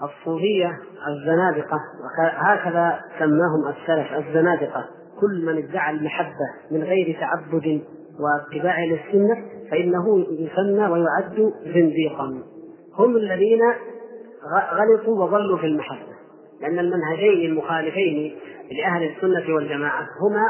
الصوفية 0.04 0.80
الزنادقة 1.08 1.80
هكذا 2.20 3.00
سماهم 3.20 3.68
السلف 3.68 4.28
الزنادقة. 4.28 4.86
كل 5.22 5.46
من 5.46 5.58
ادعى 5.58 5.94
المحبة 5.94 6.48
من 6.72 6.84
غير 6.84 7.18
تعبد 7.20 7.82
واتباع 8.20 8.84
للسنة 8.84 9.36
فإنه 9.72 10.26
يسمى 10.30 10.88
ويعد 10.88 11.54
زنديقا. 11.66 12.44
هم 12.98 13.18
الذين 13.18 13.62
غلطوا 14.72 15.24
وضلوا 15.24 15.58
في 15.58 15.66
المحبة. 15.66 16.16
لأن 16.62 16.80
المنهجين 16.80 17.52
المخالفين 17.52 18.36
لأهل 18.72 19.04
السنة 19.04 19.56
والجماعة 19.56 20.08
هما 20.22 20.50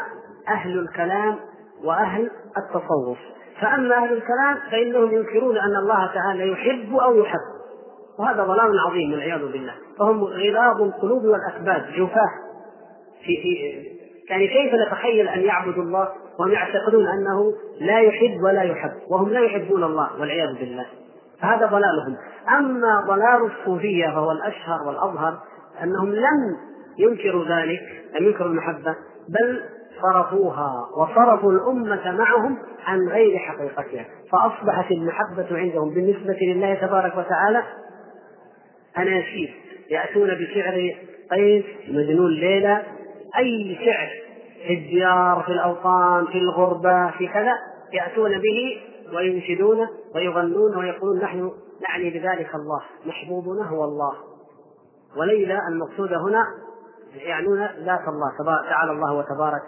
أهل 0.49 0.80
الكلام 0.80 1.36
وأهل 1.84 2.32
التصوف. 2.58 3.18
فأما 3.62 3.95
أهل 3.95 4.14
الكلام 4.14 4.58
فإنهم 4.72 5.12
ينكرون 5.12 5.58
أن 5.58 5.76
الله 5.76 6.14
تعالى 6.14 6.51
يحب 6.51 6.95
أو 6.95 7.18
يحب. 7.18 7.55
وهذا 8.20 8.43
ضلال 8.43 8.80
عظيم 8.88 9.11
والعياذ 9.11 9.51
بالله. 9.51 9.74
فهم 9.99 10.24
غلاظ 10.24 10.82
القلوب 10.82 11.24
والأكباد 11.26 11.91
جفاة 11.91 12.30
في 13.26 13.41
في 13.41 13.95
يعني 14.30 14.47
كيف 14.47 14.74
نتخيل 14.88 15.28
أن 15.28 15.39
يعبدوا 15.39 15.84
الله 15.84 16.07
وهم 16.39 16.51
يعتقدون 16.51 17.07
أنه 17.07 17.53
لا 17.80 17.99
يحب 17.99 18.43
ولا 18.43 18.61
يحب؟ 18.61 18.91
وهم 19.09 19.30
لا 19.30 19.39
يحبون 19.39 19.84
الله 19.84 20.20
والعياذ 20.20 20.55
بالله. 20.59 20.86
فهذا 21.41 21.66
ضلالهم. 21.66 22.18
أما 22.57 23.01
ضلال 23.07 23.51
الصوفية 23.51 24.07
فهو 24.07 24.32
الأشهر 24.32 24.88
والأظهر 24.88 25.38
أنهم 25.84 26.11
لم 26.11 26.57
ينكروا 26.97 27.45
ذلك 27.45 27.82
لم 28.20 28.26
ينكروا 28.26 28.49
المحبة 28.49 28.95
بل 29.30 29.61
صرفوها 30.01 30.88
وصرفوا 30.97 31.51
الأمة 31.51 32.11
معهم 32.11 32.57
عن 32.86 33.07
غير 33.07 33.38
حقيقتها. 33.38 34.05
فأصبحت 34.32 34.91
المحبة 34.91 35.57
عندهم 35.57 35.93
بالنسبة 35.93 36.38
لله 36.41 36.74
تبارك 36.74 37.18
وتعالى 37.18 37.63
أناشيد 38.98 39.50
يأتون 39.89 40.30
بشعر 40.36 40.96
قيس 41.32 41.66
مجنون 41.89 42.32
ليلى 42.32 42.84
أي 43.38 43.78
شعر 43.86 44.10
في 44.68 44.74
الديار 44.74 45.43
في 45.46 45.52
الأوطان 45.52 46.26
في 46.26 46.38
الغربة 46.38 47.12
في 47.12 47.28
كذا 47.28 47.54
يأتون 47.93 48.32
به 48.32 48.82
وينشدونه 49.16 49.89
ويغنون 50.16 50.78
ويقولون 50.78 51.20
نحن 51.20 51.52
نعني 51.89 52.10
بذلك 52.10 52.56
الله 52.56 52.82
محبوبنا 53.06 53.70
هو 53.70 53.84
الله. 53.84 54.14
وليلى 55.18 55.60
المقصودة 55.70 56.18
هنا 56.18 56.46
يعنون 57.16 57.60
ذات 57.60 58.08
الله 58.08 58.32
تعالى 58.70 58.91
الله 58.91 59.14
وتبارك 59.14 59.62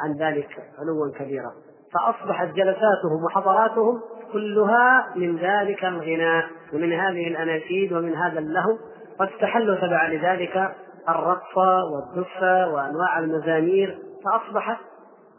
عن 0.00 0.12
ذلك 0.12 0.48
علوا 0.78 1.12
كبيرا. 1.18 1.52
فأصبحت 1.94 2.48
جلساتهم 2.48 3.24
وحضراتهم 3.24 4.00
كلها 4.32 5.12
من 5.16 5.36
ذلك 5.36 5.84
الغناء 5.84 6.44
ومن 6.72 6.92
هذه 6.92 7.28
الأناشيد 7.28 7.92
ومن 7.92 8.14
هذا 8.14 8.38
اللهو 8.38 8.78
واستحلوا 9.20 9.76
تبعا 9.76 10.08
لذلك 10.08 10.74
الرقص 11.08 11.56
والدف 11.92 12.42
وأنواع 12.42 13.18
المزامير 13.18 13.98
فأصبحت 14.24 14.76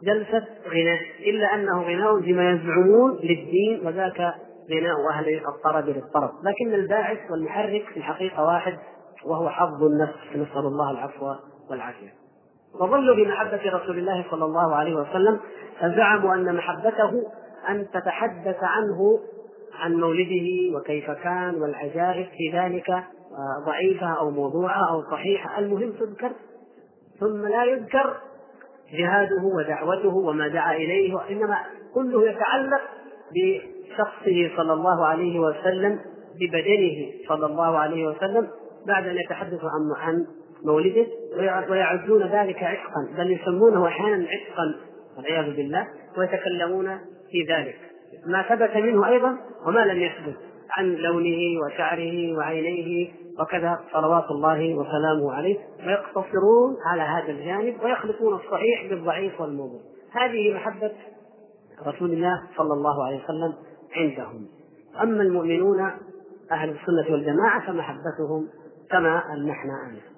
جلسة 0.02 0.44
غناء 0.68 1.00
إلا 1.20 1.54
أنه 1.54 1.82
غناء 1.82 2.20
بما 2.20 2.50
يزعمون 2.50 3.12
للدين 3.22 3.86
وذاك 3.86 4.34
غناء 4.70 5.10
أهل 5.12 5.40
الطرب 5.48 5.88
للطرب. 5.88 6.30
لكن 6.42 6.74
الباعث 6.74 7.18
والمحرك 7.30 7.84
في 7.92 7.96
الحقيقة 7.96 8.44
واحد 8.44 8.78
وهو 9.24 9.48
حظ 9.48 9.82
النفس. 9.82 10.18
نسأل 10.30 10.66
الله 10.66 10.90
العفو 10.90 11.34
والعافية. 11.70 12.12
وظلوا 12.80 13.16
بمحبة 13.16 13.60
رسول 13.72 13.98
الله 13.98 14.24
صلى 14.30 14.44
الله 14.44 14.74
عليه 14.74 14.94
وسلم 14.94 15.40
فزعموا 15.80 16.34
أن 16.34 16.56
محبته 16.56 17.12
أن 17.68 17.86
تتحدث 17.94 18.56
عنه 18.62 19.20
عن 19.74 19.94
مولده 19.94 20.76
وكيف 20.76 21.10
كان 21.10 21.54
والعجائب 21.54 22.26
في 22.26 22.58
ذلك 22.58 23.04
ضعيفة 23.66 24.06
أو 24.06 24.30
موضوعة 24.30 24.90
أو 24.90 25.02
صحيحة. 25.10 25.58
المهم 25.58 25.92
تذكر 25.92 26.32
ثم 27.20 27.46
لا 27.46 27.64
يذكر 27.64 28.16
جهاده 28.92 29.42
ودعوته 29.56 30.16
وما 30.16 30.48
دعا 30.48 30.76
إليه 30.76 31.14
وإنما 31.14 31.56
كله 31.94 32.30
يتعلق 32.30 32.80
بشخصه 33.34 34.50
صلى 34.56 34.72
الله 34.72 35.06
عليه 35.06 35.40
وسلم 35.40 36.00
ببدنه 36.40 37.12
صلى 37.28 37.46
الله 37.46 37.78
عليه 37.78 38.06
وسلم 38.06 38.48
بعد 38.86 39.06
أن 39.06 39.16
يتحدث 39.16 39.60
عن 39.64 39.92
عن 39.96 40.26
مولده 40.64 41.06
ويعدون 41.70 42.22
ذلك 42.22 42.62
عشقا 42.62 43.08
بل 43.18 43.32
يسمونه 43.32 43.86
أحيانا 43.86 44.26
عشقا 44.28 44.74
والعياذ 45.16 45.56
بالله 45.56 45.86
ويتكلمون 46.18 46.98
في 47.30 47.42
ذلك. 47.52 47.76
ما 48.26 48.42
ثبت 48.42 48.76
منه 48.76 49.08
أيضا 49.08 49.36
وما 49.66 49.80
لم 49.80 50.00
يثبت 50.00 50.36
عن 50.70 50.94
لونه 50.94 51.60
وشعره 51.66 52.36
وعينيه 52.36 53.12
وكذا 53.40 53.80
صلوات 53.92 54.30
الله 54.30 54.74
وسلامه 54.74 55.34
عليه. 55.34 55.56
ويقتصرون 55.86 56.76
على 56.92 57.02
هذا 57.02 57.32
الجانب 57.32 57.82
ويخلطون 57.82 58.34
الصحيح 58.34 58.86
بالضعيف 58.90 59.40
والموضوع. 59.40 59.80
هذه 60.12 60.54
محبة 60.54 60.92
رسول 61.86 62.12
الله 62.12 62.42
صلى 62.56 62.72
الله 62.72 63.06
عليه 63.06 63.24
وسلم 63.24 63.54
عندهم. 63.96 64.46
أما 65.02 65.22
المؤمنون 65.22 65.90
أهل 66.52 66.68
السنة 66.70 67.12
والجماعة 67.12 67.66
فمحبتهم 67.66 68.48
كما 68.90 69.22
ألمحنا 69.34 69.72
آنفا. 69.86 70.16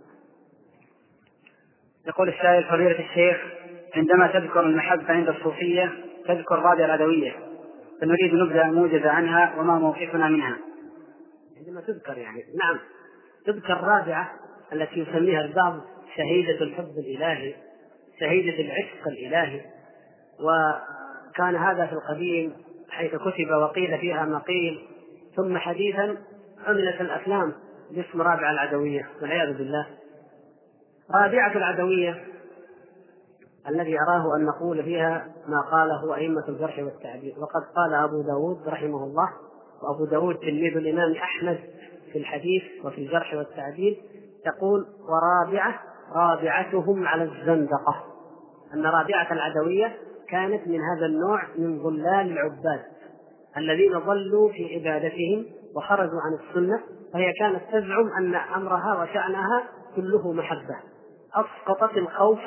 يقول 2.06 2.28
السائل 2.28 2.64
فضيلة 2.64 2.98
الشيخ 2.98 3.36
عندما 3.94 4.26
تذكر 4.26 4.60
المحبة 4.60 5.12
عند 5.12 5.28
الصوفية 5.28 5.92
تذكر 6.28 6.58
رابع 6.58 6.84
العدوية 6.84 7.32
فنريد 8.00 8.34
نبذة 8.34 8.64
موجزة 8.64 9.10
عنها 9.10 9.54
وما 9.58 9.78
موقفنا 9.78 10.28
منها. 10.28 10.56
عندما 11.58 11.80
تذكر 11.80 12.18
يعني. 12.18 12.44
نعم. 12.64 12.78
تذكر 13.46 13.72
الرابعة 13.72 14.30
التي 14.72 15.00
يسميها 15.00 15.40
البعض 15.40 15.80
شهيدة 16.16 16.64
الحب 16.64 16.92
الإلهي 16.98 17.54
شهيدة 18.20 18.60
العشق 18.60 19.08
الإلهي. 19.08 19.60
وكان 20.40 21.56
هذا 21.56 21.86
في 21.86 21.92
القديم 21.92 22.52
حيث 22.90 23.14
كتب 23.14 23.50
وقيل 23.62 23.98
فيها 23.98 24.24
ما 24.24 24.38
قيل 24.38 24.80
ثم 25.36 25.58
حديثا 25.58 26.16
عملت 26.66 27.00
الأفلام 27.00 27.52
باسم 27.90 28.22
رابعة 28.22 28.50
العدوية 28.50 29.08
والعياذ 29.22 29.58
بالله. 29.58 29.86
رابعة 31.14 31.56
العدوية 31.56 32.24
الذي 33.68 34.00
أراه 34.00 34.36
أن 34.36 34.44
نقول 34.44 34.82
فيها 34.82 35.26
ما 35.46 35.60
قاله 35.60 36.14
أئمة 36.16 36.48
الجرح 36.48 36.78
والتعديل. 36.78 37.34
وقد 37.38 37.62
قال 37.76 37.94
أبو 37.94 38.22
داود 38.22 38.68
رحمه 38.68 39.04
الله 39.04 39.28
وأبو 39.82 40.04
داود 40.04 40.36
تلميذ 40.36 40.76
الإمام 40.76 41.12
أحمد 41.12 41.58
في 42.12 42.18
الحديث 42.18 42.62
وفي 42.84 42.98
الجرح 42.98 43.34
والتعديل 43.34 43.96
يقول 44.46 44.86
ورابعة 45.08 45.80
رابعتهم 46.12 47.06
على 47.06 47.22
الزندقة. 47.22 48.04
أن 48.74 48.86
رابعة 48.86 49.32
العدوية 49.32 49.96
كانت 50.28 50.68
من 50.68 50.80
هذا 50.80 51.06
النوع 51.06 51.42
من 51.58 51.82
ظلال 51.82 52.32
العباد 52.32 52.82
الذين 53.56 53.98
ضلوا 53.98 54.48
في 54.48 54.74
عبادتهم 54.74 55.46
وخرجوا 55.76 56.20
عن 56.20 56.34
السنة 56.34 56.80
فهي 57.12 57.32
كانت 57.32 57.62
تزعم 57.72 58.08
أن 58.18 58.34
أمرها 58.34 59.02
وشأنها 59.02 59.64
كله 59.96 60.32
محبة. 60.32 60.76
أسقطت 61.34 61.96
الخوف 61.96 62.40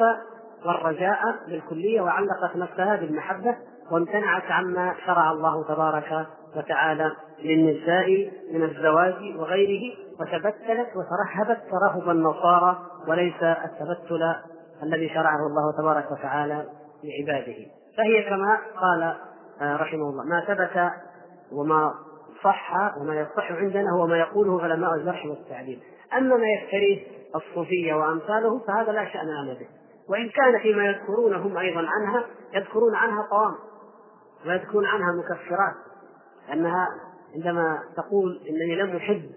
والرجاء 0.66 1.20
بالكلية 1.48 2.02
وعلقت 2.02 2.56
نفسها 2.56 2.96
بالمحبة 2.96 3.56
وامتنعت 3.92 4.52
عما 4.52 4.96
شرع 5.06 5.32
الله 5.32 5.64
تبارك 5.64 6.28
وتعالى 6.56 7.12
للنساء 7.44 8.32
من 8.54 8.64
الزواج 8.64 9.36
وغيره 9.38 9.96
وتبتلت 10.20 10.90
وترهبت 10.96 11.60
ترهب 11.72 12.10
النصارى 12.10 12.80
وليس 13.08 13.44
التبتل 13.44 14.36
الذي 14.84 15.10
شرعه 15.10 15.48
الله 15.48 15.78
تبارك 15.78 16.12
وتعالى 16.12 16.66
لعباده. 17.04 17.66
فهي 17.98 18.30
كما 18.30 18.58
قال 18.82 19.16
آه، 19.62 19.76
رحمه 19.76 20.10
الله 20.10 20.24
ما 20.24 20.46
ثبت 20.48 20.92
وما 21.52 21.94
صح 22.44 22.98
وما 22.98 23.16
يصح 23.16 23.52
عندنا 23.52 23.92
هو 23.92 24.08
ما 24.08 24.18
يقوله 24.18 24.64
علماء 24.64 24.96
الجرح 24.96 25.26
والتعديل 25.26 25.84
أما 26.18 26.38
ما 26.38 26.48
يفتريه 26.48 27.00
الصوفية 27.36 27.94
وأمثاله 27.94 28.60
فهذا 28.60 28.92
لا 28.92 29.06
شأن 29.06 29.28
لنا 29.28 29.54
به 29.54 29.68
وإن 30.12 30.30
كان 30.30 30.60
فيما 30.62 30.86
يذكرون 30.86 31.34
هم 31.34 31.58
أيضا 31.58 31.80
عنها 31.80 32.26
يذكرون 32.54 32.96
عنها 32.96 33.28
طوام 33.30 33.56
ويذكرون 34.46 34.86
عنها 34.86 35.12
مكفرات 35.12 35.76
انها 36.54 36.88
عندما 37.36 37.80
تقول 37.98 38.42
إنني 38.50 38.76
لم 38.76 38.96
أحب 38.96 39.32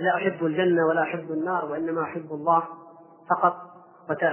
لا 0.00 0.16
أحب 0.16 0.44
الجنة 0.46 0.86
ولا 0.86 1.02
أحب 1.02 1.30
النار 1.30 1.64
وإنما 1.64 2.02
أحب 2.02 2.32
الله 2.32 2.62
فقط 3.30 3.56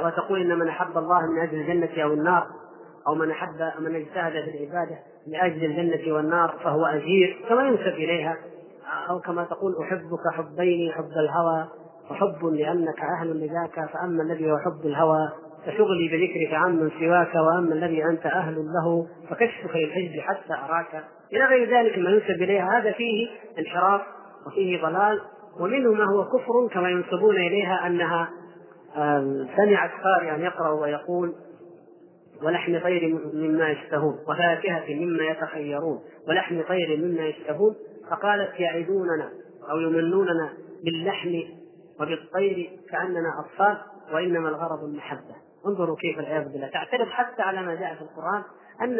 وتقول 0.05 0.41
إن 0.41 0.59
من 0.59 0.67
أحب 0.67 0.97
الله 0.97 1.21
من 1.21 1.39
أجل 1.39 1.61
الجنة 1.61 2.03
أو 2.03 2.13
النار 2.13 2.47
أو 3.07 3.15
من 3.15 3.31
أحب 3.31 3.71
من 3.79 3.95
اجتهد 3.95 4.31
في 4.31 4.57
العبادة 4.57 4.97
لاجل 5.27 5.65
الجنة 5.65 6.13
والنار 6.13 6.59
فهو 6.63 6.85
اجير 6.85 7.45
كما 7.49 7.67
ينسب 7.67 7.93
إليها 7.93 8.37
أو 9.09 9.19
كما 9.19 9.43
تقول 9.43 9.75
أحبك 9.81 10.33
حبين 10.33 10.91
حب 10.91 11.11
الهوى. 11.11 11.67
وحب 12.11 12.45
لأنك 12.45 12.99
أهل 13.19 13.37
لذاك 13.37 13.89
فأما 13.93 14.23
الذي 14.23 14.51
هو 14.51 14.57
حب 14.57 14.85
الهوى 14.85 15.29
فشغلي 15.65 16.07
بذكرك 16.07 16.53
عمن 16.53 16.91
سواك 16.99 17.35
وأما 17.35 17.73
الذي 17.73 18.05
أنت 18.05 18.25
أهل 18.25 18.55
له 18.55 19.07
فكشفك 19.29 19.75
للحجب 19.75 20.19
حتى 20.19 20.53
أراك. 20.53 21.03
إلى 21.33 21.45
غير 21.45 21.69
ذلك 21.79 21.97
ما 21.97 22.09
ينسب 22.09 22.43
إليها 22.43 22.79
هذا 22.79 22.91
فيه 22.91 23.27
انحراف 23.59 24.01
وفيه 24.47 24.81
ضلال 24.81 25.21
ومنه 25.59 25.93
ما 25.93 26.05
هو 26.05 26.25
كفر 26.25 26.67
كما 26.73 26.89
ينسبون 26.89 27.35
إليها 27.35 27.87
أنها 27.87 28.29
سمعت 29.55 29.91
قارئا 30.03 30.37
يقرأ 30.37 30.69
ويقول 30.69 31.33
ولحم 32.43 32.79
طير 32.79 33.19
مما 33.33 33.69
يشتهون 33.69 34.15
وفاكهة 34.27 34.95
مما 34.95 35.23
يتخيرون 35.23 35.99
ولحم 36.27 36.61
طير 36.61 36.97
مما 36.97 37.25
يشتهون 37.25 37.75
فقالت 38.11 38.59
يعدوننا 38.59 39.29
أو 39.71 39.79
يمنوننا 39.79 40.53
باللحم 40.83 41.41
وبالطير 42.01 42.69
كأننا 42.91 43.39
أطفال 43.39 43.77
وإنما 44.13 44.49
الغرض 44.49 44.83
المحبة. 44.83 45.35
انظروا 45.67 45.95
كيف 45.95 46.19
العياذ 46.19 46.51
بالله. 46.51 46.67
تعترض 46.67 47.07
حتى 47.07 47.41
على 47.41 47.61
ما 47.61 47.75
جاء 47.75 47.95
في 47.95 48.01
القرآن 48.01 48.43
أن 48.81 48.95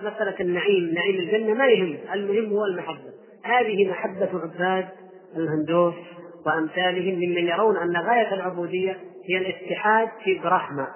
مسألة 0.00 0.40
النعيم 0.40 0.94
نعيم 0.94 1.14
الجنة 1.14 1.54
ما 1.54 1.66
يهم 1.66 1.98
المهم 2.12 2.52
هو 2.52 2.64
المحبة. 2.64 3.12
هذه 3.44 3.90
محبة 3.90 4.30
عباد 4.42 4.88
الهندوس 5.36 5.94
وأمثالهم 6.46 7.14
ممن 7.14 7.46
يرون 7.48 7.76
أن 7.76 7.96
غاية 7.96 8.34
العبودية 8.34 8.96
هي 9.28 9.38
الاتحاد 9.38 10.08
في 10.24 10.38
برحمة 10.38 10.88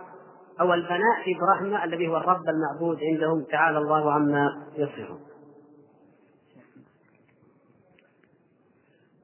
أو 0.61 0.74
الفناء 0.74 1.22
في 1.24 1.34
برحمة 1.34 1.84
الذي 1.84 2.09
هو 2.09 2.16
الرب 2.16 2.42
المعبود 2.48 2.98
عندهم 3.03 3.44
تعالى 3.50 3.78
الله 3.78 4.12
عما 4.12 4.48
يصفون. 4.76 5.32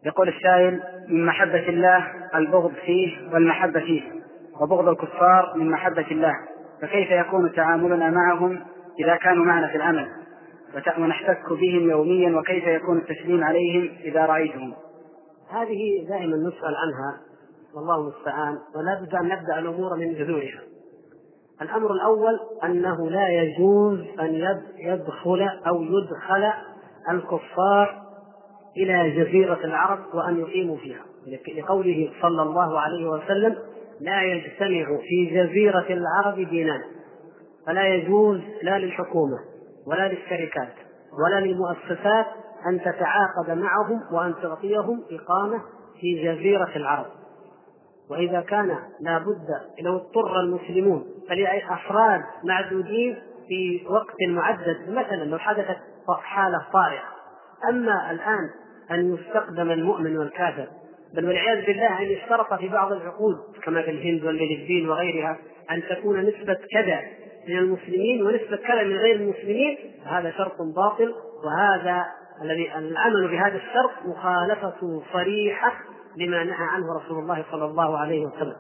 يقول 0.06 0.28
السائل 0.28 0.82
من 1.08 1.26
محبة 1.26 1.68
الله 1.68 2.06
البغض 2.34 2.72
فيه 2.72 3.32
والمحبة 3.32 3.80
فيه 3.80 4.02
وبغض 4.60 4.88
الكفار 4.88 5.52
من 5.56 5.70
محبة 5.70 6.06
الله 6.10 6.34
فكيف 6.82 7.10
يكون 7.10 7.52
تعاملنا 7.52 8.10
معهم 8.10 8.60
إذا 9.00 9.16
كانوا 9.16 9.44
معنا 9.44 9.68
في 9.68 9.76
العمل؟ 9.76 10.08
ونحتك 10.98 11.52
بهم 11.52 11.90
يوميا 11.90 12.38
وكيف 12.38 12.66
يكون 12.66 12.98
التسليم 12.98 13.44
عليهم 13.44 13.90
إذا 14.04 14.26
رأيتهم؟ 14.26 14.74
هذه 15.50 16.06
دائما 16.08 16.36
نسأل 16.36 16.74
عنها 16.76 17.20
والله 17.74 18.00
المستعان 18.00 18.58
ولا 18.76 19.00
بد 19.02 19.14
أن 19.14 19.28
نبدأ 19.28 19.58
الأمور 19.58 19.96
من 19.96 20.14
جذورها. 20.14 20.60
الأمر 21.62 21.92
الأول 21.92 22.38
أنه 22.64 23.10
لا 23.10 23.28
يجوز 23.28 24.00
أن 24.20 24.58
يدخل 24.78 25.48
أو 25.66 25.82
يدخل 25.82 26.52
الكفار 27.10 28.07
إلى 28.76 29.10
جزيرة 29.10 29.58
العرب 29.64 29.98
وأن 30.14 30.38
يقيموا 30.38 30.76
فيها. 30.76 31.04
لقوله 31.56 32.10
صلى 32.22 32.42
الله 32.42 32.80
عليه 32.80 33.08
وسلم 33.08 33.56
لا 34.00 34.22
يجتمع 34.22 34.98
في 35.08 35.26
جزيرة 35.26 35.86
العرب 35.90 36.48
دينان 36.48 36.80
فلا 37.66 37.94
يجوز 37.94 38.40
لا 38.62 38.78
للحكومة 38.78 39.38
ولا 39.86 40.08
للشركات 40.08 40.72
ولا 41.24 41.40
للمؤسسات 41.40 42.26
أن 42.66 42.80
تتعاقد 42.80 43.50
معهم 43.50 44.00
وأن 44.12 44.34
تعطيهم 44.42 45.02
إقامة 45.10 45.62
في 46.00 46.22
جزيرة 46.24 46.70
العرب. 46.76 47.06
وإذا 48.10 48.40
كان 48.40 48.78
لا 49.00 49.18
بد 49.18 49.48
لو 49.80 49.96
اضطر 49.96 50.40
المسلمون 50.40 51.04
فلأفراد 51.28 52.20
معدودين 52.44 53.16
في 53.48 53.86
وقت 53.90 54.16
معدد 54.28 54.76
مثلا 54.88 55.24
لو 55.24 55.38
حدثت 55.38 55.78
حالة 56.22 56.58
طارئة 56.72 57.17
أما 57.68 58.10
الآن 58.10 58.50
أن 58.90 59.14
يستخدم 59.14 59.70
المؤمن 59.70 60.18
والكافر 60.18 60.66
بل 61.14 61.26
والعياذ 61.26 61.66
بالله 61.66 61.98
أن 62.02 62.04
يشترط 62.04 62.54
في 62.54 62.68
بعض 62.68 62.92
العقود 62.92 63.36
كما 63.64 63.82
في 63.82 63.90
الهند 63.90 64.24
والفلبين 64.24 64.88
وغيرها 64.88 65.38
أن 65.70 65.82
تكون 65.90 66.20
نسبة 66.20 66.58
كذا 66.72 67.00
من 67.48 67.58
المسلمين 67.58 68.22
ونسبة 68.22 68.56
كذا 68.56 68.84
من 68.84 68.96
غير 68.96 69.16
المسلمين 69.16 69.78
هذا 70.06 70.30
شرط 70.30 70.56
باطل 70.76 71.14
وهذا 71.44 72.06
الذي 72.42 72.78
العمل 72.78 73.28
بهذا 73.28 73.56
الشرط 73.56 73.90
مخالفة 74.04 75.02
صريحة 75.12 75.72
لما 76.16 76.44
نهى 76.44 76.66
عنه 76.74 76.86
رسول 77.04 77.18
الله 77.18 77.44
صلى 77.50 77.64
الله 77.64 77.98
عليه 77.98 78.26
وسلم. 78.26 78.56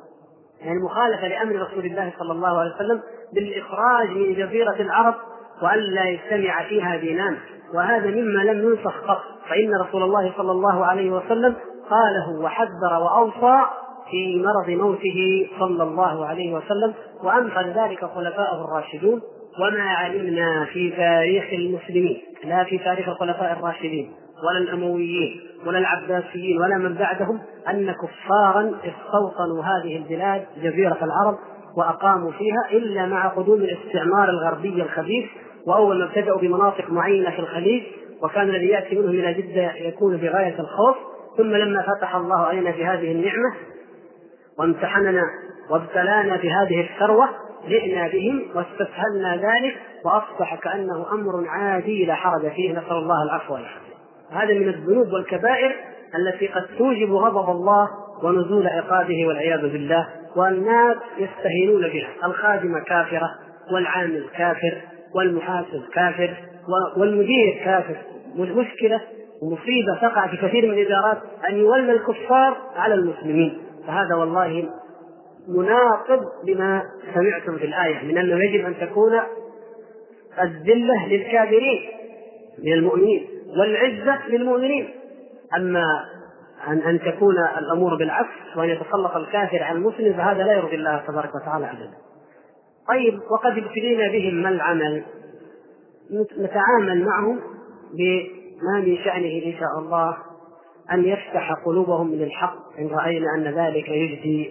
يعني 0.60 0.78
مخالفة 0.78 1.28
لأمر 1.28 1.56
رسول 1.56 1.86
الله 1.86 2.12
صلى 2.18 2.32
الله 2.32 2.58
عليه 2.58 2.74
وسلم 2.74 3.02
بالإخراج 3.34 4.08
من 4.08 4.34
جزيرة 4.34 4.76
العرب 4.80 5.14
وألا 5.62 6.04
يجتمع 6.04 6.68
فيها 6.68 6.96
دينان 6.96 7.38
وهذا 7.74 8.10
مما 8.10 8.38
لم 8.42 8.68
ينسخ 8.68 9.00
قط 9.08 9.20
فإن 9.48 9.70
رسول 9.80 10.02
الله 10.02 10.32
صلى 10.36 10.52
الله 10.52 10.86
عليه 10.86 11.10
وسلم 11.10 11.54
قاله 11.90 12.40
وحذر 12.40 13.02
وأوصى 13.02 13.66
في 14.10 14.42
مرض 14.42 14.70
موته 14.70 15.48
صلى 15.58 15.82
الله 15.82 16.26
عليه 16.26 16.54
وسلم 16.54 16.94
وأنقذ 17.22 17.66
ذلك 17.66 18.04
خلفاءه 18.04 18.64
الراشدون 18.64 19.22
وما 19.60 19.82
علمنا 19.82 20.64
في 20.64 20.90
تاريخ 20.90 21.44
المسلمين 21.52 22.22
لا 22.44 22.64
في 22.64 22.78
تاريخ 22.78 23.08
الخلفاء 23.08 23.52
الراشدين 23.52 24.12
ولا 24.48 24.58
الأمويين 24.58 25.40
ولا 25.66 25.78
العباسيين 25.78 26.60
ولا 26.60 26.78
من 26.78 26.94
بعدهم 26.94 27.40
أن 27.68 27.92
كفارا 27.92 28.62
استوطنوا 28.62 29.64
هذه 29.64 29.96
البلاد 29.96 30.46
جزيرة 30.62 30.98
العرب 31.02 31.38
وأقاموا 31.76 32.32
فيها 32.32 32.70
إلا 32.72 33.06
مع 33.06 33.28
قدوم 33.28 33.60
الاستعمار 33.60 34.28
الغربي 34.28 34.82
الخبيث 34.82 35.26
وأول 35.68 35.98
ما 35.98 36.04
ابتدأوا 36.04 36.38
بمناطق 36.38 36.90
معينة 36.90 37.30
في 37.30 37.38
الخليج 37.38 37.82
وكان 38.22 38.48
الذي 38.48 38.66
يأتي 38.66 38.94
منهم 38.94 39.10
إلى 39.10 39.34
جدة 39.34 39.72
يكون 39.74 40.16
بغايه 40.16 40.60
الخوف. 40.60 40.96
ثم 41.36 41.56
لما 41.56 41.82
فتح 41.82 42.16
الله 42.16 42.46
علينا 42.46 42.70
بهذه 42.70 43.12
النعمة 43.12 43.54
وامتحننا 44.58 45.22
وابتلانا 45.70 46.36
بهذه 46.36 46.80
الثروة 46.80 47.28
جئنا 47.68 48.08
بهم 48.08 48.42
واستسهلنا 48.54 49.36
ذلك 49.36 49.76
وأصبح 50.04 50.54
كأنه 50.54 51.12
أمر 51.12 51.48
عادي 51.48 52.04
لا 52.04 52.14
حرج 52.14 52.48
فيه. 52.50 52.72
نسأل 52.72 52.92
الله 52.92 53.22
العفو 53.22 53.54
والعافية. 53.54 53.94
هذا 54.30 54.54
من 54.54 54.68
الذنوب 54.68 55.12
والكبائر 55.12 55.76
التي 56.14 56.46
قد 56.46 56.66
توجب 56.78 57.12
غضب 57.12 57.50
الله 57.50 57.88
ونزول 58.22 58.66
عقابه 58.66 59.26
والعياذ 59.26 59.60
بالله 59.60 60.08
والناس 60.36 60.96
يستهينون 61.18 61.82
بها 61.82 62.08
الخادمة 62.24 62.80
كافرة 62.80 63.30
والعامل 63.72 64.24
كافر. 64.36 64.82
والمحاسب 65.14 65.82
كافر 65.92 66.34
والمدير 66.96 67.60
كافر. 67.64 67.96
والمشكلة 68.38 69.00
ومصيبة 69.42 69.94
تقع 70.00 70.26
في 70.26 70.36
كثير 70.36 70.66
من 70.66 70.78
الإدارات 70.78 71.18
أن 71.48 71.56
يولى 71.56 71.92
الكفار 71.92 72.56
على 72.76 72.94
المسلمين. 72.94 73.58
فهذا 73.86 74.14
والله 74.14 74.68
مناقض 75.48 76.20
لما 76.48 76.82
سمعتم 77.14 77.58
في 77.58 77.64
الآية 77.64 78.04
من 78.04 78.18
أنه 78.18 78.44
يجب 78.44 78.66
أن 78.66 78.74
تكون 78.80 79.20
الذلة 80.42 81.06
للكافرين 81.08 81.80
من 82.64 82.72
المؤمنين 82.72 83.26
والعزة 83.58 84.28
للمؤمنين. 84.28 84.88
أما 85.56 85.84
أن 86.66 86.78
أن 86.78 87.00
تكون 87.00 87.34
الأمور 87.58 87.96
بالعكس 87.96 88.56
وأن 88.56 88.68
يتسلط 88.68 89.16
الكافر 89.16 89.62
على 89.62 89.78
المسلم 89.78 90.12
فهذا 90.12 90.42
لا 90.42 90.52
يرضي 90.52 90.76
الله 90.76 91.02
تبارك 91.08 91.30
وتعالى 91.34 91.66
أبدا. 91.70 92.07
طيب 92.88 93.20
وقد 93.30 93.58
ابتلينا 93.58 94.12
بهم 94.12 94.34
ما 94.34 94.48
العمل؟ 94.48 95.02
نتعامل 96.38 97.04
معهم 97.04 97.40
بما 97.92 98.80
من 98.80 98.96
شأنه 99.04 99.44
إن 99.46 99.52
شاء 99.60 99.78
الله 99.78 100.16
أن 100.92 101.04
يفتح 101.04 101.52
قلوبهم 101.66 102.14
للحق 102.14 102.56
إن 102.78 102.88
رأينا 102.88 103.26
أن 103.36 103.44
ذلك 103.44 103.88
يجدي 103.88 104.50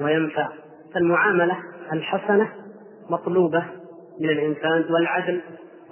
وينفع 0.00 0.48
فالمعاملة 0.94 1.56
الحسنة 1.92 2.52
مطلوبة 3.10 3.64
من 4.20 4.28
الإنسان 4.28 4.84
والعدل 4.92 5.40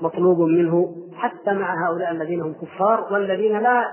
مطلوب 0.02 0.38
منه 0.40 0.96
حتى 1.16 1.52
مع 1.52 1.74
هؤلاء 1.86 2.10
الذين 2.10 2.40
هم 2.40 2.54
كفار 2.62 3.08
والذين 3.12 3.58
لا 3.58 3.84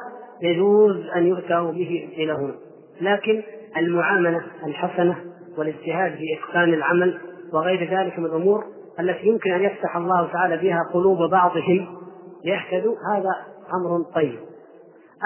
يجوز 0.42 1.06
أن 1.16 1.28
يؤتوا 1.28 1.72
به 1.72 2.10
إلى 2.18 2.34
هنا 2.34 2.56
لكن 3.02 3.42
المعاملة 3.78 4.42
الحسنة 4.66 5.16
والاجتهاد 5.58 6.12
في 6.12 6.24
إتقان 6.40 6.74
العمل 6.74 7.18
وغير 7.54 8.00
ذلك 8.00 8.20
من 8.20 8.26
الأمور 8.26 8.64
التي 9.00 9.28
يمكن 9.28 9.52
أن 9.52 9.62
يفتح 9.62 9.98
الله 9.98 10.32
تعالى 10.32 10.58
بها 10.58 10.90
قلوب 10.94 11.30
بعضهم 11.32 11.98
ليهتدوا. 12.46 12.96
هذا 13.16 13.36
أمر 13.74 14.04
طيب. 14.16 14.40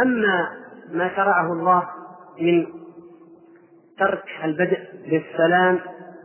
أما 0.04 0.50
ما 0.94 1.16
شرعه 1.16 1.54
الله 1.54 1.84
من 2.42 2.68
ترك 4.00 4.24
البدء 4.44 4.80
بالسلام 5.10 5.80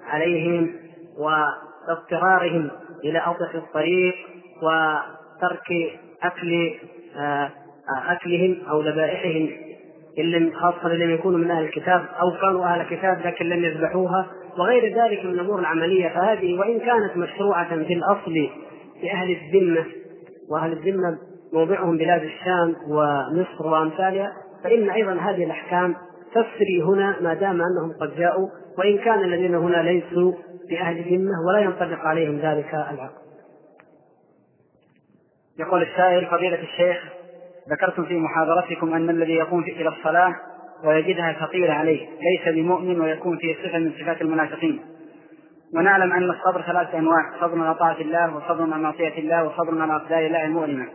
عليهم 0.06 0.74
واضطرارهم 1.18 2.70
إلى 3.04 3.18
أوسط 3.18 3.54
الطريق 3.54 4.14
وترك 4.62 5.98
أكل 6.22 6.74
آه، 7.16 7.50
أكلهم 8.08 8.56
أو 8.70 8.80
ذبائحهم 8.80 9.50
إن 10.18 10.24
لم 10.24 10.52
خاصة 10.52 10.86
إن 10.86 10.98
لم 10.98 11.10
يكونوا 11.10 11.38
من 11.38 11.50
أهل 11.50 11.64
الكتاب 11.64 12.06
أو 12.20 12.30
كانوا 12.40 12.64
أهل 12.64 12.80
الكتاب 12.80 13.20
لكن 13.26 13.46
لم 13.46 13.64
يذبحوها 13.64 14.26
وغير 14.58 15.04
ذلك 15.04 15.24
من 15.24 15.30
الأمور 15.30 15.60
العملية 15.60 16.08
فهذه 16.08 16.58
وإن 16.58 16.78
كانت 16.78 17.16
مشروعة 17.16 17.68
في 17.68 17.92
الأصل 17.92 18.48
لأهل 19.02 19.36
الذمة 19.36 19.86
وأهل 20.50 20.72
الذمة 20.72 21.18
موضعهم 21.52 21.96
بلاد 21.96 22.22
الشام 22.22 22.76
ومصر 22.88 23.66
وأمثالها 23.66 24.32
فإن 24.64 24.90
أيضا 24.90 25.12
هذه 25.12 25.44
الأحكام 25.44 25.94
تسري 26.30 26.82
هنا 26.82 27.16
ما 27.20 27.34
دام 27.34 27.62
أنهم 27.62 27.92
قد 28.00 28.16
جاءوا 28.16 28.48
وإن 28.78 28.98
كان 28.98 29.24
الذين 29.24 29.54
هنا 29.54 29.76
ليسوا 29.76 30.32
بأهل 30.70 30.98
الذمة 30.98 31.32
ولا 31.48 31.58
ينطبق 31.58 31.98
عليهم 31.98 32.38
ذلك 32.38 32.74
العقد. 32.74 33.20
يقول 35.58 35.82
السائل 35.82 36.26
فضيلة 36.26 36.62
الشيخ 36.62 36.98
ذكرتم 37.70 38.04
في 38.04 38.16
محاضرتكم 38.16 38.94
أن 38.94 39.10
الذي 39.10 39.32
يقوم 39.32 39.62
إلى 39.62 39.88
الصلاة 39.88 40.34
ويجدها 40.84 41.32
ثقيلة 41.32 41.72
عليه 41.72 42.08
ليس 42.08 42.54
بمؤمن 42.54 43.00
ويكون 43.00 43.38
فيه 43.38 43.54
صفة 43.54 43.78
من 43.78 43.92
صفات 44.00 44.22
المنافقين. 44.22 44.80
ونعلم 45.74 46.12
أن 46.12 46.30
الصبر 46.30 46.62
ثلاثة 46.62 46.98
أنواع 46.98 47.32
صبر 47.40 47.64
على 47.64 47.74
طاعة 47.74 48.00
الله 48.00 48.36
وصبر 48.36 48.62
على 48.62 48.82
معصية 48.82 49.18
الله 49.18 49.44
وصبر 49.44 49.82
على 49.82 49.96
أقدار 49.96 50.26
الله 50.26 50.44
المؤلمة 50.44 50.86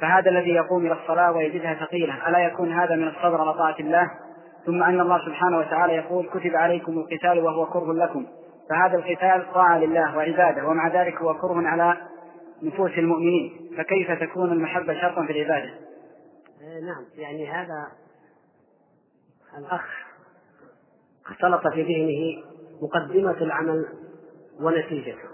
فهذا 0.00 0.30
الذي 0.30 0.50
يقوم 0.50 0.86
إلى 0.86 0.92
الصلاة 0.92 1.32
ويجدها 1.32 1.74
ثقيلة 1.74 2.28
ألا 2.28 2.38
يكون 2.38 2.72
هذا 2.72 2.96
من 2.96 3.08
الصبر 3.08 3.40
على 3.40 3.54
طاعة 3.54 3.76
الله؟ 3.80 4.10
ثم 4.66 4.82
أن 4.82 5.00
الله 5.00 5.18
سبحانه 5.26 5.58
وتعالى 5.58 5.92
يقول 5.92 6.26
كتب 6.26 6.56
عليكم 6.56 6.98
القتال 6.98 7.38
وهو 7.38 7.66
كره 7.66 7.92
لكم 7.92 8.26
فهذا 8.70 8.96
القتال 8.96 9.52
طاعة 9.54 9.78
لله 9.78 10.16
وعبادة 10.16 10.68
ومع 10.68 10.88
ذلك 10.88 11.22
هو 11.22 11.34
كره 11.34 11.68
على 11.68 11.96
نفوس 12.62 12.90
المؤمنين. 12.98 13.52
فكيف 13.78 14.10
تكون 14.10 14.52
المحبة 14.52 14.94
شرطا 15.00 15.26
في 15.26 15.32
العبادة؟ 15.32 15.70
نعم 16.62 17.04
يعني 17.16 17.50
هذا 17.50 17.88
الأخ. 19.58 19.84
اختلط 21.26 21.68
في 21.68 21.82
ذهنه 21.82 22.42
مقدمة 22.82 23.42
العمل 23.42 23.86
ونتيجته. 24.60 25.28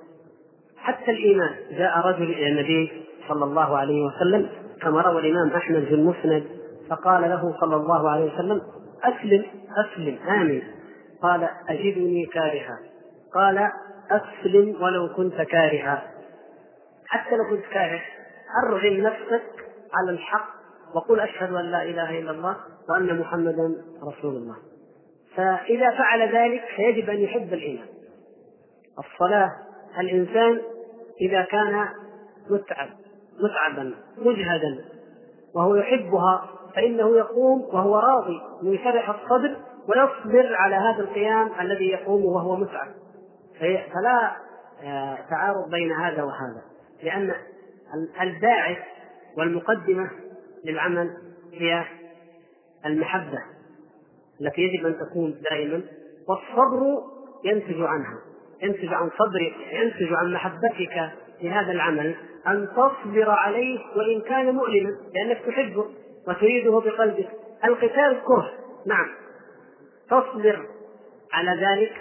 حتى 0.76 1.10
الإيمان. 1.10 1.56
جاء 1.70 1.98
رجل 1.98 2.22
إلى 2.22 2.48
النبي 2.48 3.06
صلى 3.28 3.44
الله 3.44 3.76
عليه 3.76 4.02
وسلم 4.04 4.50
كما 4.82 5.02
روى 5.02 5.20
الإمام 5.20 5.56
أحمد 5.56 5.84
في 5.84 5.94
المسند 5.94 6.44
فقال 6.90 7.22
له 7.22 7.56
صلى 7.60 7.76
الله 7.76 8.10
عليه 8.10 8.34
وسلم 8.34 8.62
أسلم 9.04 9.44
أسلم 9.86 10.18
آمن 10.28 10.62
قال 11.22 11.48
أجدني 11.68 12.26
كارها. 12.26 12.78
قال 13.34 13.70
أسلم 14.10 14.82
ولو 14.82 15.14
كنت 15.16 15.34
كارها. 15.34 16.12
حتى 17.06 17.36
لو 17.36 17.44
كنت 17.50 17.64
كاره 17.72 18.00
أرغم 18.64 18.94
نفسك 18.94 19.42
على 19.94 20.10
الحق 20.10 20.48
وقل 20.94 21.20
أشهد 21.20 21.52
أن 21.52 21.64
لا 21.64 21.82
إله 21.82 22.18
إلا 22.18 22.30
الله. 22.30 22.56
وأن 22.90 23.20
محمدا 23.20 23.74
رسول 24.02 24.36
الله. 24.36 24.56
فإذا 25.36 25.90
فعل 25.90 26.36
ذلك 26.36 26.64
فيجب 26.76 27.10
أن 27.10 27.18
يحب 27.18 27.52
الإيمان. 27.52 27.86
الصلاة 28.98 29.50
الإنسان 30.00 30.60
إذا 31.20 31.42
كان 31.42 31.88
متعب 32.50 32.88
متعبا 33.40 33.94
مجهدا 34.18 34.84
وهو 35.54 35.76
يحبها 35.76 36.48
فإنه 36.74 37.16
يقوم 37.16 37.60
وهو 37.60 37.98
راضي 37.98 38.40
منشرح 38.62 39.10
الصدر 39.10 39.56
ويصبر 39.88 40.56
على 40.56 40.76
هذا 40.76 41.02
القيام 41.02 41.50
الذي 41.60 41.88
يقوم 41.88 42.24
وهو 42.24 42.56
متعب. 42.56 42.88
فلا 43.60 44.36
آه، 44.82 45.18
تعارض 45.30 45.70
بين 45.70 45.92
هذا 45.92 46.22
وهذا. 46.22 46.62
لأن 47.02 47.34
الباعث 48.20 48.78
والمقدمة 49.38 50.10
للعمل 50.64 51.16
هي 51.52 51.84
المحبة 52.88 53.38
التي 54.40 54.62
يجب 54.62 54.86
أن 54.86 54.96
تكون 54.98 55.42
دائما 55.50 55.82
والصبر 56.28 57.02
ينتج 57.44 57.80
عنها 57.80 58.18
ينتج 58.62 58.94
عن 58.94 59.10
صبرك 59.18 59.54
ينتج 59.72 60.12
عن 60.12 60.32
محبتك 60.32 61.10
لهذا 61.42 61.72
العمل. 61.72 62.14
أن 62.46 62.68
تصبر 62.72 63.30
عليه 63.30 63.78
وإن 63.96 64.20
كان 64.20 64.54
مؤلما 64.54 64.90
لأنك 65.14 65.38
تحبه 65.46 65.84
وتريده 66.28 66.80
بقلبك. 66.80 67.28
القتال 67.64 68.20
كره 68.26 68.50
نعم. 68.86 69.08
تصبر 70.06 70.66
على 71.32 71.50
ذلك 71.50 71.92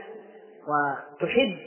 وتحب 0.67 1.57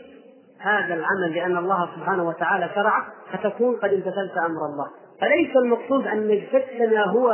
هذا 0.59 0.95
العمل 0.95 1.35
لأن 1.35 1.57
الله 1.57 1.91
سبحانه 1.97 2.29
وتعالى 2.29 2.71
شرعه 2.75 3.07
فتكون 3.33 3.77
قد 3.77 3.93
امتثلت 3.93 4.39
أمر 4.39 4.66
الله. 4.66 4.91
فليس 5.21 5.57
المقصود 5.57 6.07
أن 6.07 6.29
نجسدنا 6.29 7.05
هو 7.05 7.33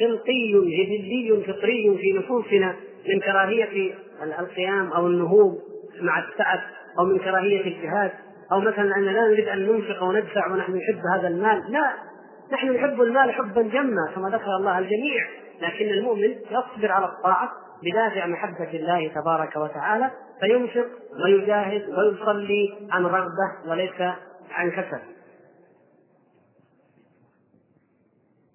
خلقي 0.00 0.52
جبلي 0.52 1.44
فطري 1.46 1.98
في 1.98 2.18
نفوسنا 2.18 2.76
من 3.08 3.20
كراهية 3.20 3.94
القيام 4.38 4.92
أو 4.92 5.06
النهوض 5.06 5.58
مع 6.00 6.18
التعب 6.18 6.60
أو 6.98 7.04
من 7.04 7.18
كراهية 7.18 7.60
الجهاد 7.60 8.10
أو 8.52 8.60
مثلا 8.60 8.96
أننا 8.96 9.10
لا 9.10 9.28
نريد 9.28 9.48
أن 9.48 9.58
ننفق 9.58 10.02
وندفع 10.02 10.52
ونحن 10.52 10.72
نحب 10.72 11.00
هذا 11.14 11.28
المال. 11.28 11.72
لا 11.72 11.92
نحن 12.52 12.72
نحب 12.72 13.00
المال 13.00 13.32
حبا 13.32 13.62
جما 13.62 14.12
كما 14.14 14.28
ذكر 14.28 14.56
الله 14.60 14.78
الجميع 14.78 15.26
لكن 15.62 15.88
المؤمن 15.88 16.34
يصبر 16.50 16.92
على 16.92 17.04
الطاعة 17.04 17.50
بدافع 17.82 18.26
محبة 18.26 18.70
الله 18.74 19.08
تبارك 19.08 19.56
وتعالى 19.56 20.10
فينفق 20.40 20.86
ويجاهد 21.24 21.82
ويصلي 21.88 22.74
عن 22.90 23.04
رغبة 23.04 23.70
وليس 23.70 24.00
عن 24.50 24.70
كسل. 24.70 25.17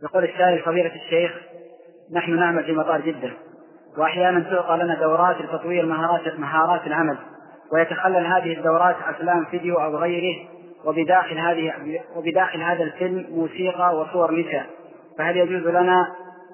يقول 0.03 0.23
السائل 0.23 0.59
فضيلة 0.59 0.95
الشيخ 0.95 1.31
نحن 2.11 2.39
نعمل 2.39 2.63
في 2.63 2.71
مطار 2.71 3.01
جدة 3.01 3.31
وأحيانا 3.97 4.39
تعطى 4.39 4.83
لنا 4.83 4.99
دورات 4.99 5.41
لتطوير 5.41 5.85
مهارات 5.85 6.39
مهارات 6.39 6.87
العمل 6.87 7.17
ويتخلل 7.73 8.25
هذه 8.25 8.57
الدورات 8.57 8.95
أفلام 9.09 9.45
فيديو 9.45 9.75
أو 9.75 9.97
غيره 9.97 10.35
وبداخل 10.85 11.37
هذه 11.37 11.73
وبداخل 12.15 12.61
هذا 12.61 12.83
الفيلم 12.83 13.25
موسيقى 13.29 13.97
وصور 13.97 14.39
نساء. 14.39 14.65
فهل 15.17 15.37
يجوز 15.37 15.67
لنا 15.67 16.07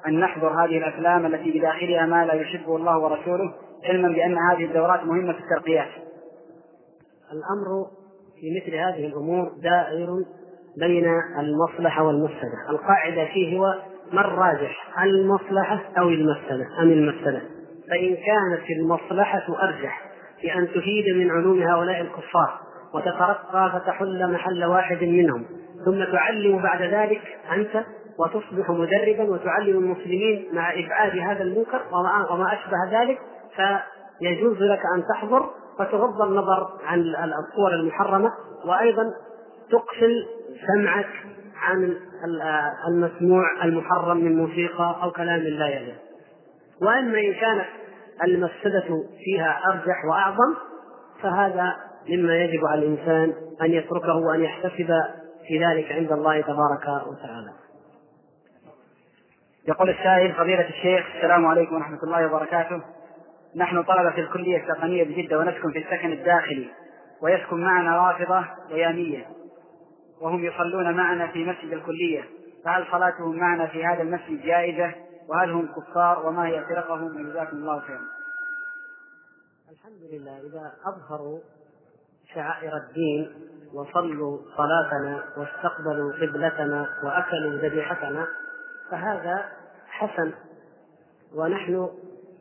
أن 0.08 0.20
نحضر 0.20 0.64
هذه 0.64 0.78
الأفلام 0.78 1.26
التي 1.26 1.60
بداخلها 1.60 2.06
ما 2.06 2.26
لا 2.26 2.34
يحبه 2.34 2.76
الله 2.76 2.98
ورسوله 2.98 3.54
علما 3.84 4.08
بأن 4.08 4.38
هذه 4.38 4.66
الدورات 4.66 5.04
مهمة 5.04 5.34
في 5.34 5.40
الترقيات؟ 5.40 5.90
الأمر 7.32 7.86
في 8.40 8.62
مثل 8.62 8.76
هذه 8.76 9.08
الأمور 9.08 9.52
دائر 9.64 10.08
بين 10.78 11.06
المصلحة 11.40 12.04
والمفسدة. 12.04 12.70
القاعدة 12.70 13.26
فيه 13.26 13.60
هو 13.60 13.76
ما 14.14 14.22
الراجح 14.22 15.04
المصلحة 15.04 15.80
أو 16.00 16.10
المفسدة 16.10 16.66
أم 16.82 16.90
المفسدة. 16.92 17.42
فإن 17.90 18.16
كانت 18.16 18.70
المصلحة 18.80 19.64
أرجح 19.64 20.02
بأن 20.44 20.68
تفيد 20.68 21.16
من 21.16 21.32
علوم 21.32 21.62
هؤلاء 21.62 22.02
الكفار 22.02 22.60
وتترقى 22.94 23.72
فتحل 23.74 24.34
محل 24.34 24.66
واحد 24.66 25.04
منهم. 25.04 25.46
ثم 25.86 26.04
تعلم 26.04 26.62
بعد 26.62 26.82
ذلك 26.82 27.22
أنت 27.52 27.86
وتصبح 28.20 28.70
مدربا 28.70 29.24
وتعلم 29.24 29.78
المسلمين 29.78 30.50
مع 30.54 30.74
إبعاد 30.74 31.18
هذا 31.18 31.44
المنكر 31.44 31.82
وما 32.32 32.54
أشبه 32.54 33.00
ذلك 33.02 33.20
فيجوز 33.56 34.58
لك 34.58 34.82
أن 34.96 35.04
تحضر 35.14 35.50
وتغض 35.80 36.22
النظر 36.22 36.70
عن 36.86 37.00
الصور 37.50 37.74
المحرمة 37.74 38.32
وأيضا 38.66 39.04
تقفل 39.72 40.26
سمعك 40.68 41.10
عن 41.56 41.98
المسموع 42.88 43.44
المحرم 43.64 44.18
من 44.18 44.38
موسيقى 44.38 45.00
أو 45.04 45.12
كلام 45.12 45.40
لا 45.40 45.68
يليق. 45.68 45.98
وأما 46.82 47.20
إن 47.20 47.34
كانت 47.34 47.66
المفسدة 48.24 49.04
فيها 49.24 49.62
أرجح 49.68 50.06
وأعظم 50.06 50.56
فهذا 51.22 51.76
مما 52.10 52.38
يجب 52.38 52.66
على 52.66 52.86
الإنسان 52.86 53.34
أن 53.62 53.72
يتركه 53.72 54.16
وأن 54.16 54.42
يحتسب 54.42 54.94
في 55.48 55.66
ذلك 55.66 55.92
عند 55.92 56.12
الله 56.12 56.42
تبارك 56.42 57.08
وتعالى. 57.08 57.52
يقول 59.68 59.90
السائل 59.90 60.34
فضيلة 60.34 60.70
الشيخ 60.70 61.06
السلام 61.16 61.46
عليكم 61.46 61.76
ورحمة 61.76 62.04
الله 62.04 62.26
وبركاته. 62.26 62.82
نحن 63.56 63.84
طلبة 63.84 64.10
في 64.10 64.22
الكلية 64.22 64.58
التقنية 64.58 65.04
بجدة 65.04 65.40
ونسكن 65.40 65.72
في 65.72 65.80
السكن 65.80 66.12
الداخلي 66.12 66.68
ويسكن 67.22 67.62
معنا 67.62 68.08
رافضة 68.08 68.46
ويامية 68.72 69.26
وهم 70.22 70.46
يصلون 70.46 70.98
معنا 70.98 71.28
في 71.28 71.46
مسجد 71.46 71.74
الكلية. 71.74 72.24
فهل 72.66 72.88
صلاتهم 72.92 73.36
معنا 73.40 73.68
في 73.68 73.86
هذا 73.86 74.02
المسجد 74.02 74.42
جائزة؟ 74.42 74.96
وهل 75.30 75.52
هم 75.52 75.68
كفار؟ 75.68 76.28
وما 76.28 76.48
هي 76.48 76.66
فرقهم؟ 76.66 77.28
وجزاكم 77.28 77.58
الله 77.58 77.80
خيرا. 77.80 78.02
الحمد 79.72 80.02
لله 80.12 80.38
إذا 80.38 80.72
أظهروا 80.86 81.40
شعائر 82.34 82.78
الدين 82.78 83.50
وصلوا 83.74 84.40
صلاتنا 84.58 85.24
واستقبلوا 85.38 86.14
قبلتنا 86.14 86.90
وأكلوا 87.04 87.62
ذبيحتنا 87.62 88.28
فهذا 88.92 89.46
حسن 89.88 90.34
ونحن 91.36 91.90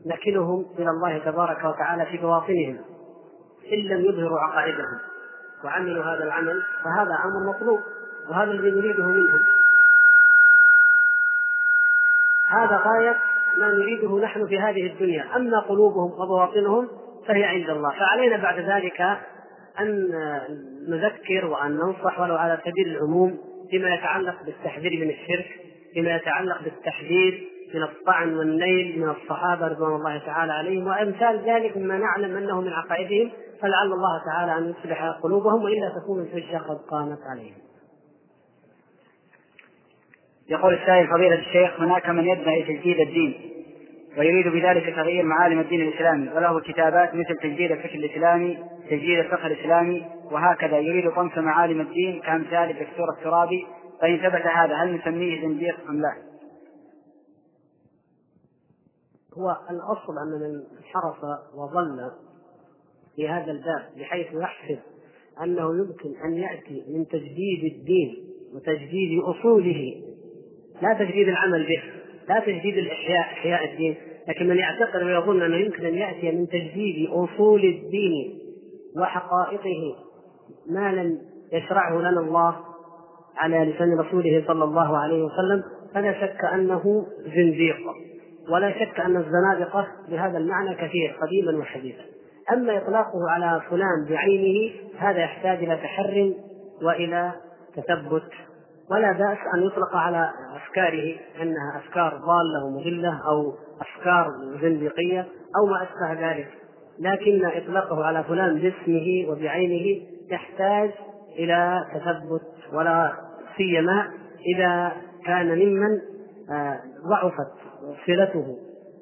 نكلهم 0.07 0.67
إلى 0.79 0.91
الله 0.91 1.19
تبارك 1.19 1.65
وتعالى 1.65 2.07
في 2.07 2.17
بواطنهم 2.17 2.79
إن 3.73 3.79
لم 3.79 4.05
يظهروا 4.05 4.41
عقائدهم. 4.41 4.99
وعملوا 5.65 6.05
هذا 6.05 6.25
العمل 6.25 6.63
فهذا 6.85 7.19
أمر 7.25 7.55
مطلوب 7.55 7.81
وهذا 8.29 8.51
الذي 8.51 8.71
نريده 8.71 9.07
منهم. 9.07 9.41
هذا 12.49 12.77
غاية 12.77 13.17
ما 13.57 13.69
نريده 13.69 14.19
نحن 14.19 14.47
في 14.47 14.59
هذه 14.59 14.87
الدنيا. 14.87 15.37
أما 15.37 15.61
قلوبهم 15.61 16.13
وبواطنهم 16.21 16.89
فهي 17.27 17.45
عند 17.45 17.71
الله. 17.71 17.91
فعلينا 17.91 18.37
بعد 18.37 18.59
ذلك 18.59 19.01
أن 19.81 20.11
نذكر 20.89 21.47
وأن 21.47 21.71
ننصح 21.71 22.21
ولو 22.21 22.37
على 22.37 22.59
سبيل 22.65 22.89
العموم 22.89 23.39
فيما 23.71 23.95
يتعلق 23.95 24.43
بالتحذير 24.43 25.05
من 25.05 25.11
الشرك 25.11 25.47
فيما 25.95 26.17
يتعلق 26.17 26.63
بالتحذير 26.63 27.49
من 27.75 27.83
الطعن 27.83 28.37
والنيل 28.37 29.01
من 29.01 29.09
الصحابة 29.09 29.67
رضوان 29.67 29.95
الله 29.95 30.19
تعالى 30.19 30.53
عليهم 30.53 30.87
وأمثال 30.87 31.43
ذلك 31.47 31.77
مما 31.77 31.99
نعلم 31.99 32.37
أنه 32.37 32.61
من 32.61 32.73
عقائدهم 32.73 33.31
فلعل 33.63 33.93
الله 33.93 34.23
تعالى 34.25 34.59
أن 34.59 34.71
يصلح 34.71 35.03
قلوبهم 35.23 35.65
وإلا 35.65 35.93
تكون 36.03 36.23
الحجة 36.23 36.57
قد 36.57 36.77
قامت 36.91 37.19
عليهم. 37.31 37.57
يقول 40.49 40.75
السائل 40.75 41.09
فضيلة 41.09 41.35
الشيخ 41.35 41.81
هناك 41.81 42.09
من 42.09 42.25
يدعي 42.25 42.63
تجديد 42.63 43.01
الدين 43.01 43.35
ويريد 44.19 44.49
بذلك 44.49 44.97
تغيير 44.97 45.25
معالم 45.25 45.61
الدين 45.61 45.81
الإسلامي 45.81 46.29
وله 46.29 46.61
كتابات 46.61 47.15
مثل 47.15 47.37
تجديد 47.37 47.73
الفكر 47.73 47.95
الإسلامي، 47.95 48.59
تجديد 48.91 49.19
الفقه 49.19 49.47
الإسلامي 49.47 50.07
وهكذا 50.33 50.79
يريد 50.79 51.11
طمس 51.11 51.39
معالم 51.39 51.81
الدين 51.81 52.21
كأمثال 52.21 52.71
الدكتور 52.71 53.07
الترابي 53.19 53.67
فإن 54.01 54.17
ثبت 54.17 54.47
هذا 54.47 54.75
هل 54.75 54.95
نسميه 54.95 55.43
زنديق 55.43 55.77
أم 55.89 56.01
لا؟ 56.01 56.28
هو 59.39 59.57
الأصل 59.71 60.19
أن 60.19 60.41
من 60.41 60.63
حرص 60.85 61.39
وظل 61.55 62.11
في 63.17 63.29
هذا 63.29 63.53
الباب 63.53 63.83
بحيث 63.99 64.27
يحسب 64.33 64.79
أنه 65.43 65.79
يمكن 65.79 66.15
أن 66.25 66.35
يأتي 66.35 66.85
من 66.89 67.07
تجديد 67.07 67.73
الدين 67.75 68.25
وتجديد 68.55 69.23
أصوله. 69.23 70.03
لا 70.83 70.95
تجديد 70.95 71.29
العمل 71.29 71.67
به 71.67 71.83
لا 72.29 72.41
تجديد 72.41 72.79
الإحياء 72.79 73.21
إحياء 73.21 73.73
الدين 73.73 73.97
لكن 74.29 74.49
من 74.49 74.57
يعتقد 74.57 75.03
ويظن 75.03 75.43
أنه 75.43 75.57
يمكن 75.57 75.87
أن 75.87 75.95
يأتي 75.95 76.31
من 76.33 76.49
تجديد 76.49 77.11
أصول 77.11 77.65
الدين 77.65 78.39
وحقائقه 78.97 79.97
ما 80.71 80.93
لم 80.93 81.19
يشرعه 81.53 81.99
لنا 81.99 82.21
الله 82.21 82.57
على 83.37 83.59
لسان 83.59 83.99
رسوله 83.99 84.45
صلى 84.47 84.65
الله 84.65 84.99
عليه 84.99 85.23
وسلم 85.23 85.63
فلا 85.95 86.21
شك 86.21 86.45
أنه 86.45 87.07
زنديق. 87.25 87.77
ولا 88.51 88.73
شك 88.73 89.01
أن 89.01 89.17
الزنادقة 89.17 89.87
بهذا 90.09 90.39
المعنى 90.39 90.75
كثير 90.75 91.17
قديما 91.23 91.59
وحديثا. 91.59 92.03
أما 92.53 92.79
إطلاقه 92.79 93.31
على 93.31 93.63
فلان 93.71 94.07
بعينه 94.09 94.75
هذا 94.99 95.19
يحتاج 95.19 95.59
إلى 95.59 95.77
تحر 95.77 96.33
وإلى 96.83 97.33
تثبت. 97.77 98.31
ولا 98.91 99.13
بأس 99.13 99.39
أن 99.55 99.63
يطلق 99.67 99.97
على 99.97 100.31
أفكاره 100.57 101.17
إنها 101.43 101.77
أفكار 101.77 102.11
ضالة 102.11 102.65
ومضله 102.65 103.21
أو 103.31 103.55
أفكار 103.81 104.27
زنديقيه 104.63 105.27
أو 105.61 105.67
ما 105.67 105.83
أشبه 105.83 106.31
ذلك. 106.31 106.49
لكن 107.01 107.45
إطلاقه 107.45 108.05
على 108.05 108.25
فلان 108.25 108.59
باسمه 108.59 109.31
وبعينه 109.31 110.03
يحتاج 110.31 110.91
إلى 111.39 111.85
تثبت 111.95 112.73
ولا 112.73 113.13
سيما 113.57 114.11
إذا 114.57 114.93
كان 115.25 115.47
ممن 115.47 116.01
آه، 116.51 116.81
ضعفت. 117.09 117.68
صلته 118.07 118.57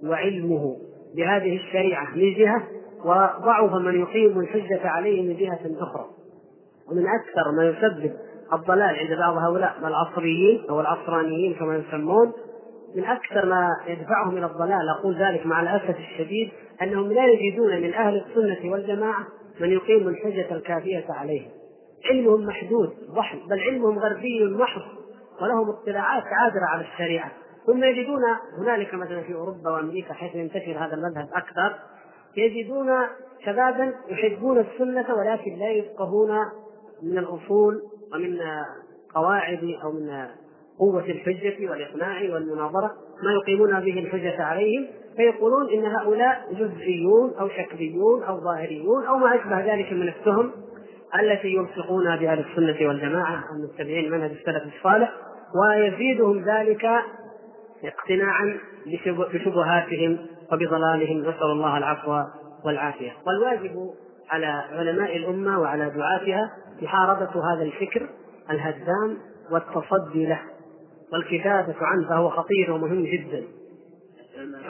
وعلمه 0.04 0.76
بهذه 1.16 1.56
الشريعة 1.56 2.14
من 2.14 2.34
جهة 2.34 2.62
وضعف 3.04 3.74
من 3.74 4.00
يقيم 4.00 4.40
الحجة 4.40 4.88
عليه 4.88 5.22
من 5.22 5.36
جهة 5.36 5.60
أخرى. 5.80 6.06
ومن 6.90 7.06
أكثر 7.06 7.52
ما 7.56 7.64
يسبب 7.68 8.12
الضلال 8.52 8.96
عند 8.96 9.18
بعض 9.18 9.36
هؤلاء 9.36 9.76
العصريين 9.84 10.64
أو 10.70 10.80
العصرانيين 10.80 11.54
كما 11.54 11.76
يسمون 11.76 12.32
من 12.96 13.04
أكثر 13.04 13.46
ما 13.46 13.68
يدفعهم 13.86 14.36
إلى 14.36 14.46
الضلال 14.46 14.88
أقول 14.98 15.16
ذلك 15.22 15.46
مع 15.46 15.62
الأسف 15.62 15.96
الشديد 15.98 16.50
أنهم 16.82 17.12
لا 17.12 17.26
يجدون 17.26 17.82
من 17.82 17.94
أهل 17.94 18.24
السنة 18.26 18.72
والجماعة 18.72 19.26
من 19.60 19.70
يقيم 19.70 20.08
الحجة 20.08 20.54
الكافية 20.54 21.04
عليهم 21.08 21.50
علمهم 22.10 22.46
محدود 22.46 22.90
ضحل 23.10 23.38
بل 23.50 23.60
علمهم 23.60 23.98
غربي 23.98 24.44
محض 24.44 24.82
ولهم 25.42 25.70
اطلاعات 25.70 26.22
عابرة 26.22 26.64
على 26.68 26.82
الشريعة. 26.82 27.30
ثم 27.66 27.84
يجدون 27.84 28.22
هنالك 28.58 28.94
مثلا 28.94 29.22
في 29.22 29.34
أوروبا 29.34 29.70
وأمريكا 29.70 30.14
حيث 30.14 30.34
ينتشر 30.34 30.78
هذا 30.78 30.94
المذهب 30.94 31.28
أكثر 31.34 31.78
يجدون 32.36 32.90
شبابا 33.44 33.94
يحبون 34.08 34.58
السنة 34.58 35.14
ولكن 35.14 35.58
لا 35.58 35.70
يفقهون 35.70 36.38
من 37.02 37.18
الأصول 37.18 37.82
ومن 38.14 38.38
قواعد 39.14 39.76
أو 39.84 39.92
من 39.92 40.26
قوة 40.78 41.04
الحجة 41.04 41.70
والإقناع 41.70 42.34
والمناظرة 42.34 42.92
ما 43.22 43.32
يقيمون 43.32 43.80
به 43.80 43.98
الحجة 43.98 44.42
عليهم 44.42 44.86
فيقولون 45.16 45.70
إن 45.70 45.84
هؤلاء 45.84 46.46
جزئيون 46.52 47.34
أو 47.40 47.48
شكليون 47.48 48.22
أو 48.22 48.40
ظاهريون 48.40 49.04
أو 49.06 49.18
ما 49.18 49.34
أشبه 49.34 49.74
ذلك 49.74 49.92
من 49.92 50.08
التهم 50.08 50.50
التي 51.20 51.48
يلصقون 51.48 52.16
بأهل 52.16 52.44
السنة 52.50 52.88
والجماعة 52.88 53.44
المتبعين 53.52 54.10
منهج 54.10 54.30
السلف 54.30 54.74
الصالح 54.76 55.12
ويزيدهم 55.54 56.44
ذلك 56.44 56.86
اقتناعا 57.86 58.58
بشبهاتهم 59.34 60.18
وبضلالهم. 60.52 61.20
نسأل 61.20 61.50
الله 61.52 61.78
العفو 61.78 62.22
والعافية. 62.64 63.12
والواجب 63.26 63.90
على 64.30 64.46
علماء 64.46 65.16
الأمة 65.16 65.60
وعلى 65.60 65.90
دعاتها 65.90 66.50
محاربة 66.82 67.52
هذا 67.52 67.62
الفكر 67.62 68.08
الهدام 68.50 69.16
والتصدي 69.50 70.26
له. 70.26 70.40
والكتابة 71.12 71.74
عنه 71.80 72.08
فهو 72.08 72.30
خطير 72.30 72.72
ومهم 72.72 73.04
جدا 73.04 73.42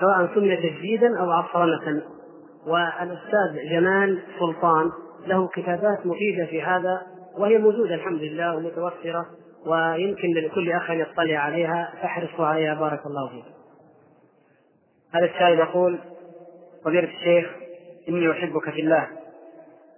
سواء 0.00 0.34
سمي 0.34 0.56
تجديدا 0.56 1.18
أو 1.20 1.30
عصرنة 1.30 2.02
والأستاذ 2.66 3.70
جمال 3.70 4.22
سلطان 4.38 4.90
له 5.26 5.48
كتابات 5.48 6.06
مفيدة 6.06 6.46
في 6.46 6.62
هذا 6.62 7.02
وهي 7.38 7.58
موجودة 7.58 7.94
الحمد 7.94 8.20
لله 8.20 8.56
ومتوفرة. 8.56 9.26
ويمكن 9.66 10.28
لكل 10.34 10.72
أخ 10.72 10.90
أن 10.90 10.98
يطلع 10.98 11.38
عليها 11.38 11.92
فاحرصوا 12.02 12.46
عليها 12.46 12.74
بارك 12.74 13.00
الله 13.06 13.28
فيكم 13.28 13.56
هذا 15.14 15.24
السائل 15.24 15.58
يقول 15.58 15.98
فضيلة 16.84 17.08
الشيخ 17.08 17.50
إني 18.08 18.30
أحبك 18.30 18.70
في 18.70 18.80
الله. 18.80 19.08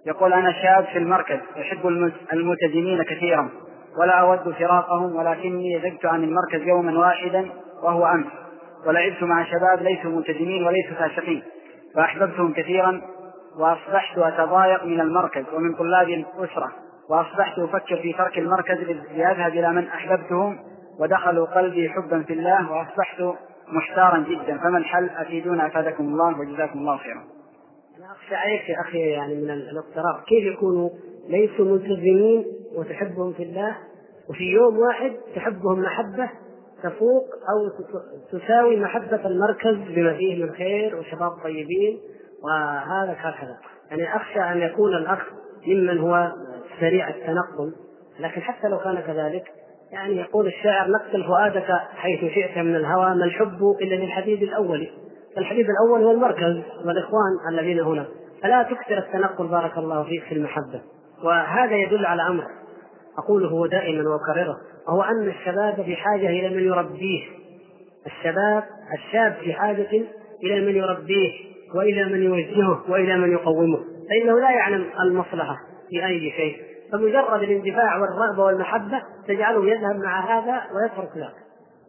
يقول 0.05 0.33
أنا 0.33 0.51
شاب 0.51 0.85
في 0.85 0.97
المركز 0.97 1.39
أحب 1.59 1.87
الملتزمين 2.33 3.03
كثيرا 3.03 3.49
ولا 3.97 4.13
أود 4.13 4.53
فراقهم 4.53 5.15
ولكني 5.15 5.79
زدت 5.79 6.05
عن 6.05 6.23
المركز 6.23 6.67
يوما 6.67 6.99
واحدا 6.99 7.49
وهو 7.83 8.05
أمس 8.05 8.27
ولعبت 8.85 9.23
مع 9.23 9.43
شباب 9.43 9.81
ليسوا 9.81 10.11
ملتزمين 10.11 10.67
وليسوا 10.67 10.95
فاسقين 10.95 11.43
فأحببتهم 11.95 12.53
كثيرا 12.53 13.01
وأصبحت 13.59 14.17
أتضايق 14.17 14.83
من 14.83 15.01
المركز 15.01 15.45
ومن 15.53 15.75
طلاب 15.75 16.09
الأسرة 16.09 16.71
وأصبحت 17.09 17.59
أفكر 17.59 18.01
في 18.01 18.13
ترك 18.13 18.37
المركز 18.37 18.77
لأذهب 19.15 19.51
إلى 19.51 19.73
من 19.73 19.87
أحببتهم 19.87 20.59
ودخلوا 20.99 21.45
قلبي 21.45 21.89
حبا 21.89 22.23
في 22.23 22.33
الله 22.33 22.71
وأصبحت 22.71 23.23
محتارا 23.67 24.19
جدا. 24.29 24.57
فما 24.57 24.77
الحل؟ 24.77 25.09
أفيدونا 25.09 25.67
أفادكم 25.67 26.03
الله 26.03 26.39
وجزاكم 26.39 26.79
الله 26.79 26.97
خيرا. 26.97 27.23
أنا 27.97 28.11
أخشى 28.11 28.35
عليك 28.35 28.69
يا 28.69 28.81
أخي 28.81 28.99
يعني 28.99 29.35
من 29.35 29.49
الاضطراب 29.49 30.23
كيف 30.27 30.53
يكونوا؟ 30.53 30.89
ليسوا 31.29 31.65
ملتزمين 31.65 32.45
وتحبهم 32.75 33.33
في 33.33 33.43
الله 33.43 33.77
وفي 34.29 34.43
يوم 34.43 34.79
واحد 34.79 35.11
تحبهم 35.35 35.79
محبة 35.79 36.29
تفوق 36.83 37.25
أو 37.49 37.85
تساوي 38.31 38.79
محبة 38.79 39.25
المركز 39.25 39.95
بما 39.95 40.13
فيه 40.13 40.43
من 40.43 40.51
خير 40.51 40.95
وشباب 40.95 41.31
طيبين 41.43 41.99
وهذا 42.43 43.15
هكذا 43.17 43.57
يعني 43.91 44.15
أخشى 44.15 44.39
أن 44.39 44.57
يكون 44.57 44.93
الأخ 44.93 45.19
ممن 45.67 45.97
هو 45.97 46.31
سريع 46.79 47.09
التنقل. 47.09 47.73
لكن 48.19 48.41
حتى 48.41 48.67
لو 48.67 48.77
كان 48.77 48.99
كذلك 48.99 49.43
يعني 49.91 50.17
يقول 50.17 50.47
الشاعر 50.47 50.87
نقتل 50.89 51.23
فؤادك 51.23 51.67
حيث 51.95 52.33
شئت 52.33 52.57
من 52.57 52.75
الهوى 52.75 53.15
ما 53.15 53.25
الحب 53.25 53.75
إلا 53.81 53.95
للحبيب 53.95 54.43
الأول. 54.43 54.89
فالحبيب 55.35 55.67
الأول 55.69 56.03
هو 56.03 56.11
المركز 56.11 56.61
والإخوان 56.85 57.31
الذين 57.49 57.79
هنا. 57.79 58.05
فلا 58.43 58.63
تكثر 58.63 58.97
التنقل 58.97 59.47
بارك 59.47 59.77
الله 59.77 60.03
فيك 60.03 60.23
في 60.23 60.35
المحبة. 60.35 60.81
وهذا 61.23 61.75
يدل 61.75 62.05
على 62.05 62.27
أمر 62.27 62.43
أقوله 63.17 63.67
دائما 63.67 64.03
وأكرره 64.09 64.57
وهو 64.87 65.01
أن 65.01 65.29
الشباب 65.29 65.85
بحاجة 65.89 66.29
إلى 66.29 66.49
من 66.49 66.63
يربيه. 66.63 67.23
الشباب 68.05 68.63
الشاب 68.97 69.33
في 69.33 69.53
حاجة 69.53 70.05
إلى 70.43 70.61
من 70.61 70.75
يربيه 70.75 71.31
وإلى 71.75 72.05
من 72.05 72.23
يوجهه 72.23 72.91
وإلى 72.91 73.17
من 73.17 73.31
يقومه. 73.31 73.79
فإنه 74.09 74.39
لا 74.39 74.51
يعلم 74.51 74.85
المصلحة. 75.01 75.57
في 75.89 76.05
أي 76.05 76.31
شيء. 76.31 76.63
فمجرد 76.91 77.43
الاندفاع 77.43 77.97
والرغبة 77.97 78.43
والمحبة 78.43 79.03
تجعله 79.27 79.65
يذهب 79.65 79.95
مع 79.95 80.19
هذا 80.19 80.61
ويترك 80.73 81.17
ذاك. 81.17 81.35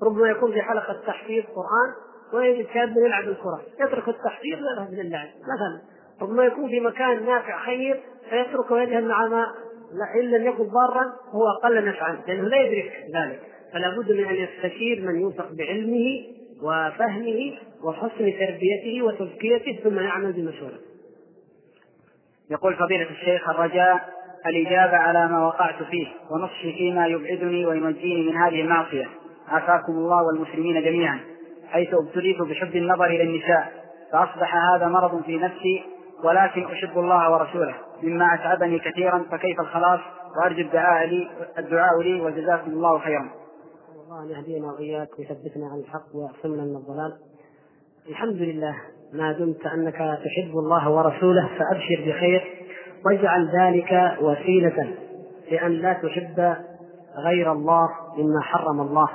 ربما 0.02 0.28
يكون 0.28 0.52
في 0.52 0.62
حلقة 0.62 1.00
تحفيظ 1.06 1.44
قرآن 1.44 1.94
ويجد 2.34 2.66
شاب 2.74 2.96
يلعب 2.96 3.24
الكرة. 3.24 3.60
يترك 3.80 4.08
التحفيظ 4.08 4.58
ويذهب 4.58 4.94
للعب 4.94 5.28
مثلا 5.28 5.80
ربما 6.22 6.44
يكون 6.44 6.68
في 6.68 6.80
مكان 6.80 7.26
نافع 7.26 7.64
خير 7.64 8.00
فيترك 8.30 8.70
ويذهب 8.70 9.04
مع 9.04 9.28
ما 9.28 9.46
إن 10.14 10.30
لم 10.30 10.46
يكن 10.46 10.64
ضارا 10.64 11.04
هو 11.30 11.48
أقل 11.58 11.84
نفعا. 11.88 12.18
لأنه 12.28 12.48
لا 12.48 12.56
يدرك 12.56 12.92
ذلك. 13.14 13.40
فلا 13.72 13.96
بد 13.96 14.12
من 14.12 14.24
أن 14.24 14.34
يستشير 14.34 15.00
من 15.06 15.20
يوثق 15.20 15.52
بعلمه 15.52 16.06
وفهمه 16.62 17.58
وحسن 17.84 18.18
تربيته 18.18 19.02
وتزكيته 19.02 19.80
ثم 19.84 19.98
يعمل 19.98 20.32
بمشورته. 20.32 20.89
يقول 22.50 22.76
فضيلة 22.76 23.10
الشيخ 23.10 23.48
الرجاء 23.48 24.08
الإجابة 24.46 24.96
على 24.96 25.28
ما 25.28 25.46
وقعت 25.46 25.82
فيه 25.82 26.06
ونصحي 26.30 26.72
فيما 26.72 27.06
يبعدني 27.06 27.66
وينجيني 27.66 28.30
من 28.30 28.36
هذه 28.36 28.60
المعصية 28.60 29.08
عافاكم 29.48 29.92
الله 29.92 30.22
والمسلمين 30.22 30.82
جميعا 30.82 31.20
حيث 31.68 31.94
ابتليت 31.94 32.42
بحب 32.42 32.76
النظر 32.76 33.06
إلى 33.06 33.22
النساء 33.22 33.72
فأصبح 34.12 34.54
هذا 34.74 34.88
مرض 34.88 35.22
في 35.22 35.38
نفسي 35.38 35.82
ولكن 36.24 36.64
أحب 36.64 36.98
الله 36.98 37.32
ورسوله 37.32 37.74
مما 38.02 38.34
أتعبني 38.34 38.78
كثيرا 38.78 39.24
فكيف 39.30 39.60
الخلاص 39.60 40.00
وأرجو 40.36 40.60
الدعاء 40.60 41.06
لي 41.06 41.30
الدعاء 41.58 42.00
لي 42.02 42.20
وجزاكم 42.20 42.70
الله 42.70 42.98
خيرا. 42.98 43.30
الله 44.04 44.22
أن 44.22 44.30
يهدينا 44.30 44.72
وإياك 44.72 45.18
ويثبتنا 45.18 45.66
على 45.72 45.80
الحق 45.80 46.06
ويعصمنا 46.14 46.62
من 46.62 46.76
الضلال. 46.76 47.18
الحمد 48.08 48.36
لله 48.36 48.76
ما 49.14 49.32
دمت 49.32 49.66
أنك 49.66 49.94
تحب 49.94 50.58
الله 50.58 50.90
ورسوله 50.90 51.48
فأبشر 51.58 52.04
بخير 52.06 52.42
واجعل 53.06 53.48
ذلك 53.60 54.16
وسيلة 54.20 54.94
لأن 55.50 55.72
لا 55.72 55.92
تحب 55.92 56.56
غير 57.24 57.52
الله 57.52 57.88
مما 58.18 58.40
حرم 58.40 58.80
الله 58.80 59.08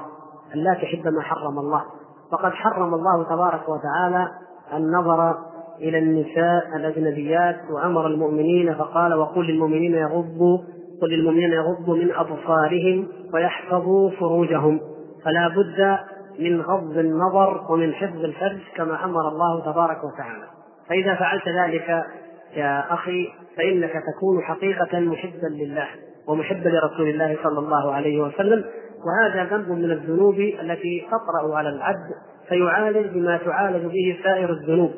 أن 0.56 0.60
لا 0.60 0.74
تحب 0.74 1.08
ما 1.08 1.22
حرم 1.22 1.60
الله. 1.60 1.84
فقد 2.32 2.52
حرم 2.52 2.93
الله 2.93 3.24
تبارك 3.24 3.70
وتعالى 3.70 4.28
النظر 4.74 5.36
إلى 5.82 6.00
النساء 6.00 6.76
الأجنبيات 6.76 7.56
وأمر 7.72 8.08
المؤمنين 8.08 8.76
فقال 8.76 9.14
وقل 9.14 9.48
للمؤمنين 9.48 9.96
يغضوا 9.96 10.58
قل 11.02 11.10
للمؤمنين 11.10 11.52
يغضوا 11.52 11.96
من 11.96 12.12
أبصارهم 12.12 13.08
ويحفظوا 13.34 14.10
فروجهم. 14.10 14.80
فلا 15.24 15.48
بد 15.48 15.98
من 16.39 16.61
غض 16.61 16.97
النظر 16.97 17.71
ومن 17.71 17.93
حفظ 17.93 18.23
الفرج 18.23 18.59
كما 18.75 19.05
أمر 19.05 19.27
الله 19.27 19.71
تبارك 19.71 19.97
وتعالى. 20.03 20.47
فإذا 20.89 21.15
فعلت 21.15 21.43
ذلك 21.47 22.05
يا 22.55 22.93
أخي 22.93 23.27
فإنك 23.57 23.91
تكون 23.91 24.43
حقيقة 24.43 24.99
محبا 24.99 25.47
لله 25.47 25.88
ومحبا 26.27 26.69
لرسول 26.69 27.09
الله 27.09 27.38
صلى 27.43 27.59
الله 27.59 27.93
عليه 27.93 28.21
وسلم. 28.21 28.65
وهذا 29.05 29.57
ذنب 29.57 29.69
من 29.69 29.91
الذنوب 29.91 30.39
التي 30.39 31.07
تطرأ 31.07 31.57
على 31.57 31.69
العبد 31.69 32.09
فيعالج 32.49 33.07
بما 33.07 33.38
تعالج 33.38 33.86
به 33.86 34.19
سائر 34.23 34.49
الذنوب 34.49 34.91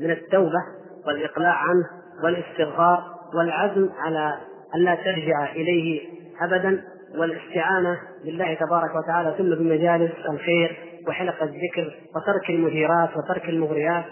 من 0.00 0.10
التوبة 0.10 0.58
والإقلاع 1.06 1.54
عنه 1.54 1.84
والاستغفار 2.24 3.04
والعزم 3.34 3.88
على 3.98 4.34
أن 4.74 4.80
لا 4.80 4.94
ترجع 4.94 5.52
إليه 5.52 6.00
أبدا. 6.40 6.82
والاستعانة 7.18 7.98
بالله 8.24 8.54
تبارك 8.54 8.90
وتعالى 8.94 9.34
ثم 9.38 9.54
بمجالس 9.54 10.12
الخير 10.30 10.76
وحلق 11.08 11.42
الذكر 11.42 11.96
وترك 12.16 12.50
المثيرات 12.50 13.10
وترك 13.16 13.48
المغريات 13.48 14.04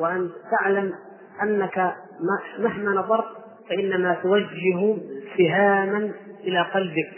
وأن 0.00 0.30
تعلم 0.50 0.92
أنك 1.42 1.94
مهما 2.58 2.90
نظرت 2.90 3.24
فإنما 3.68 4.14
توجه 4.14 4.96
سهاما 5.38 6.12
إلى 6.40 6.62
قلبك. 6.74 7.12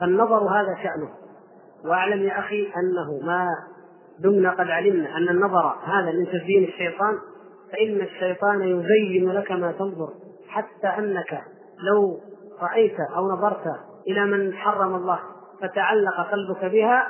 فالنظر 0.00 0.38
هذا 0.38 0.76
شأنه. 0.82 1.10
وأعلم 1.84 2.22
يا 2.22 2.38
أخي 2.38 2.62
أنه 2.62 3.26
ما 3.26 3.48
دمنا 4.20 4.50
قد 4.50 4.70
علمنا 4.70 5.16
أن 5.16 5.28
النظر 5.28 5.74
هذا 5.84 6.12
من 6.12 6.26
تزيين 6.26 6.64
الشيطان 6.64 7.18
فإن 7.72 8.00
الشيطان 8.00 8.62
يزين 8.62 9.30
لك 9.30 9.52
ما 9.52 9.72
تنظر. 9.72 10.08
حتى 10.48 10.86
أنك 10.86 11.40
لو 11.78 12.20
رأيت 12.62 12.96
أو 13.16 13.28
نظرت 13.28 13.64
إلى 14.08 14.24
من 14.24 14.54
حرم 14.54 14.94
الله 14.94 15.18
فتعلق 15.60 16.30
قلبك 16.32 16.64
بها 16.64 17.08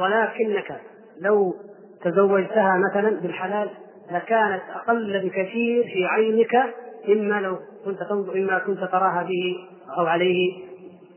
ولكنك 0.00 0.80
لو 1.20 1.54
تزوجتها 2.04 2.76
مثلا 2.90 3.20
بالحلال 3.20 3.70
لكانت 4.10 4.62
أقل 4.74 5.20
بكثير 5.24 5.84
في 5.84 6.06
عينك 6.06 6.74
مما 7.08 7.40
لو 7.40 7.56
كنت 7.84 8.02
تنظر 8.02 8.34
مما 8.34 8.58
كنت 8.58 8.78
تراها 8.78 9.22
به 9.22 9.56
أو 9.98 10.06
عليه 10.06 10.64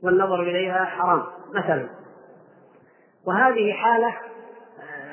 والنظر 0.04 0.42
إليها 0.42 0.86
حرام 0.86 1.24
مثلا. 1.56 1.90
وهذه 3.28 3.74
حالة 3.74 4.16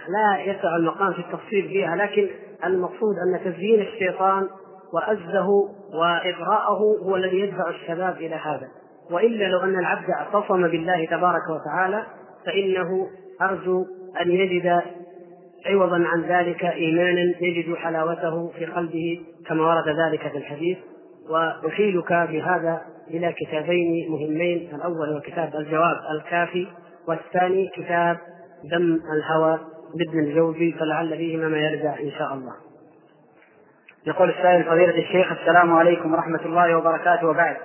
لا 0.09 0.41
يسع 0.41 0.77
المقام 0.77 1.12
في 1.12 1.19
التفصيل 1.19 1.69
فيها 1.69 1.97
لكن 1.97 2.29
المقصود 2.65 3.15
أن 3.27 3.53
تزيين 3.53 3.81
الشيطان 3.81 4.49
وعزه 4.95 5.49
وإغراءه 5.93 6.97
هو 7.03 7.16
الذي 7.16 7.41
يدفع 7.41 7.70
الشباب 7.70 8.16
إلى 8.16 8.35
هذا. 8.35 8.69
وإلا 9.10 9.44
لو 9.44 9.60
أن 9.60 9.78
العبد 9.78 10.10
اعتصم 10.10 10.62
بالله 10.68 11.06
تبارك 11.06 11.43
وتعالى 11.51 12.06
فإنه 12.47 13.09
أرجو 13.43 13.86
أن 14.20 14.30
يجد 14.30 14.82
عوضا 15.66 16.05
عن 16.06 16.22
ذلك 16.22 16.64
ايمانا 16.64 17.35
يجد 17.40 17.74
حلاوته 17.74 18.48
في 18.48 18.66
قلبه 18.66 19.20
كما 19.47 19.62
ورد 19.62 19.89
ذلك 19.89 20.28
في 20.28 20.39
الحديث 20.39 20.78
وأحيلك 21.30 22.12
بهذا 22.12 22.82
إلى 23.10 23.32
كتابين 23.32 24.10
مهمين 24.10 24.74
الأول 24.74 25.09
هو 25.09 25.20
كتاب 25.20 25.55
الجواب 25.55 25.97
الكافي 26.10 26.66
والثاني 27.09 27.68
كتاب 27.76 28.18
دم 28.64 29.01
الهوى 29.12 29.59
لابن 29.94 30.18
الجوزي 30.18 30.72
فلعل 30.72 31.16
فيهما 31.16 31.48
ما 31.48 31.59
يرجع 31.59 31.98
إن 32.01 32.10
شاء 32.10 32.35
الله. 32.35 32.52
يقول 34.06 34.30
السائل 34.30 34.64
فضيلة 34.64 34.98
الشيخ 34.98 35.32
السلام 35.32 35.74
عليكم 35.74 36.12
ورحمة 36.12 36.40
الله 36.44 36.76
وبركاته 36.76 37.26
وبعد. 37.26 37.56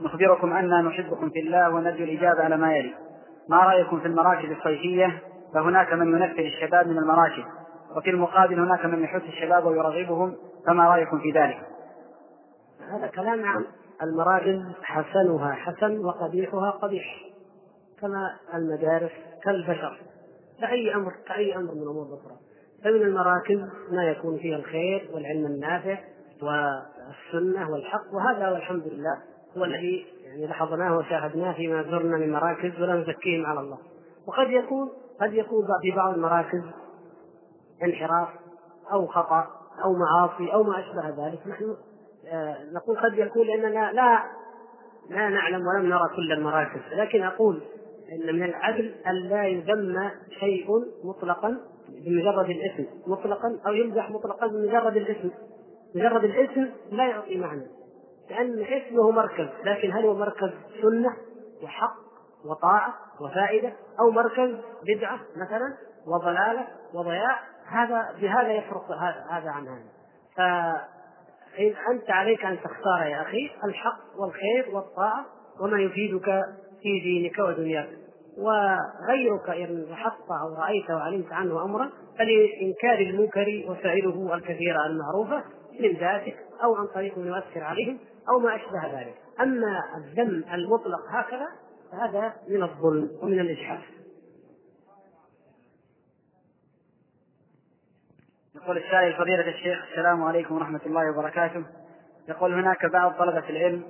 نخبركم 0.00 0.52
أننا 0.52 0.82
نحبكم 0.82 1.30
في 1.30 1.40
الله 1.40 1.70
ونرجو 1.70 2.04
الإجابة 2.04 2.44
على 2.44 2.56
ما 2.56 2.76
يلي. 2.76 2.94
ما 3.48 3.56
رأيكم 3.56 4.00
في 4.00 4.06
المراكز 4.06 4.50
الصيفية؟ 4.50 5.22
فهناك 5.54 5.92
من 5.92 6.22
ينفر 6.22 6.42
الشباب 6.42 6.88
من 6.88 6.98
المراكز. 6.98 7.44
وفي 7.96 8.10
المقابل 8.10 8.60
هناك 8.60 8.84
من 8.84 9.02
يحث 9.04 9.22
الشباب 9.22 9.66
ويرغبهم. 9.66 10.36
فما 10.66 10.84
رأيكم 10.84 11.18
في 11.18 11.30
ذلك؟ 11.30 11.60
هذا 12.90 13.06
كلام 13.06 13.44
عام 13.44 13.64
المراكز. 14.02 14.62
حسنها 14.82 15.52
حسن 15.52 16.04
وقبيحها 16.04 16.70
قبيح. 16.70 17.22
كما 18.00 18.30
المدارس 18.54 19.12
كالبشر. 19.44 19.98
كأي 20.60 20.94
أمر 20.94 21.12
كأي 21.28 21.56
أمر 21.56 21.74
من 21.74 21.82
الأمور 21.82 22.06
الأخرى. 22.06 22.36
فمن 22.84 23.02
المراكز 23.02 23.60
ما 23.90 24.04
يكون 24.04 24.38
فيها 24.38 24.56
الخير 24.56 25.10
والعلم 25.14 25.46
النافع 25.46 25.98
والسنة 26.42 27.70
والحق. 27.70 28.14
وهذا 28.14 28.50
والحمد 28.50 28.86
لله. 28.86 29.31
هو 29.58 29.64
الذي 29.64 30.06
يعني 30.24 30.46
لاحظناه 30.46 30.98
وشاهدناه 30.98 31.52
فيما 31.52 31.82
زرنا 31.82 32.16
من 32.16 32.32
مراكز 32.32 32.80
ولا 32.80 32.94
نزكيهم 32.94 33.46
على 33.46 33.60
الله. 33.60 33.78
وقد 34.26 34.50
يكون 34.50 34.88
قد 35.20 35.34
يكون 35.34 35.66
في 35.82 35.90
بعض 35.90 36.14
المراكز 36.14 36.62
انحراف 37.82 38.28
أو 38.92 39.06
خطأ 39.06 39.46
أو 39.84 39.92
معاصي 39.92 40.52
أو 40.52 40.62
ما 40.62 40.80
أشبه 40.80 41.26
ذلك. 41.26 41.46
نحن 41.46 41.76
آه، 42.26 42.56
نقول 42.72 42.96
قد 42.98 43.18
يكون 43.18 43.46
لأننا 43.46 43.92
لا 43.92 44.22
لا 45.10 45.28
نعلم 45.28 45.66
ولم 45.66 45.86
نرى 45.86 46.08
كل 46.16 46.32
المراكز. 46.32 46.80
لكن 46.92 47.22
أقول 47.22 47.62
أن 48.12 48.34
من 48.34 48.42
العدل 48.42 48.94
أن 49.06 49.14
لا 49.14 49.44
يذم 49.44 50.10
شيء 50.40 50.66
مطلقا 51.04 51.58
بمجرد 51.88 52.50
الاسم 52.50 52.86
مطلقا 53.06 53.58
أو 53.66 53.72
يمزح 53.72 54.10
مطلقا 54.10 54.46
بمجرد 54.46 54.96
الاسم. 54.96 55.30
مجرد 55.94 56.24
الاسم 56.24 56.70
لا 56.92 57.08
يعطي 57.08 57.38
معنى. 57.38 57.81
لأن 58.32 58.62
اسمه 58.62 59.10
مركز 59.10 59.48
لكن 59.64 59.92
هل 59.92 60.04
هو 60.04 60.14
مركز 60.14 60.50
سنة 60.82 61.16
وحق 61.62 61.94
وطاعة 62.44 62.94
وفائدة 63.20 63.72
أو 64.00 64.10
مركز 64.10 64.50
بدعة 64.86 65.20
مثلا 65.36 65.76
وضلالة 66.06 66.66
وضياع؟ 66.94 67.40
هذا 67.66 68.08
بهذا 68.20 68.52
يفرق 68.52 68.92
هذا 69.30 69.50
عن 69.50 69.66
هذا. 69.68 69.84
فأنت 71.56 72.10
عليك 72.10 72.44
أن 72.44 72.56
تختار 72.56 73.06
يا 73.06 73.22
أخي 73.22 73.50
الحق 73.64 74.20
والخير 74.20 74.74
والطاعة 74.74 75.26
وما 75.60 75.80
يفيدك 75.80 76.42
في 76.82 77.00
دينك 77.00 77.38
ودنياك. 77.38 77.88
وغيرك 78.38 79.50
إن 79.50 79.86
لاحظت 79.90 80.30
أو 80.30 80.54
رأيت 80.62 80.90
وعلمت 80.90 81.32
عنه 81.32 81.64
أمرا 81.64 81.90
فلإنكار 82.18 82.98
المنكر 82.98 83.64
وسائله 83.68 84.34
الكثيرة 84.34 84.86
المعروفة 84.86 85.44
من 85.80 85.92
ذاتك 86.00 86.36
أو 86.64 86.74
عن 86.74 86.86
طريق 86.94 87.18
يؤثر 87.18 87.64
عليهم 87.64 87.98
أو 88.28 88.38
ما 88.38 88.56
أشبه 88.56 89.00
ذلك. 89.00 89.14
أما 89.40 89.80
الذم 89.96 90.44
المطلق 90.52 91.00
هكذا 91.10 91.48
فهذا 91.92 92.32
من 92.48 92.62
الظلم 92.62 93.10
ومن 93.22 93.40
الإجحاف 93.40 93.84
يقول 98.54 98.76
السائل 98.76 99.14
فضيلة 99.14 99.48
الشيخ 99.48 99.84
السلام 99.90 100.22
عليكم 100.22 100.54
ورحمة 100.54 100.80
الله 100.86 101.10
وبركاته. 101.10 101.64
يقول 102.28 102.54
هناك 102.54 102.86
بعض 102.86 103.12
طلبة 103.12 103.48
العلم 103.48 103.84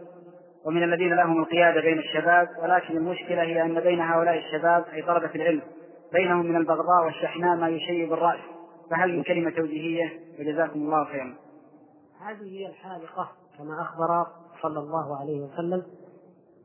ومن 0.65 0.83
الذين 0.83 1.15
لهم 1.15 1.43
القيادة 1.43 1.81
بين 1.81 1.99
الشباب 1.99 2.49
ولكن 2.63 2.97
المشكلة 2.97 3.43
هي 3.43 3.63
أن 3.63 3.81
بين 3.81 4.01
هؤلاء 4.01 4.39
الشباب 4.39 4.85
أي 4.93 5.03
طلبة 5.03 5.31
العلم 5.35 5.63
بينهم 6.13 6.47
من 6.47 6.57
البغضاء 6.57 7.05
والشحناء 7.05 7.57
ما 7.57 7.69
يشيب 7.69 8.13
الرأس 8.13 8.41
فهل 8.91 9.17
من 9.17 9.23
كلمة 9.23 9.51
توجيهية؟ 9.51 10.21
وجزاكم 10.39 10.81
الله 10.81 11.05
خيرا. 11.05 11.35
هذه 12.21 12.43
هي 12.43 12.67
الحالقة. 12.67 13.33
كما 13.59 13.83
أخبر 13.83 14.27
صلى 14.63 14.79
الله 14.79 15.21
عليه 15.21 15.41
وسلم 15.41 15.83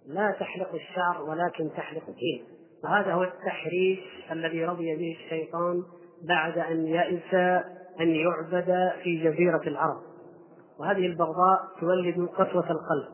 لا 0.07 0.31
تحلق 0.31 0.73
الشعر 0.73 1.21
ولكن 1.29 1.69
تحلق 1.77 2.03
الدين. 2.07 2.43
وهذا 2.83 3.13
هو 3.13 3.23
التحريش 3.23 3.99
الذي 4.31 4.65
رضي 4.65 4.95
به 4.95 5.17
الشيطان 5.19 5.83
بعد 6.27 6.57
أن 6.57 6.87
يئس 6.87 7.33
أن 8.01 8.07
يعبد 8.07 8.91
في 9.03 9.23
جزيرة 9.23 9.61
العرب. 9.67 10.01
وهذه 10.79 11.05
البغضاء 11.05 11.59
تولد 11.79 12.29
قسوة 12.29 12.71
القلب 12.71 13.07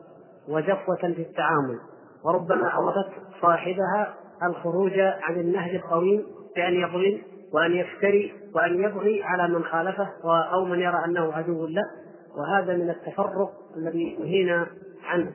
وجفوة 0.48 0.96
في 0.96 1.22
التعامل. 1.22 1.78
وربما 2.24 2.68
أوردت 2.68 3.12
صاحبها 3.42 4.14
الخروج 4.42 4.98
عن 4.98 5.40
النهج 5.40 5.74
القويم 5.74 6.26
بأن 6.56 6.74
يظلم 6.74 7.22
وأن 7.54 7.72
يفتري 7.72 8.32
وأن 8.54 8.84
يبغي 8.84 9.22
على 9.22 9.54
من 9.54 9.64
خالفه 9.64 10.08
أو 10.52 10.64
من 10.64 10.78
يرى 10.80 11.04
أنه 11.04 11.32
عدو 11.32 11.66
له. 11.66 12.03
وهذا 12.36 12.76
من 12.76 12.90
التفرق 12.90 13.50
الذي 13.76 14.16
نهينا 14.20 14.66
عنه. 15.04 15.32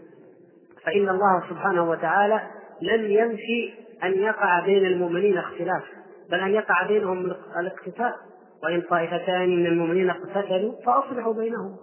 فإن 0.86 1.10
الله 1.10 1.44
سبحانه 1.50 1.90
وتعالى 1.90 2.42
لم 2.82 3.12
ينفي 3.12 3.74
أن 4.04 4.12
يقع 4.12 4.66
بين 4.66 4.86
المؤمنين 4.86 5.38
اختلاف 5.38 5.84
بل 6.32 6.40
أن 6.40 6.52
يقع 6.52 6.88
بينهم 6.88 7.34
الاقتتال 7.60 8.14
وإن 8.64 8.82
طائفتان 8.82 9.50
من 9.50 9.66
المؤمنين 9.66 10.10
اقتتلوا 10.10 10.74
فأصلحوا 10.86 11.34
بينهم. 11.34 11.76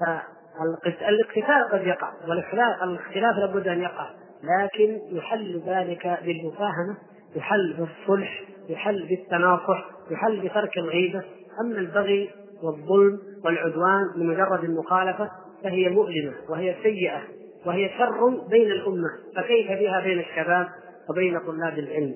فالاقتتال 0.00 1.68
قد 1.72 1.86
يقع 1.86 2.12
والاختلاف 2.28 3.36
لابد 3.36 3.68
أن 3.68 3.80
يقع. 3.80 4.10
لكن 4.42 5.16
يحل 5.16 5.62
ذلك 5.66 6.18
بالمفاهمة 6.24 6.96
يحل 7.36 7.74
بالصلح 7.78 8.42
يحل 8.68 9.06
بالتناصح 9.08 9.90
يحل 10.10 10.40
بترك 10.48 10.78
الغيبة. 10.78 11.22
أما 11.60 11.78
البغي 11.78 12.30
والظلم 12.62 13.18
والعدوان 13.44 14.02
لمجرد 14.16 14.64
المخالفة 14.64 15.30
فهي 15.62 15.88
مؤلمة 15.88 16.32
وهي 16.48 16.76
سيئة 16.82 17.20
وهي 17.66 17.90
شر 17.98 18.28
بين 18.50 18.70
الأمة 18.70 19.08
فكيف 19.36 19.68
بها 19.68 20.00
بين 20.00 20.18
الشباب 20.18 20.68
وبين 21.10 21.38
طلاب 21.38 21.78
العلم؟ 21.78 22.14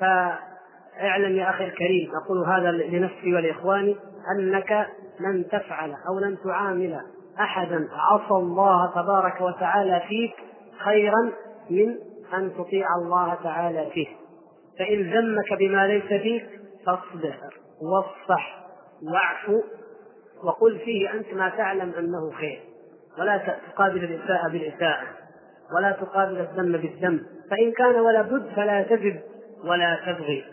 فاعلم 0.00 1.36
يا 1.36 1.50
أخي 1.50 1.64
الكريم 1.64 2.10
أقول 2.24 2.38
هذا 2.38 2.70
لنفسي 2.70 3.34
ولإخواني 3.34 3.96
أنك 4.38 4.88
لن 5.20 5.44
تفعل 5.48 5.94
أو 6.08 6.18
لن 6.18 6.36
تعامل 6.44 7.00
أحدا 7.40 7.88
عصى 7.92 8.34
الله 8.34 8.92
تبارك 8.94 9.40
وتعالى 9.40 10.02
فيك 10.08 10.34
خيرا 10.84 11.32
من 11.70 11.96
أن 12.34 12.52
تطيع 12.58 12.86
الله 13.02 13.34
تعالى 13.34 13.90
فيه. 13.94 14.06
فإن 14.78 15.02
ذمك 15.02 15.58
بما 15.58 15.86
ليس 15.86 16.22
فيك 16.22 16.46
فاصبر 16.86 17.36
واصفح 17.82 18.64
واعفو 19.12 19.62
وقل 20.44 20.78
فيه 20.78 21.12
أنت 21.12 21.34
ما 21.34 21.48
تعلم 21.48 21.92
أنه 21.98 22.30
خير. 22.30 22.60
ولا 23.18 23.56
تقابل 23.72 24.04
الإساءة 24.04 24.48
بالإساءة 24.52 25.04
ولا 25.76 25.92
تقابل 25.92 26.38
الذم 26.38 26.72
بالذم 26.72 27.20
فإن 27.50 27.72
كان 27.72 28.00
ولا 28.00 28.22
بد 28.22 28.46
فلا 28.56 28.82
تجد 28.82 29.20
ولا 29.64 29.98
تبغي. 30.06 30.44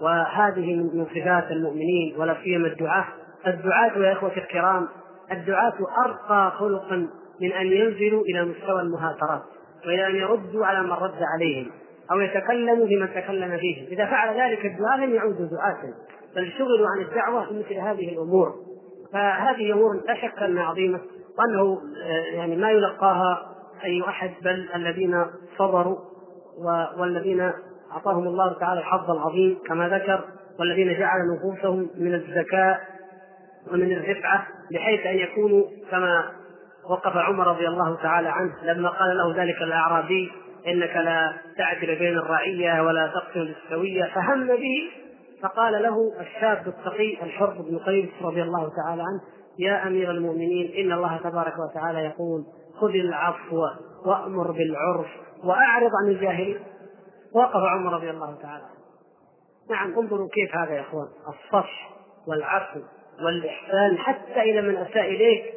وهذه 0.00 0.74
من 0.74 1.06
صفات 1.14 1.50
المؤمنين 1.50 2.14
ولا 2.18 2.36
سيما 2.44 2.68
الدعاة. 2.68 3.04
الدعاة 3.46 3.98
يا 3.98 4.12
إخوة 4.12 4.36
الكرام 4.36 4.88
الدعاة 5.32 5.74
أرقى 6.06 6.52
خلقا 6.58 7.08
من 7.40 7.52
أن 7.52 7.66
ينزلوا 7.66 8.22
إلى 8.22 8.44
مستوى 8.44 8.80
المهاترات 8.80 9.42
وإلى 9.86 10.06
أن 10.06 10.16
يردوا 10.16 10.66
على 10.66 10.82
من 10.82 10.92
رد 10.92 11.22
عليهم 11.34 11.70
أو 12.12 12.20
يتكلموا 12.20 12.86
بمن 12.86 13.08
تكلم 13.14 13.58
فيه 13.58 13.88
إذا 13.88 14.06
فعل 14.06 14.40
ذلك 14.40 14.66
الدعاة 14.66 14.96
لم 15.06 15.14
يعودوا 15.14 15.46
دعاة 15.46 15.82
بل 16.36 16.52
شغلوا 16.58 16.86
عن 16.88 17.04
الدعوة 17.04 17.50
بمثل 17.50 17.74
هذه 17.74 18.12
الأمور. 18.12 18.54
فهذه 19.16 19.72
أمور 19.72 20.02
لا 20.06 20.14
شك 20.14 20.42
أنها 20.42 20.64
عظيمة 20.64 21.00
وأنه 21.38 21.80
آه، 22.04 22.36
يعني 22.36 22.56
ما 22.56 22.70
يلقاها 22.70 23.52
أي 23.84 24.02
أحد 24.08 24.30
بل 24.42 24.68
الذين 24.74 25.24
صبروا 25.58 25.98
والذين 26.98 27.52
أعطاهم 27.92 28.26
الله 28.26 28.58
تعالى 28.58 28.80
الحظ 28.80 29.10
العظيم 29.10 29.58
كما 29.66 29.88
ذكر 29.88 30.24
والذين 30.58 30.98
جعل 30.98 31.18
نفوسهم 31.36 31.90
من 31.98 32.14
الذكاء 32.14 32.80
ومن 33.72 33.92
الرفعة 33.92 34.46
بحيث 34.72 35.06
أن 35.06 35.16
يكونوا 35.16 35.64
كما 35.90 36.32
وقف 36.90 37.16
عمر 37.16 37.46
رضي 37.46 37.68
الله 37.68 37.96
تعالى 38.02 38.28
عنه 38.28 38.52
لما 38.62 38.88
قال 38.88 39.16
له 39.16 39.42
ذلك 39.42 39.62
الأعرابي 39.62 40.32
إنك 40.66 40.96
لا 40.96 41.32
تعدل 41.58 41.98
بين 41.98 42.18
الرعية 42.18 42.82
ولا 42.82 43.06
تقسم 43.06 43.44
بالسوية 43.44 44.04
فهم 44.14 44.46
به 44.46 45.05
فقال 45.42 45.82
له 45.82 46.20
الشاب 46.20 46.68
التقي 46.68 47.22
الحر 47.22 47.62
بن 47.62 47.78
قيس 47.78 48.10
رضي 48.22 48.42
الله 48.42 48.70
تعالى 48.76 49.02
عنه 49.02 49.20
يا 49.58 49.86
أمير 49.86 50.10
المؤمنين 50.10 50.86
إن 50.86 50.92
الله 50.92 51.16
تبارك 51.16 51.54
وتعالى 51.58 51.98
يقول 51.98 52.44
خذ 52.80 52.90
العفو 52.90 53.62
وأمر 54.06 54.50
بالعرف 54.50 55.06
وأعرض 55.44 55.90
عن 56.02 56.10
الجاهلين 56.10 56.58
وقف 57.32 57.62
عمر 57.62 57.92
رضي 57.92 58.10
الله 58.10 58.34
تعالى 58.42 58.64
عنه. 58.64 58.76
نعم 59.70 59.98
انظروا 59.98 60.28
كيف 60.28 60.56
هذا 60.56 60.74
يا 60.74 60.80
إخوان 60.80 61.08
الصفح 61.28 61.90
والعفو 62.28 62.80
والإحسان 63.24 63.98
حتى 63.98 64.42
إلى 64.42 64.62
من 64.62 64.76
أساء 64.76 65.04
إليك 65.04 65.54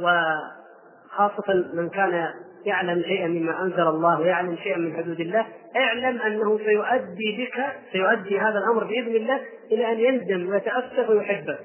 وخاصة 0.00 1.54
من 1.74 1.88
كان 1.88 2.30
يعلم 2.66 3.02
شيئا 3.02 3.26
مما 3.26 3.62
أنزل 3.62 3.88
الله 3.88 4.20
ويعلم 4.20 4.56
شيئا 4.56 4.78
من 4.78 4.96
حدود 4.96 5.20
الله 5.20 5.46
اعلم 5.76 6.20
أنه 6.20 6.58
سيؤدي 6.58 7.38
بك 7.38 7.66
سيؤدي 7.92 8.38
هذا 8.40 8.58
الأمر 8.58 8.84
بإذن 8.84 9.16
الله 9.16 9.40
إلى 9.72 9.92
أن 9.92 10.00
يندم 10.00 10.48
ويتأسف 10.48 11.10
ويحبك. 11.10 11.60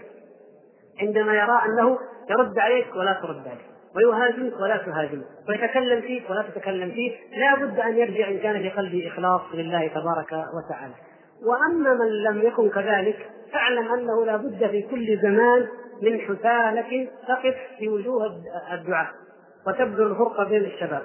عندما 1.02 1.34
يرى 1.34 1.61
أنه 1.65 1.98
يرد 2.30 2.60
عليك 2.60 2.95
ولا 2.95 3.14
ترد 3.14 3.48
عليه 3.48 3.72
ويهاجمك 3.95 4.53
ولا 4.61 4.78
تهاجمه 4.78 5.23
ويتكلم 5.49 6.02
فيك 6.02 6.30
ولا 6.30 6.41
تتكلم 6.41 6.91
فيه 6.91 7.11
لا 7.38 7.56
بد 7.56 7.80
أن 7.80 7.98
يرجع 7.98 8.28
إن 8.28 8.38
كان 8.38 8.61
في 8.61 8.69
قلبه 8.69 9.07
إخلاص 9.07 9.41
لله 9.53 9.88
تبارك 9.88 10.32
وتعالى. 10.32 10.94
وأما 11.45 11.94
من 11.94 12.23
لم 12.23 12.48
يكن 12.48 12.69
كذلك 12.69 13.30
فاعلم 13.53 13.94
أنه 13.94 14.26
لا 14.26 14.38
بد 14.38 14.68
في 14.68 14.82
كل 14.82 15.19
زمان 15.22 15.68
من 16.02 16.19
حثالة 16.19 17.07
تقف 17.28 17.56
في 17.78 17.90
وجوه 17.90 18.26
الدعاء. 18.73 19.07
وتبذل 19.67 20.11
الفرقة 20.11 20.43
بين 20.43 20.65
الشباب. 20.65 21.03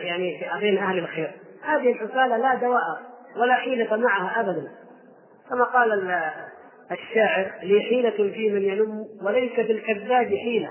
يعني 0.00 0.40
بين 0.60 0.78
أهل 0.78 0.98
الخير. 0.98 1.30
هذه 1.62 1.92
الحثالة 1.92 2.36
لا 2.36 2.54
دواء 2.54 2.82
ولا 3.36 3.54
حيلة 3.54 3.96
معها 3.96 4.40
أبدا. 4.40 4.68
كما 5.50 5.64
قال 5.64 6.20
الشاعر 6.92 7.52
لي 7.62 7.80
حيلة 7.80 8.10
في 8.10 8.50
من 8.50 8.62
ينم 8.62 9.04
وليس 9.22 9.52
في 9.52 9.72
الكذاب 9.72 10.26
حيلة. 10.26 10.70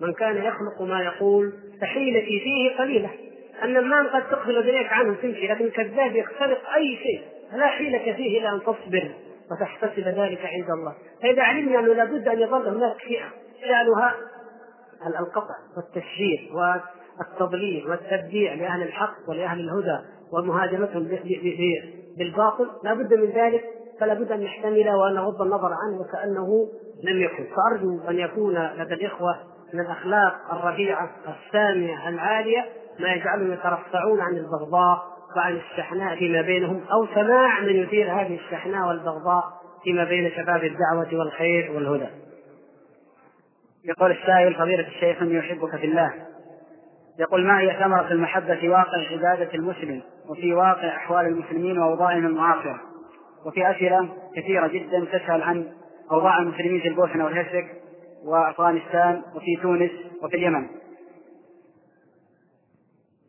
من 0.00 0.12
كان 0.12 0.36
يخلق 0.36 0.82
ما 0.82 1.02
يقول 1.02 1.52
فحيلتي 1.80 2.40
فيه 2.40 2.76
قليلة. 2.78 3.10
النمام 3.62 4.06
قد 4.06 4.22
تقفل 4.30 4.56
يديك 4.56 4.92
عنه 4.92 5.14
تمشي 5.14 5.46
لكن 5.46 5.64
الكذاب 5.64 6.16
يخترق 6.16 6.70
أي 6.76 6.96
شيء. 6.96 7.22
فلا 7.52 7.66
حيلة 7.66 8.12
فيه 8.12 8.40
إلا 8.40 8.54
أن 8.54 8.60
تصبر 8.60 9.10
وتحتسب 9.50 10.08
ذلك 10.08 10.40
عند 10.46 10.70
الله. 10.70 10.94
فإذا 11.22 11.42
علمنا 11.42 11.78
أنه 11.78 11.94
لابد 11.94 12.28
أن 12.28 12.40
يظل 12.40 12.68
هناك 12.68 12.96
فئة 12.96 13.24
شأنها 13.60 14.14
القطع 15.08 15.54
والتشهير 15.76 16.50
والتضليل 17.18 17.90
والتبديع 17.90 18.54
لأهل 18.54 18.82
الحق 18.82 19.14
ولأهل 19.28 19.60
الهدى 19.60 19.98
ومهاجمتهم 20.32 21.08
بالباطل 22.18 22.70
لا 22.84 22.94
بد 22.94 23.14
من 23.14 23.30
ذلك 23.30 23.64
فلا 24.00 24.14
بد 24.14 24.32
أن 24.32 24.40
نحتمل 24.40 24.90
وأن 24.90 25.14
نغض 25.14 25.42
النظر 25.42 25.70
عنه 25.72 26.00
وكأنه 26.00 26.68
لم 27.04 27.20
يكن 27.20 27.44
فأرجو 27.44 28.00
أن 28.08 28.18
يكون 28.18 28.54
لدى 28.54 28.94
الإخوة 28.94 29.36
من 29.74 29.80
الأخلاق 29.80 30.34
الرفيعه 30.52 31.10
السامية 31.28 32.08
العالية 32.08 32.64
ما 33.00 33.12
يجعلهم 33.12 33.52
يترفعون 33.52 34.20
عن 34.20 34.36
البغضاء 34.36 35.12
وعن 35.36 35.56
الشحناء 35.56 36.16
فيما 36.16 36.42
بينهم 36.42 36.80
أو 36.92 37.06
سماع 37.14 37.60
من 37.60 37.76
يثير 37.76 38.12
هذه 38.12 38.34
الشحناء 38.34 38.88
والبغضاء 38.88 39.44
فيما 39.84 40.04
بين 40.04 40.30
شباب 40.30 40.64
الدعوة 40.64 41.18
والخير 41.18 41.72
والهدى. 41.74 42.21
يقول 43.84 44.10
السائل 44.10 44.54
فضيلة 44.54 44.88
الشيخ 44.88 45.22
اني 45.22 45.34
يحبك 45.34 45.76
في 45.76 45.86
الله. 45.86 46.12
يقول 47.18 47.46
ما 47.46 47.60
هي 47.60 47.78
ثمرة 47.84 48.12
المحبة 48.12 48.54
في 48.54 48.68
واقع 48.68 48.98
عبادة 49.10 49.54
المسلم 49.54 50.02
وفي 50.28 50.54
واقع 50.54 50.96
أحوال 50.96 51.26
المسلمين 51.26 51.78
وأوضاعهم 51.78 52.26
المعاصرة 52.26 52.80
وفي 53.46 53.70
أسئلة 53.70 54.08
كثيرة 54.36 54.66
جدا 54.66 55.04
تسأل 55.04 55.42
عن 55.42 55.72
أوضاع 56.12 56.38
المسلمين 56.38 56.80
في 56.80 56.88
البوسنة 56.88 57.24
والهرسك 57.24 57.82
وأفغانستان 58.24 59.22
وفي 59.34 59.56
تونس 59.62 59.90
وفي 60.22 60.36
اليمن 60.36 60.66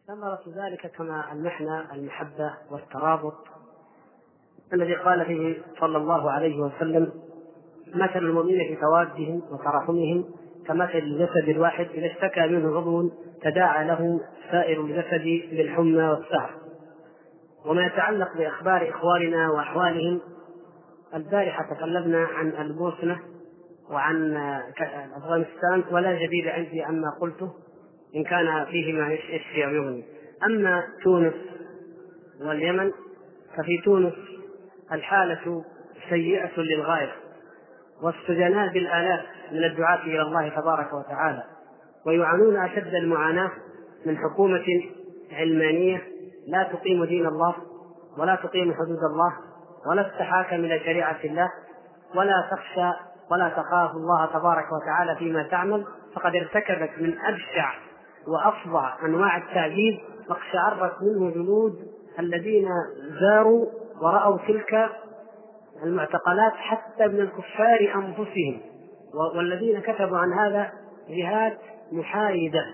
ثمرة 0.07 0.41
ذلك 0.47 0.91
كما 0.97 1.31
المحنة 1.34 1.93
المحبة 1.93 2.53
والترابط 2.71 3.47
الذي 4.73 4.95
قال 4.95 5.25
فيه 5.25 5.61
صلى 5.80 5.97
الله 5.97 6.31
عليه 6.31 6.59
وسلم 6.59 7.11
مثل 7.88 8.17
المؤمنين 8.17 8.75
في 8.75 8.81
توادهم 8.81 9.41
وتراحمهم 9.51 10.25
كمثل 10.68 10.98
الجسد 10.98 11.49
الواحد 11.49 11.88
إذا 11.94 12.07
اشتكى 12.07 12.48
منه 12.48 12.77
عضو 12.77 13.10
تداعى 13.41 13.88
له 13.88 14.22
سائر 14.52 14.81
الجسد 14.81 15.56
بالحمى 15.56 16.03
والسهر. 16.03 16.49
وما 17.65 17.85
يتعلق 17.85 18.38
بأخبار 18.38 18.90
إخواننا 18.90 19.52
وأحوالهم 19.52 20.22
البارحة 21.15 21.76
تكلمنا 21.76 22.26
عن 22.26 22.49
البوسنة 22.49 23.19
وعن 23.91 24.38
أفغانستان 25.18 25.84
ولا 25.91 26.14
جديد 26.14 26.48
عندي 26.48 26.84
عما 26.84 27.10
قلته 27.22 27.52
إن 28.15 28.23
كان 28.23 28.65
فيه 28.65 28.94
ما 28.94 29.14
يشفي 29.14 29.65
أو 29.65 29.69
يغني. 29.69 30.06
أما 30.45 30.84
تونس 31.03 31.34
واليمن 32.41 32.91
ففي 33.57 33.81
تونس 33.85 34.14
الحالة 34.91 35.64
سيئة 36.10 36.60
للغاية 36.60 37.11
والسجناء 38.03 38.73
بالآلاف. 38.73 39.26
من 39.53 39.63
الدعاة 39.63 40.01
إلى 40.01 40.21
الله 40.21 40.49
تبارك 40.49 40.93
وتعالى 40.93 41.43
ويعانون 42.05 42.57
أشد 42.57 42.93
المعاناة 42.93 43.51
من 44.05 44.17
حكومة 44.17 44.65
علمانية 45.31 46.01
لا 46.47 46.63
تقيم 46.63 47.05
دين 47.05 47.25
الله 47.25 47.55
ولا 48.17 48.35
تقيم 48.35 48.73
حدود 48.73 49.03
الله 49.11 49.34
ولا 49.89 50.03
تتحاكم 50.03 50.55
إلى 50.55 50.80
شريعة 50.80 51.19
الله 51.23 51.49
ولا 52.15 52.49
تخشى 52.51 52.91
ولا 53.31 53.49
تخاف 53.49 53.91
الله 53.91 54.25
تبارك 54.25 54.65
وتعالى 54.71 55.15
فيما 55.15 55.43
تعمل 55.43 55.85
فقد 56.15 56.35
ارتكبت 56.35 56.89
من 56.99 57.15
أبشع 57.19 57.73
وأفظع 58.27 59.05
أنواع 59.05 59.38
التعذيب 59.38 59.99
واقشعرت 60.30 60.93
منه 61.01 61.31
جلود 61.31 61.73
الذين 62.19 62.69
زاروا 63.21 63.65
ورأوا 64.01 64.38
تلك 64.47 64.89
المعتقلات 65.84 66.53
حتى 66.53 67.07
من 67.07 67.19
الكفار 67.19 67.91
أنفسهم. 67.95 68.61
والذين 69.35 69.80
كتبوا 69.80 70.18
عن 70.18 70.34
هذا 70.34 70.72
جهات 71.10 71.57
محايدة. 71.91 72.65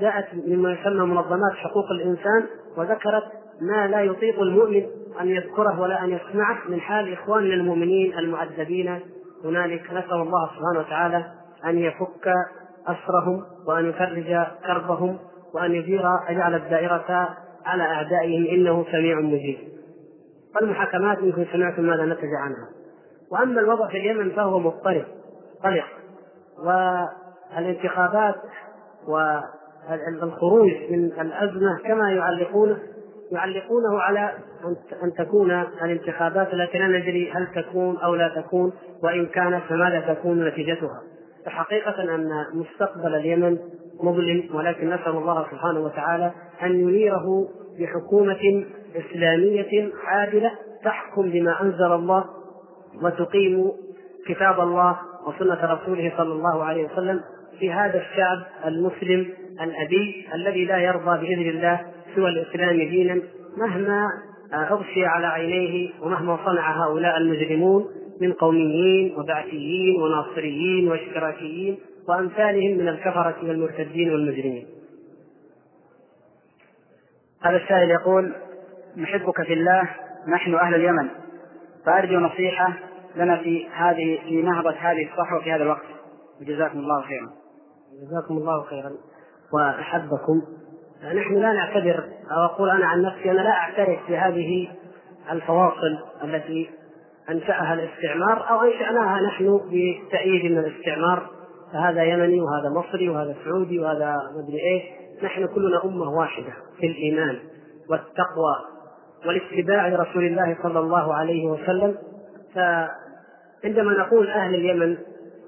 جاءت 0.00 0.26
مما 0.46 0.72
يسمى 0.72 1.06
منظمات 1.06 1.52
حقوق 1.52 1.90
الإنسان 1.90 2.46
وذكرت 2.76 3.24
ما 3.60 3.86
لا 3.86 4.00
يطيق 4.00 4.40
المؤمن 4.40 4.86
أن 5.20 5.28
يذكره 5.28 5.80
ولا 5.80 6.04
أن 6.04 6.10
يسمعه 6.10 6.58
من 6.68 6.80
حال 6.80 7.12
إخواننا 7.12 7.54
المؤمنين 7.54 8.18
المعذبين. 8.18 9.00
هنالك 9.44 9.90
نسأل 9.90 10.12
الله 10.12 10.46
سبحانه 10.46 10.78
وتعالى 10.78 11.24
أن 11.64 11.78
يفك 11.78 12.32
أسرهم 12.86 13.44
وأن 13.66 13.88
يفرج 13.88 14.46
كربهم 14.66 15.18
وأن 15.54 15.72
يدير 15.72 16.02
يجعل 16.30 16.54
الدائرة 16.54 17.36
على 17.66 17.82
أعدائهم. 17.82 18.46
إنه 18.46 18.84
سميع 18.92 19.20
مجيب. 19.20 19.58
والمحاكمات 20.54 21.18
يمكن 21.18 21.46
سمعتم 21.52 21.82
ماذا 21.82 22.04
نتج 22.04 22.34
عنها. 22.44 22.68
وأما 23.32 23.60
الوضع 23.60 23.88
في 23.88 23.96
اليمن 23.96 24.30
فهو 24.30 24.58
مضطرب. 24.58 25.04
قلق 25.64 25.84
والانتخابات 26.64 28.34
والخروج 29.08 30.70
من 30.90 31.04
الأزمة 31.04 31.78
كما 31.84 32.12
يعلقونه 32.12 32.78
يعلقونه 33.32 34.00
على 34.00 34.32
أن 35.02 35.12
تكون 35.18 35.50
الانتخابات 35.82 36.54
التي 36.54 36.78
لا 36.78 36.86
ندري 36.86 37.32
هل 37.32 37.46
تكون 37.54 37.96
أو 37.96 38.14
لا 38.14 38.28
تكون 38.28 38.72
وإن 39.02 39.26
كانت 39.26 39.62
فماذا 39.68 40.14
تكون 40.14 40.48
نتيجتها. 40.48 41.02
فحقيقة 41.46 42.14
أن 42.14 42.30
مستقبل 42.54 43.14
اليمن 43.14 43.58
مظلم 44.02 44.48
ولكن 44.54 44.90
نسأل 44.90 45.12
الله 45.12 45.46
سبحانه 45.50 45.80
وتعالى 45.80 46.32
أن 46.62 46.80
ينيره 46.80 47.48
بحكومة 47.80 48.64
إسلامية 48.96 49.92
عادلة 50.04 50.50
تحكم 50.84 51.22
بما 51.22 51.62
أنزل 51.62 51.92
الله 51.92 52.24
وتقيم 53.02 53.72
كتاب 54.26 54.60
الله 54.60 54.98
وسنة 55.26 55.64
رسوله 55.64 56.12
صلى 56.16 56.32
الله 56.32 56.64
عليه 56.64 56.86
وسلم 56.86 57.20
في 57.58 57.72
هذا 57.72 57.98
الشعب 58.00 58.42
المسلم 58.66 59.28
الأبي 59.62 60.28
الذي 60.34 60.64
لا 60.64 60.78
يرضى 60.78 61.26
بإذن 61.26 61.48
الله 61.50 61.80
سوى 62.16 62.28
الإسلام 62.28 62.76
دينا 62.76 63.22
مهما 63.56 64.08
أغشي 64.54 65.06
على 65.06 65.26
عينيه 65.26 65.90
ومهما 66.00 66.38
صنع 66.44 66.86
هؤلاء 66.86 67.16
المجرمون 67.16 67.86
من 68.20 68.32
قوميين 68.32 69.14
وبعثيين 69.16 70.02
وناصريين 70.02 70.88
واشتراكيين 70.88 71.78
وأمثالهم 72.08 72.78
من 72.78 72.88
الكفرة 72.88 73.36
والمرتدين 73.42 74.12
والمجرمين. 74.12 74.66
هذا 77.42 77.56
السائل 77.56 77.90
يقول 77.90 78.32
نحبك 78.96 79.42
في 79.42 79.52
الله 79.52 79.88
نحن 80.28 80.54
أهل 80.54 80.74
اليمن 80.74 81.08
فأرجو 81.86 82.18
نصيحة 82.20 82.72
لنا 83.16 83.36
في 83.36 83.68
هذه 83.68 84.18
في 84.28 84.42
نهضة 84.42 84.70
هذه 84.70 85.08
الصحوة 85.12 85.42
في 85.44 85.52
هذا 85.52 85.62
الوقت. 85.62 85.86
وجزاكم 86.40 86.78
الله 86.78 87.02
خيرا. 87.02 87.30
جزاكم 88.02 88.36
الله 88.36 88.62
خيرا. 88.62 88.90
وأحبكم. 89.54 90.42
نحن 91.14 91.34
لا 91.34 91.52
نعتبر 91.52 92.04
أو 92.32 92.44
أقول 92.44 92.70
أنا 92.70 92.86
عن 92.86 93.02
نفسي 93.02 93.30
أنا 93.30 93.40
لا 93.40 93.50
أعترف 93.50 93.98
بهذه 94.08 94.68
الفواصل 95.30 95.98
التي 96.24 96.70
أنشأها 97.30 97.74
الاستعمار 97.74 98.50
أو 98.50 98.60
أنشأناها 98.60 99.20
نحن 99.20 99.60
بتأييد 99.66 100.52
من 100.52 100.58
الاستعمار. 100.58 101.30
فهذا 101.72 102.02
يمني 102.02 102.40
وهذا 102.40 102.68
مصري 102.76 103.08
وهذا 103.08 103.36
سعودي 103.44 103.78
وهذا 103.78 104.16
مدري 104.36 104.60
إيش. 104.72 104.82
نحن 105.24 105.46
كلنا 105.46 105.84
أمة 105.84 106.10
واحدة 106.10 106.52
في 106.80 106.86
الإيمان 106.86 107.38
والتقوى 107.90 108.56
والاتباع 109.26 109.88
لرسول 109.88 110.24
الله 110.24 110.56
صلى 110.62 110.78
الله 110.78 111.14
عليه 111.14 111.46
وسلم. 111.46 111.96
فعندما 113.62 113.92
نقول 113.92 114.30
أهل 114.30 114.54
اليمن 114.54 114.96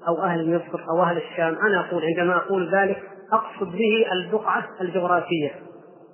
أو 0.07 0.23
أهل 0.23 0.55
مصر 0.55 0.79
أو 0.89 1.03
أهل 1.03 1.17
الشام 1.17 1.55
أنا 1.67 1.79
أقول 1.79 2.03
عندما 2.05 2.35
أقول 2.35 2.75
ذلك 2.75 3.03
أقصد 3.33 3.71
به 3.71 4.05
البقعة 4.13 4.67
الجغرافية. 4.81 5.51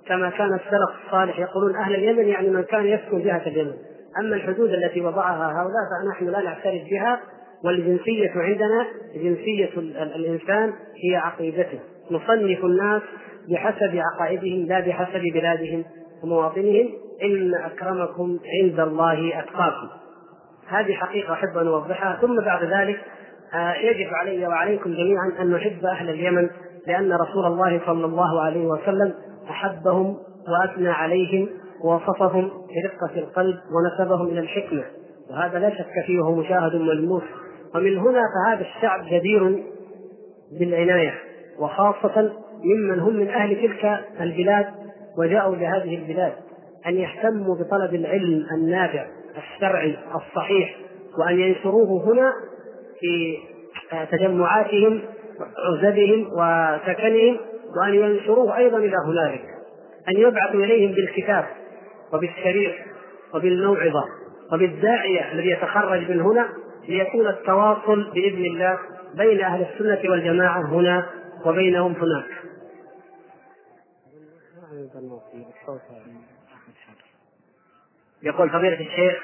كما 0.06 0.30
كان 0.30 0.54
السلف 0.54 1.06
الصالح 1.06 1.38
يقولون 1.38 1.76
أهل 1.76 1.94
اليمن 1.94 2.28
يعني 2.28 2.50
من 2.50 2.62
كان 2.62 2.86
يسكن 2.86 3.22
جهة 3.22 3.42
اليمن. 3.46 3.72
أما 4.20 4.36
الحدود 4.36 4.70
التي 4.70 5.00
وضعها 5.00 5.46
هؤلاء 5.46 5.82
فنحن 6.02 6.28
لا 6.28 6.40
نعترف 6.40 6.82
بها 6.90 7.20
والجنسية 7.64 8.32
عندنا 8.36 8.86
جنسية 9.14 9.70
الإنسان 10.16 10.72
هي 11.04 11.16
عقيدته. 11.16 11.78
نصنف 12.10 12.64
الناس 12.64 13.02
بحسب 13.50 13.96
عقائدهم 13.96 14.66
لا 14.66 14.80
بحسب 14.80 15.20
بلادهم 15.34 15.84
ومواطنهم. 16.24 16.88
إن 17.22 17.54
أكرمكم 17.54 18.38
عند 18.62 18.80
الله 18.80 19.38
أتقاكم. 19.38 20.01
هذه 20.72 20.94
حقيقة 20.94 21.32
أحب 21.32 21.58
أن 21.58 21.66
أوضحها. 21.66 22.18
ثم 22.20 22.44
بعد 22.44 22.64
ذلك 22.64 23.00
آه، 23.54 23.74
يجب 23.74 24.14
علي 24.14 24.46
وعليكم 24.46 24.90
جميعا 24.90 25.32
أن 25.40 25.50
نحب 25.50 25.84
أهل 25.84 26.10
اليمن 26.10 26.50
لأن 26.86 27.12
رسول 27.12 27.46
الله 27.46 27.80
صلى 27.86 28.04
الله 28.04 28.42
عليه 28.42 28.66
وسلم 28.66 29.14
أحبهم 29.50 30.16
وأثنى 30.48 30.88
عليهم 30.88 31.48
ووصفهم 31.84 32.50
برقة 32.50 33.18
القلب 33.18 33.56
ونسبهم 33.72 34.26
إلى 34.26 34.40
الحكمة. 34.40 34.82
وهذا 35.30 35.58
لا 35.58 35.70
شك 35.70 36.06
فيه 36.06 36.20
وهو 36.20 36.34
مشاهد 36.34 36.74
ملموس. 36.74 37.22
ومن 37.74 37.98
هنا 37.98 38.22
فهذا 38.34 38.60
الشعب 38.60 39.04
جدير 39.10 39.62
بالعناية 40.58 41.14
وخاصة 41.58 42.32
ممن 42.64 43.00
هم 43.00 43.16
من 43.16 43.28
أهل 43.28 43.56
تلك 43.56 44.00
البلاد 44.20 44.66
وجاءوا 45.18 45.56
لهذه 45.56 45.94
البلاد 45.98 46.32
أن 46.86 46.94
يهتموا 46.94 47.56
بطلب 47.56 47.94
العلم 47.94 48.46
النافع. 48.54 49.06
الشرعي 49.36 49.98
الصحيح 50.14 50.76
وأن 51.18 51.40
ينشروه 51.40 52.12
هنا 52.12 52.32
في 53.00 53.38
تجمعاتهم 54.10 55.02
عزبهم 55.58 56.26
وسكنهم 56.32 57.36
وأن 57.76 57.94
ينشروه 57.94 58.56
أيضا 58.56 58.78
إلى 58.78 58.96
هنالك. 59.06 59.44
أن 60.08 60.16
يبعثوا 60.16 60.60
إليهم 60.64 60.92
بالكتاب 60.92 61.44
وبالشريط 62.12 62.72
وبالموعظة 63.34 64.04
وبالداعية 64.52 65.32
الذي 65.32 65.50
يتخرج 65.50 66.10
من 66.10 66.20
هنا 66.20 66.48
ليكون 66.88 67.26
التواصل 67.26 68.10
بإذن 68.14 68.44
الله 68.44 68.78
بين 69.14 69.40
أهل 69.40 69.66
السنة 69.72 70.10
والجماعة 70.10 70.60
هنا 70.60 71.06
وبينهم 71.46 71.92
هناك. 71.92 72.30
يقول 78.22 78.50
فضيلة 78.50 78.80
الشيخ 78.80 79.22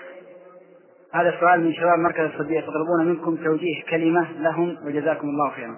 هذا 1.14 1.28
السؤال 1.28 1.64
من 1.64 1.72
شباب 1.72 1.98
مركز 1.98 2.20
الصديق 2.20 2.58
يطلبون 2.64 3.06
منكم 3.06 3.36
توجيه 3.36 3.82
كلمة 3.90 4.32
لهم 4.32 4.76
وجزاكم 4.86 5.28
الله 5.28 5.50
خيرا. 5.50 5.76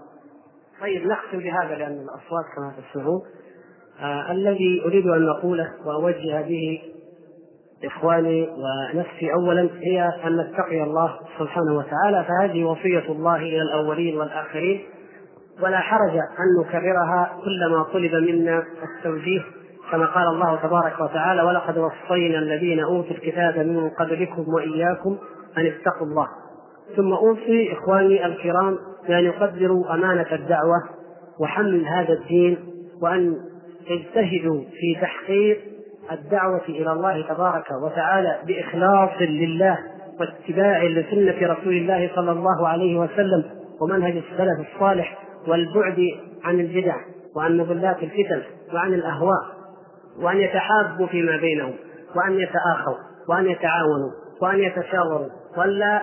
طيب 0.80 1.06
نختم 1.06 1.38
بهذا 1.38 1.74
لأن 1.74 1.92
الأصوات 1.92 2.44
كما 2.56 2.74
تسمعون 2.90 3.20
آه 4.00 4.32
الذي 4.32 4.82
أريد 4.84 5.06
أن 5.06 5.28
أقوله 5.28 5.68
وأوجه 5.86 6.42
به 6.42 6.82
إخواني 7.84 8.48
ونفسي 8.48 9.32
أولا 9.32 9.68
هي 9.82 10.08
أن 10.24 10.36
نتقي 10.36 10.82
الله 10.82 11.18
سبحانه 11.38 11.76
وتعالى 11.76 12.24
فهذه 12.28 12.64
وصية 12.64 13.12
الله 13.12 13.36
إلى 13.36 13.62
الأولين 13.62 14.18
والآخرين. 14.18 14.80
ولا 15.62 15.78
حرج 15.80 16.12
أن 16.16 16.60
نكررها 16.60 17.38
كلما 17.44 17.82
طلب 17.82 18.14
منا 18.14 18.64
التوجيه. 18.82 19.42
كما 19.92 20.06
قال 20.06 20.26
الله 20.28 20.56
تبارك 20.56 21.00
وتعالى 21.00 21.42
ولقد 21.42 21.78
وصينا 21.78 22.38
الذين 22.38 22.80
أوتوا 22.80 23.10
الكتاب 23.10 23.58
من 23.58 23.90
قبلكم 23.90 24.44
وإياكم 24.54 25.18
أن 25.58 25.66
اتقوا 25.66 26.06
الله. 26.06 26.28
ثم 26.96 27.12
أوصي 27.12 27.72
إخواني 27.72 28.26
الكرام 28.26 28.78
بأن 29.08 29.24
يقدروا 29.24 29.94
أمانة 29.94 30.26
الدعوة 30.32 30.76
وحمل 31.40 31.86
هذا 31.86 32.12
الدين 32.12 32.58
وأن 33.02 33.36
يجتهدوا 33.90 34.60
في 34.60 35.00
تحقيق 35.00 35.58
الدعوة 36.12 36.62
إلى 36.68 36.92
الله 36.92 37.22
تبارك 37.28 37.70
وتعالى 37.84 38.38
بإخلاص 38.46 39.10
لله 39.20 39.78
واتباع 40.20 40.84
لسنة 40.84 41.52
رسول 41.52 41.72
الله 41.72 42.10
صلى 42.14 42.32
الله 42.32 42.68
عليه 42.68 42.98
وسلم 42.98 43.44
ومنهج 43.80 44.16
السلف 44.16 44.66
الصالح 44.74 45.18
والبعد 45.48 45.98
عن 46.44 46.60
البدع 46.60 46.96
وعن 47.36 47.56
مضلات 47.56 48.02
الفتن 48.02 48.42
وعن 48.74 48.94
الأهواء. 48.94 49.59
وأن 50.22 50.36
يتحابوا 50.36 51.06
فيما 51.06 51.36
بينهم 51.36 51.74
وأن 52.16 52.32
يتآخوا 52.32 52.96
وأن 53.28 53.46
يتعاونوا 53.46 54.10
وأن 54.42 54.58
يتشاوروا 54.58 55.28
وألا 55.56 56.02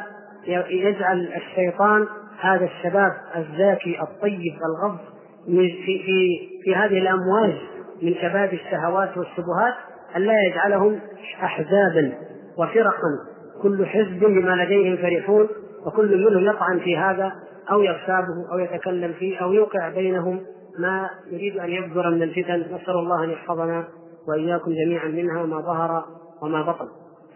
يجعل 0.70 1.34
الشيطان 1.36 2.08
هذا 2.40 2.66
الشباب 2.66 3.12
الزاكي 3.36 4.02
الطيب 4.02 4.58
الغض 4.66 4.98
في 5.46 5.76
في 5.86 6.50
في 6.64 6.76
هذه 6.76 6.98
الأمواج 6.98 7.56
من 8.02 8.14
شباب 8.14 8.54
الشهوات 8.54 9.18
والشبهات 9.18 9.74
ألا 10.16 10.34
يجعلهم 10.48 11.00
أحزابا 11.44 12.14
وفرقا. 12.58 13.38
كل 13.62 13.86
حزب 13.86 14.20
بما 14.20 14.64
لديهم 14.64 14.98
فرحون 14.98 15.48
وكل 15.86 16.26
منهم 16.26 16.46
يطعن 16.56 16.80
في 16.80 16.98
هذا 16.98 17.32
أو 17.72 17.82
يغتابه 17.82 18.52
أو 18.54 18.60
يتكلم 18.60 19.14
فيه 19.14 19.38
أو 19.38 19.54
يوقع 19.54 19.90
بينهم. 19.90 20.42
ما 20.80 21.10
يريد 21.32 21.58
أن 21.58 21.70
يبذر 21.70 22.10
من 22.10 22.24
الفتن 22.24 22.60
نسأل 22.60 22.94
الله 22.94 23.24
أن 23.24 23.30
يحفظنا. 23.30 23.88
وإياكم 24.28 24.72
جميعا 24.72 25.08
منها 25.08 25.46
ما 25.46 25.62
ظهر 25.62 26.06
وما 26.42 26.62
بطن. 26.62 26.88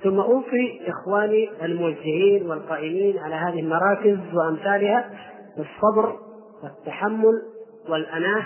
ثم 0.04 0.20
أوصي 0.20 0.82
إخواني 0.88 1.50
الموجهين 1.66 2.50
والقائمين 2.50 3.18
على 3.18 3.36
هذه 3.36 3.60
المراكز 3.60 4.18
وأمثالها 4.34 5.10
بالصبر 5.58 6.16
والتحمل 6.64 7.42
والأناة 7.90 8.46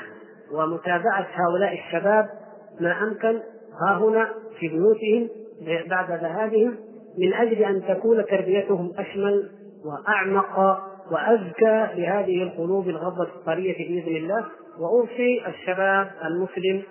ومتابعة 0.53 1.27
هؤلاء 1.33 1.73
الشباب 1.73 2.29
ما 2.79 3.03
أمكن 3.03 3.39
ها 3.81 3.97
هنا 3.97 4.29
في 4.59 4.67
بيوتهم 4.67 5.29
بعد 5.89 6.11
ذهابهم 6.11 6.75
من 7.17 7.33
أجل 7.33 7.63
أن 7.63 7.81
تكون 7.87 8.25
تربيتهم 8.25 8.91
أشمل 8.97 9.49
وأعمق 9.85 10.79
وأزكى 11.11 11.87
لهذه 12.01 12.43
القلوب 12.43 12.89
الغضة 12.89 13.23
الطرية 13.23 13.73
بإذن 13.73 14.15
الله. 14.15 14.45
وأوصي 14.79 15.47
الشباب 15.47 16.11
المسلم 16.25 16.83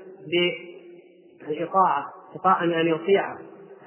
بالإطاعة 1.49 2.05
إطاعة 2.37 2.65
أن 2.65 2.87
يطيع 2.87 3.33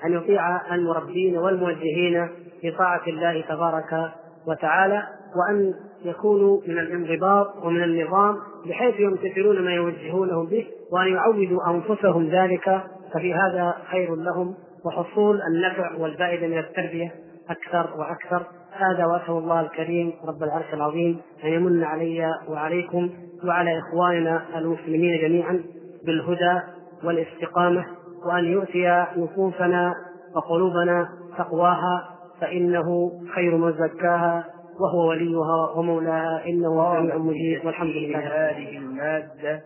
أن 0.06 0.14
يطيع 0.14 0.76
المربين 0.76 1.38
والموجهين 1.38 2.30
في 2.62 2.72
طاعة 2.72 3.02
الله 3.08 3.42
تبارك 3.42 4.12
وتعالى 4.48 5.04
وأن 5.36 5.74
يكونوا 6.06 6.62
من 6.68 6.80
الانضباط 6.80 7.48
ومن 7.64 7.84
النظام 7.84 8.38
بحيث 8.66 9.00
يمتثلون 9.00 9.66
ما 9.66 9.72
يوجهونهم 9.72 10.46
به 10.46 10.68
وأن 10.92 11.08
يعودوا 11.08 11.70
أنفسهم 11.70 12.30
ذلك 12.30 12.84
ففي 13.14 13.34
هذا 13.34 13.78
خير 13.92 14.16
لهم 14.16 14.56
وحصول 14.86 15.42
النفع 15.42 15.96
والفائدة 15.98 16.48
من 16.48 16.58
التربية 16.58 17.12
أكثر 17.50 18.00
وأكثر. 18.00 18.46
هذا 18.72 19.06
وأسأل 19.06 19.34
الله 19.34 19.62
الكريم 19.62 20.14
رب 20.28 20.44
العرش 20.44 20.74
العظيم 20.74 21.22
أن 21.44 21.50
يمن 21.50 21.84
علي 21.84 22.34
وعليكم 22.50 23.10
وعلى 23.46 23.80
إخواننا 23.80 24.58
المسلمين 24.58 25.22
جميعا 25.22 25.64
بالهدى 26.06 26.62
والاستقامة 27.04 27.86
وأن 28.26 28.46
يؤتي 28.46 29.06
نفوسنا 29.18 29.94
وقلوبنا 30.36 31.10
تقواها 31.38 32.18
فإنه 32.42 33.12
خير 33.36 33.58
من 33.58 33.74
زكاها 33.74 34.46
وهو 34.80 35.10
وليها 35.10 35.72
ومولاها 35.76 36.46
إنه 36.46 37.00
سميع 37.00 37.18
مجيب 37.18 37.66
والحمد 37.66 37.96
لله 37.96 38.20
هذه 38.20 38.78
المادة 38.78 39.64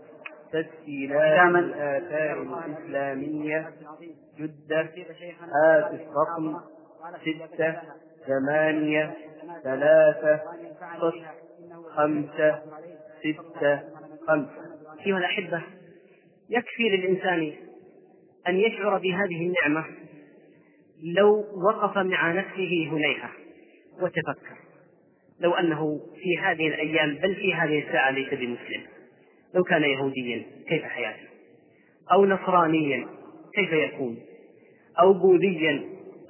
تسجيلات 0.52 1.56
الآثار 1.56 2.42
الإسلامية. 2.66 3.70
جدة. 4.40 4.90
هاتف 5.66 6.02
رقم 6.18 6.60
ستة 7.22 7.76
ثمانية 8.28 9.14
ثلاثة 9.64 10.40
صفر 10.98 11.26
خمسة 11.96 12.60
ستة 13.20 13.80
خمسة. 14.28 14.52
أيها 15.06 15.18
الأحبة 15.18 15.62
يكفي 16.52 16.84
للإنسان 16.84 17.54
أن 18.48 18.58
يشعر 18.58 18.98
بهذه 18.98 19.52
النعمة 19.52 19.86
لو 21.04 21.46
وقف 21.66 21.98
مع 21.98 22.32
نفسه 22.32 22.90
هنيهة 22.92 23.30
وتفكر. 24.02 24.56
لو 25.40 25.54
أنه 25.54 26.00
في 26.16 26.38
هذه 26.38 26.68
الأيام 26.68 27.16
بل 27.16 27.36
في 27.36 27.54
هذه 27.54 27.80
الساعة 27.88 28.12
ليس 28.12 28.30
بمسلم. 28.30 28.82
لو 29.56 29.64
كان 29.64 29.84
يهوديا 29.84 30.46
كيف 30.68 30.84
حياته؟ 30.84 31.28
أو 32.12 32.26
نصرانيا 32.26 33.08
كيف 33.56 33.72
يكون؟ 33.74 34.18
أو 35.00 35.14
بوذيا 35.14 35.84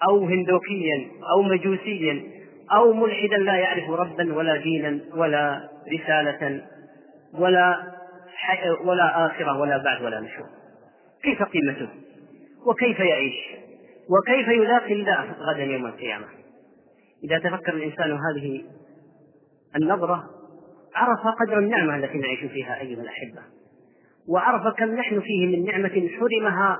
أو 0.09 0.25
هندوكيا 0.25 1.07
أو 1.35 1.41
مجوسيا 1.41 2.23
أو 2.75 2.93
ملحدا 2.93 3.37
لا 3.37 3.55
يعرف 3.55 3.89
ربا 3.89 4.33
ولا 4.33 4.55
دينا 4.55 4.99
ولا 5.15 5.69
رسالة 5.93 6.63
ولا 7.33 8.00
ولا 8.85 9.25
آخرة 9.25 9.59
ولا 9.59 9.77
بعد 9.77 10.01
ولا 10.01 10.19
نشور 10.19 10.47
كيف 11.23 11.43
قيمته 11.43 11.89
وكيف 12.65 12.99
يعيش؟ 12.99 13.35
وكيف 14.09 14.47
يلاقي 14.47 14.93
الله 14.93 15.35
غدا 15.39 15.63
يوم 15.63 15.85
القيامة؟ 15.85 16.25
إذا 17.23 17.39
تفكر 17.39 17.73
الإنسان 17.73 18.11
هذه 18.11 18.63
النظرة 19.75 20.29
عرف 20.95 21.19
قدر 21.41 21.59
النعمة 21.59 21.95
التي 21.95 22.17
نعيش 22.17 22.39
فيها 22.39 22.79
أيها 22.81 23.01
الأحبة. 23.01 23.41
وعرف 24.27 24.75
كم 24.75 24.95
نحن 24.95 25.21
فيه 25.21 25.57
من 25.57 25.65
نعمة 25.65 26.09
حرمها 26.19 26.79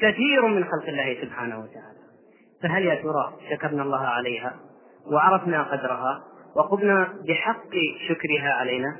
كثير 0.00 0.46
من 0.46 0.64
خلق 0.64 0.88
الله 0.88 1.16
سبحانه 1.22 1.58
وتعالى. 1.58 1.96
فهل 2.62 2.84
يا 2.84 2.94
ترى 2.94 3.32
شكرنا 3.50 3.82
الله 3.82 4.06
عليها؟ 4.06 4.56
وعرفنا 5.12 5.62
قدرها؟ 5.62 6.24
وقمنا 6.56 7.14
بحق 7.28 7.74
شكرها 8.08 8.52
علينا؟ 8.52 8.96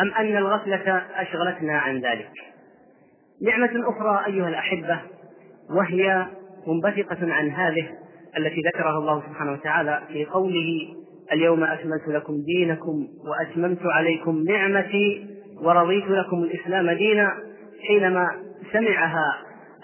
أم 0.00 0.14
أن 0.14 0.36
الغفلة 0.36 1.02
أشغلتنا 1.14 1.78
عن 1.78 2.00
ذلك؟ 2.00 2.30
نعمة 3.42 3.88
أخرى 3.88 4.26
أيها 4.26 4.48
الأحبة 4.48 5.00
وهي 5.70 6.26
منبثقة 6.66 7.32
عن 7.32 7.50
هذه 7.50 7.88
التي 8.38 8.60
ذكرها 8.60 8.98
الله 8.98 9.22
سبحانه 9.30 9.52
وتعالى 9.52 10.02
في 10.08 10.24
قوله 10.24 10.94
اليوم 11.32 11.64
أكملت 11.64 12.08
لكم 12.08 12.42
دينكم 12.46 13.08
وأتممت 13.28 13.86
عليكم 13.86 14.44
نعمتي 14.48 15.26
ورضيت 15.62 16.04
لكم 16.04 16.42
الإسلام 16.42 16.90
دينا 16.90 17.34
حينما 17.88 18.30
سمعها 18.72 19.36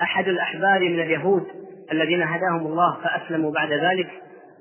أحد 0.02 0.28
الأحبار 0.28 0.80
من 0.80 1.00
اليهود 1.00 1.46
الذين 1.92 2.22
هداهم 2.22 2.66
الله 2.66 2.96
فأسلموا 3.02 3.52
بعد 3.52 3.72
ذلك 3.72 4.10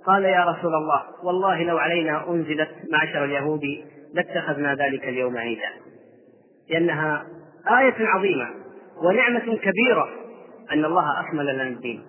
قال 0.05 0.23
يا 0.23 0.45
رسول 0.45 0.76
الله 0.76 1.03
والله 1.23 1.63
لو 1.63 1.77
علينا 1.77 2.30
أنزلت 2.30 2.69
معشر 2.91 3.26
اليهود 3.26 3.61
لاتخذنا 4.14 4.76
ذلك 4.76 5.03
اليوم 5.03 5.38
عيدا. 5.38 5.69
لأنها 6.69 7.27
آية 7.80 7.95
عظيمة 8.07 8.49
ونعمة 9.03 9.57
كبيرة 9.57 10.10
أن 10.72 10.86
الله 10.86 11.19
أكمل 11.19 11.45
لنا 11.45 11.64
الدين 11.64 12.06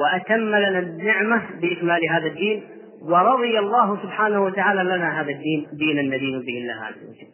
وأتم 0.00 0.40
لنا 0.40 0.78
النعمة 0.78 1.60
بإكمال 1.60 2.00
هذا 2.10 2.26
الدين 2.26 2.64
ورضي 3.02 3.58
الله 3.58 4.02
سبحانه 4.02 4.42
وتعالى 4.42 4.82
لنا 4.82 5.20
هذا 5.20 5.30
الدين 5.30 5.66
دينا 5.72 6.02
ندين 6.02 6.40
به 6.40 6.58
الله 6.58 6.84
عز 6.84 7.08
وجل. 7.08 7.28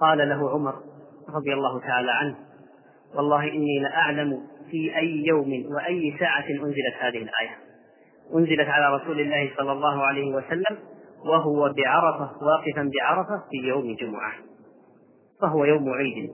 قال 0.00 0.18
له 0.18 0.50
عمر 0.50 0.74
رضي 1.36 1.54
الله 1.54 1.80
تعالى 1.80 2.10
عنه 2.10 2.36
والله 3.14 3.48
إني 3.52 3.80
لأعلم 3.82 4.40
في 4.70 4.96
أي 4.96 5.24
يوم 5.26 5.64
وأي 5.76 6.16
ساعة 6.18 6.44
أنزلت 6.50 6.94
هذه 7.00 7.18
الآية. 7.18 7.58
أنزلت 8.34 8.68
على 8.68 8.96
رسول 8.96 9.20
الله 9.20 9.50
صلى 9.56 9.72
الله 9.72 10.06
عليه 10.06 10.34
وسلم 10.34 10.78
وهو 11.24 11.72
بعرفة 11.72 12.30
واقفا 12.42 12.90
بعرفة 12.94 13.42
في 13.50 13.56
يوم 13.56 13.94
جمعة 13.94 14.32
فهو 15.40 15.64
يوم 15.64 15.88
عيد. 15.88 16.30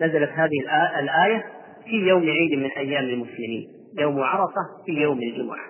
نزلت 0.00 0.30
هذه 0.30 0.60
الآية 0.98 1.44
في 1.84 1.96
يوم 1.96 2.22
عيد 2.22 2.58
من 2.58 2.70
أيام 2.70 3.04
المسلمين 3.04 3.68
يوم 3.98 4.20
عرفة 4.20 4.84
في 4.86 4.92
يوم 4.92 5.18
الجمعة. 5.18 5.64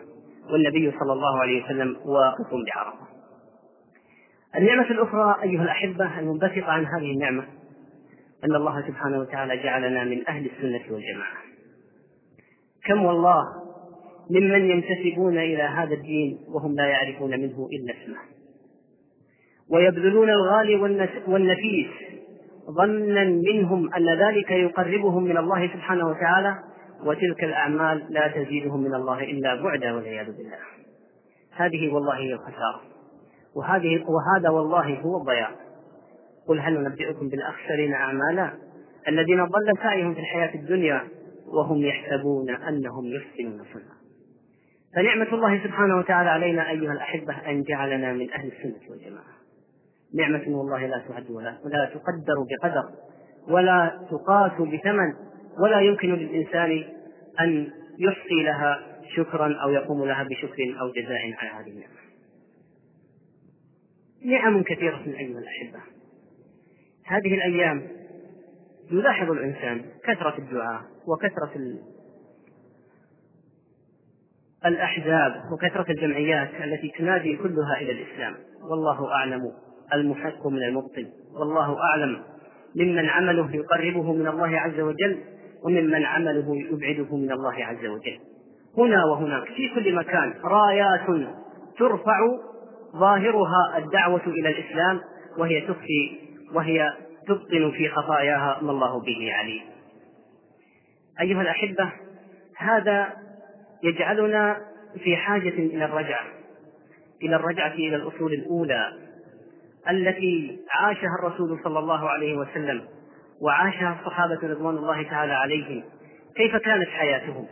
والنبي 0.52 0.92
صلى 1.00 1.12
الله 1.12 1.40
عليه 1.40 1.64
وسلم 1.64 1.96
واقف 2.04 2.50
بعرفة. 2.50 3.06
النعمة 4.56 4.90
الأخرى 4.90 5.42
أيها 5.42 5.62
الأحبة 5.62 6.18
المنبثقة 6.18 6.72
عن 6.72 6.86
هذه 6.86 7.12
النعمة 7.12 7.44
أن 8.44 8.54
الله 8.54 8.88
سبحانه 8.88 9.18
وتعالى 9.20 9.56
جعلنا 9.56 10.04
من 10.04 10.28
أهل 10.28 10.46
السنة 10.46 10.94
والجماعة. 10.94 11.36
كم 12.84 13.04
والله 13.04 13.61
ممن 14.34 14.70
ينتسبون 14.70 15.38
إلى 15.38 15.62
هذا 15.62 15.94
الدين 15.94 16.38
وهم 16.48 16.74
لا 16.74 16.86
يعرفون 16.86 17.30
منه 17.30 17.68
إلا 17.72 17.94
اسمه. 18.02 18.18
ويبذلون 19.70 20.30
الغالي 20.30 20.76
والنفيس 21.26 21.90
ظنا 22.70 23.24
منهم 23.24 23.94
أن 23.94 24.08
ذلك 24.08 24.50
يقربهم 24.50 25.22
من 25.22 25.36
الله 25.36 25.66
سبحانه 25.66 26.08
وتعالى 26.08 26.58
وتلك 27.04 27.44
الأعمال 27.44 28.06
لا 28.10 28.28
تزيدهم 28.28 28.80
من 28.80 28.94
الله 28.94 29.24
إلا 29.24 29.62
بعدا 29.62 29.92
والعياذ 29.92 30.26
بالله. 30.26 30.58
هذه 31.52 31.92
والله 31.94 32.16
هي 32.16 32.32
الخسارة. 32.32 32.80
وهذه 33.56 34.04
وهذا 34.08 34.48
والله 34.48 35.00
هو 35.00 35.20
الضياع. 35.20 35.50
قل 36.48 36.60
هل 36.60 36.74
ننبئكم 36.74 37.28
بالأخسرين 37.28 37.94
أعمالا 37.94 38.52
الذين 39.08 39.44
ضل 39.44 39.72
سعيهم 39.82 40.14
في 40.14 40.20
الحياة 40.20 40.54
الدنيا 40.54 41.02
وهم 41.46 41.82
يحسبون 41.82 42.50
أنهم 42.50 43.04
يحسنون 43.06 43.64
صنعا. 43.72 44.01
فنعمة 44.94 45.34
الله 45.34 45.64
سبحانه 45.64 45.98
وتعالى 45.98 46.30
علينا 46.30 46.70
أيها 46.70 46.92
الأحبة 46.92 47.50
أن 47.50 47.62
جعلنا 47.62 48.12
من 48.12 48.32
أهل 48.32 48.52
السنة 48.52 48.90
والجماعة. 48.90 49.32
نعمة 50.14 50.42
والله 50.48 50.86
لا 50.86 51.02
تعد 51.08 51.30
ولا, 51.30 51.58
ولا 51.64 51.90
تقدر 51.94 52.34
بقدر 52.50 52.84
ولا 53.48 54.06
تقاس 54.10 54.52
بثمن 54.52 55.14
ولا 55.58 55.80
يمكن 55.80 56.08
للإنسان 56.08 56.84
أن 57.40 57.70
يحصي 57.98 58.42
لها 58.42 58.80
شكرا 59.16 59.54
أو 59.62 59.70
يقوم 59.70 60.04
لها 60.04 60.22
بشكر 60.22 60.80
أو 60.80 60.92
جزاء 60.92 61.34
على 61.38 61.50
هذه 61.50 61.70
النعمة. 61.70 62.02
نعم 64.24 64.62
كثيرة 64.62 65.02
أيها 65.06 65.38
الأحبة. 65.38 65.80
هذه 67.06 67.34
الأيام 67.34 67.88
يلاحظ 68.90 69.30
الإنسان 69.30 69.84
كثرة 70.04 70.38
الدعاء 70.38 70.82
وكثرة 71.06 71.52
الأحزاب 74.66 75.34
وكثرة 75.52 75.86
الجمعيات 75.90 76.48
التي 76.64 76.92
تنادي 76.98 77.36
كلها 77.36 77.76
إلى 77.80 77.92
الإسلام. 77.92 78.34
والله 78.70 79.12
أعلم 79.12 79.52
المحق 79.94 80.46
من 80.46 80.62
المبطل. 80.62 81.06
والله 81.40 81.78
أعلم 81.80 82.22
ممن 82.76 83.08
عمله 83.08 83.56
يقربه 83.56 84.12
من 84.12 84.26
الله 84.28 84.60
عز 84.60 84.80
وجل 84.80 85.18
وممن 85.64 86.04
عمله 86.04 86.56
يبعده 86.56 87.16
من 87.16 87.32
الله 87.32 87.64
عز 87.64 87.86
وجل. 87.86 88.18
هنا 88.78 89.04
وهناك 89.04 89.44
في 89.44 89.68
كل 89.74 89.94
مكان 89.94 90.34
رايات 90.44 91.26
ترفع 91.78 92.18
ظاهرها 92.96 93.78
الدعوة 93.78 94.26
إلى 94.26 94.48
الإسلام 94.48 95.00
وهي 95.38 95.60
تخفي 95.60 96.18
وهي 96.54 96.92
تبطن 97.28 97.70
في 97.70 97.88
خفاياها 97.88 98.58
ما 98.62 98.70
الله 98.70 99.00
به 99.00 99.32
عليم. 99.32 99.62
أيها 101.20 101.42
الأحبة 101.42 101.92
هذا 102.56 103.12
يجعلنا 103.82 104.60
في 105.04 105.16
حاجة 105.16 105.48
إلى 105.48 105.84
الرجعة 105.84 106.24
إلى 107.22 107.36
الرجعة 107.36 107.74
إلى 107.74 107.96
الأصول 107.96 108.32
الأولى 108.32 108.92
التي 109.90 110.58
عاشها 110.70 111.16
الرسول 111.20 111.60
صلى 111.64 111.78
الله 111.78 112.10
عليه 112.10 112.36
وسلم 112.36 112.84
وعاشها 113.40 113.96
الصحابة 114.00 114.38
رضوان 114.42 114.76
الله 114.76 115.02
تعالى 115.02 115.32
عليهم 115.32 115.82
كيف 116.36 116.56
كانت 116.56 116.88
حياتهم؟ 116.88 117.46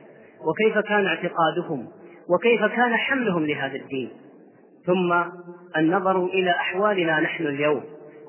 وكيف 0.47 0.79
كان 0.79 1.07
اعتقادهم؟ 1.07 1.89
وكيف 2.29 2.65
كان 2.65 2.97
حملهم 2.97 3.47
لهذا 3.47 3.77
الدين؟ 3.77 4.11
ثم 4.87 5.23
النظر 5.77 6.25
إلى 6.25 6.51
أحوالنا 6.51 7.21
نحن 7.21 7.47
اليوم 7.47 7.85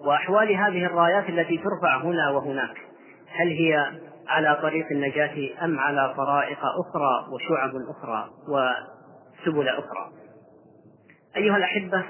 وأحوال 0.05 0.55
هذه 0.55 0.85
الرايات 0.85 1.29
التي 1.29 1.57
ترفع 1.57 2.03
هنا 2.03 2.29
وهناك 2.29 2.77
هل 3.35 3.47
هي 3.47 3.91
على 4.27 4.59
طريق 4.61 4.85
النجاة 4.91 5.65
أم 5.65 5.79
على 5.79 6.13
طرائق 6.17 6.59
أخرى 6.59 7.33
وشعب 7.33 7.71
أخرى 7.89 8.29
وسبل 8.47 9.69
أخرى. 9.69 10.11
أيها 11.37 11.57
الأحبة 11.57 12.05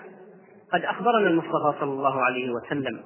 قد 0.73 0.85
أخبرنا 0.85 1.29
المصطفى 1.29 1.79
صلى 1.79 1.91
الله 1.91 2.21
عليه 2.21 2.51
وسلم 2.51 3.03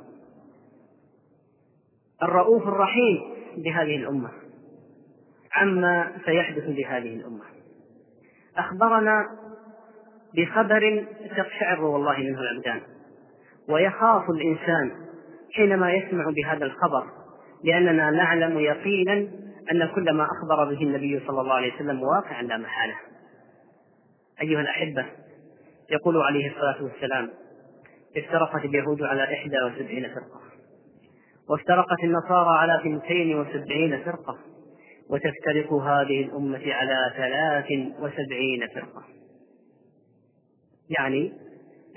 الرؤوف 2.23 2.68
الرحيم 2.68 3.22
بهذه 3.57 3.95
الأمة 3.95 4.30
عما 5.56 6.11
سيحدث 6.26 6.65
بهذه 6.65 7.15
الأمة. 7.15 7.44
أخبرنا 8.57 9.26
بخبر 10.36 11.06
تقشعر 11.38 11.84
والله 11.84 12.18
منه 12.18 12.40
الأبدان 12.40 12.82
ويخاف 13.69 14.30
الإنسان 14.30 14.91
حينما 15.53 15.94
يسمع 15.94 16.26
بهذا 16.30 16.65
الخبر 16.65 17.07
لأننا 17.64 18.11
نعلم 18.11 18.60
يقينا 18.60 19.14
أن 19.72 19.88
كل 19.95 20.14
ما 20.14 20.23
أخبر 20.23 20.73
به 20.73 20.82
النبي 20.82 21.19
صلى 21.27 21.41
الله 21.41 21.53
عليه 21.53 21.76
وسلم 21.76 22.03
واقعا 22.03 22.41
لا 22.41 22.57
محالة. 22.57 22.95
أيها 24.41 24.61
الأحبة 24.61 25.06
يقول 25.91 26.22
عليه 26.22 26.52
الصلاة 26.52 26.84
والسلام 26.84 27.30
افترقت 28.18 28.65
اليهود 28.65 29.03
على 29.03 29.23
إحدى 29.23 29.56
وسبعين 29.65 30.03
فرقة 30.03 30.41
وافترقت 31.49 32.03
النصارى 32.03 32.57
على 32.57 32.82
ثنتين 32.84 33.40
وسبعين 33.40 34.03
فرقة 34.03 34.38
وتفترق 35.10 35.73
هذه 35.73 36.22
الأمة 36.22 36.73
على 36.73 37.14
ثلاث 37.18 37.65
وسبعين 37.99 38.68
فرقة. 38.76 39.03
يعني 40.99 41.34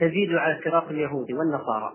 تزيد 0.01 0.35
على 0.35 0.59
افتراق 0.59 0.89
اليهود 0.89 1.32
والنصارى. 1.32 1.93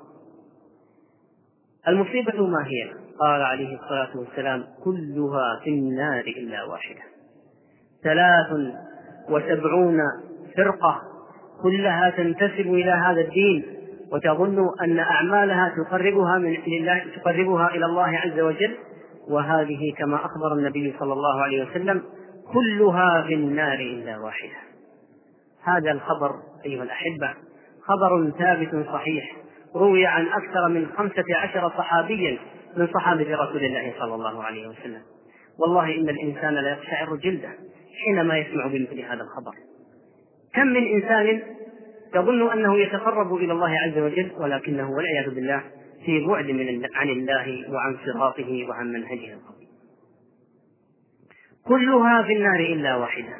المصيبة 1.88 2.48
ما 2.48 2.66
هي؟ 2.68 3.03
قال 3.24 3.42
عليه 3.42 3.76
الصلاة 3.76 4.18
والسلام 4.18 4.64
كلها 4.84 5.60
في 5.64 5.70
النار 5.70 6.24
إلا 6.38 6.64
واحدة. 6.64 7.02
ثلاث 8.04 8.74
وسبعون 9.30 9.98
فرقة 10.58 11.02
كلها 11.64 12.10
تنتسب 12.10 12.74
إلى 12.74 12.92
هذا 12.92 13.22
الدين 13.22 13.66
وتظن 14.12 14.70
أن 14.82 15.00
أعمالها 15.00 15.74
تقربها 15.78 16.38
من 16.38 16.58
لله 16.68 17.06
تقربها 17.16 17.68
إلى 17.68 17.86
الله 17.86 18.18
عز 18.18 18.40
وجل. 18.40 18.76
وهذه 19.30 19.94
كما 19.98 20.16
أخبر 20.16 20.54
النبي 20.54 20.96
صلى 21.00 21.14
الله 21.14 21.42
عليه 21.42 21.70
وسلم 21.70 22.04
كلها 22.54 23.22
في 23.22 23.34
النار 23.34 23.80
إلا 23.80 24.18
واحدة. 24.18 24.58
هذا 25.64 25.92
الخبر 25.92 26.36
أيها 26.66 26.84
الأحبة 26.84 27.34
خبر 27.82 28.32
ثابت 28.40 28.88
صحيح 28.88 29.36
روي 29.76 30.06
عن 30.06 30.26
أكثر 30.26 30.68
من 30.70 30.88
خمسة 30.98 31.24
عشر 31.38 31.70
صحابيا 31.70 32.38
من 32.78 32.88
صحابة 32.94 33.36
رسول 33.36 33.64
الله 33.64 33.94
صلى 34.00 34.16
الله 34.16 34.44
عليه 34.44 34.68
وسلم. 34.68 35.02
والله 35.60 35.96
إن 35.96 36.10
الإنسان 36.10 36.54
لا 36.54 36.72
يقشعر 36.72 37.16
جلده 37.16 37.50
حينما 38.06 38.38
يسمع 38.38 38.68
بمثل 38.68 39.00
هذا 39.00 39.22
الخبر. 39.24 39.54
كم 40.54 40.68
من 40.68 40.88
إنسان 40.88 41.42
يظن 42.16 42.52
أنه 42.52 42.78
يتقرب 42.78 43.36
إلى 43.36 43.54
الله 43.54 43.76
عز 43.80 43.98
وجل 43.98 44.32
ولكنه 44.38 44.92
والعياذ 44.92 45.36
بالله 45.36 45.64
في 46.06 46.28
بعد 46.28 46.46
من 46.46 46.88
عن 46.96 47.10
الله 47.10 47.74
وعن 47.74 47.98
صراطه 48.06 48.68
وعن 48.70 48.92
منهجه 48.92 49.34
القوي 49.34 49.68
كلها 51.68 52.24
في 52.24 52.34
النار 52.34 52.60
إلا 52.60 52.96
واحدة. 52.96 53.38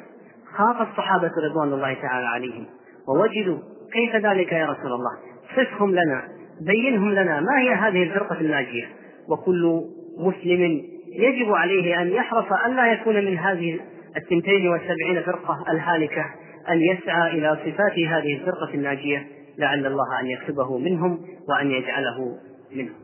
خاف 0.56 0.88
الصحابة 0.90 1.30
رضوان 1.50 1.72
الله 1.72 1.94
تعالى 1.94 2.26
عليهم. 2.26 2.66
ووجدوا 3.08 3.58
كيف 3.92 4.16
ذلك 4.16 4.52
يا 4.52 4.66
رسول 4.66 4.92
الله؟ 4.92 5.18
صفهم 5.56 5.90
لنا 5.90 6.28
بينهم 6.60 7.10
لنا 7.10 7.40
ما 7.40 7.60
هي 7.60 7.74
هذه 7.74 8.02
الفرقة 8.02 8.40
الناجية؟ 8.40 8.88
وكل 9.28 9.82
مسلم 10.18 10.82
يجب 11.08 11.52
عليه 11.52 12.02
أن 12.02 12.08
يحرص 12.08 12.52
ألا 12.66 12.92
يكون 12.92 13.14
من 13.24 13.38
هذه 13.38 13.80
الثنتين 14.16 14.68
والسبعين 14.68 15.22
فرقة 15.22 15.64
الهالكة 15.70 16.24
أن 16.68 16.80
يسعى 16.80 17.38
إلى 17.38 17.56
صفات 17.56 17.98
هذه 17.98 18.34
الفرقة 18.34 18.74
الناجية 18.74 19.26
لعل 19.58 19.86
الله 19.86 20.20
أن 20.20 20.26
يكتبه 20.26 20.78
منهم 20.78 21.20
وأن 21.48 21.70
يجعله 21.70 22.38
منهم. 22.72 22.94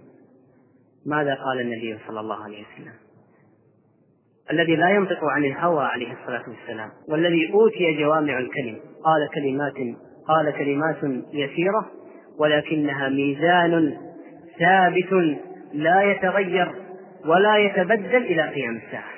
ماذا 1.06 1.34
قال 1.34 1.60
النبي 1.60 1.98
صلى 2.08 2.20
الله 2.20 2.44
عليه 2.44 2.64
وسلم؟ 2.64 2.92
الذي 4.52 4.76
لا 4.76 4.90
ينطق 4.90 5.24
عن 5.24 5.44
الهوى 5.44 5.84
عليه 5.84 6.12
الصلاة 6.12 6.42
والسلام 6.48 6.90
والذي 7.08 7.52
أوتي 7.52 8.02
جوامع 8.02 8.38
الكلم 8.38 8.80
قال 9.04 9.28
كلمات 9.34 9.96
قال 10.28 10.52
كلمات 10.58 11.24
يسيرة 11.32 11.90
ولكنها 12.38 13.08
ميزان 13.08 13.96
ثابت 14.58 15.38
لا 15.72 16.02
يتغير 16.02 16.72
ولا 17.26 17.56
يتبدل 17.56 18.16
إلى 18.16 18.42
قيام 18.42 18.76
الساعة. 18.76 19.10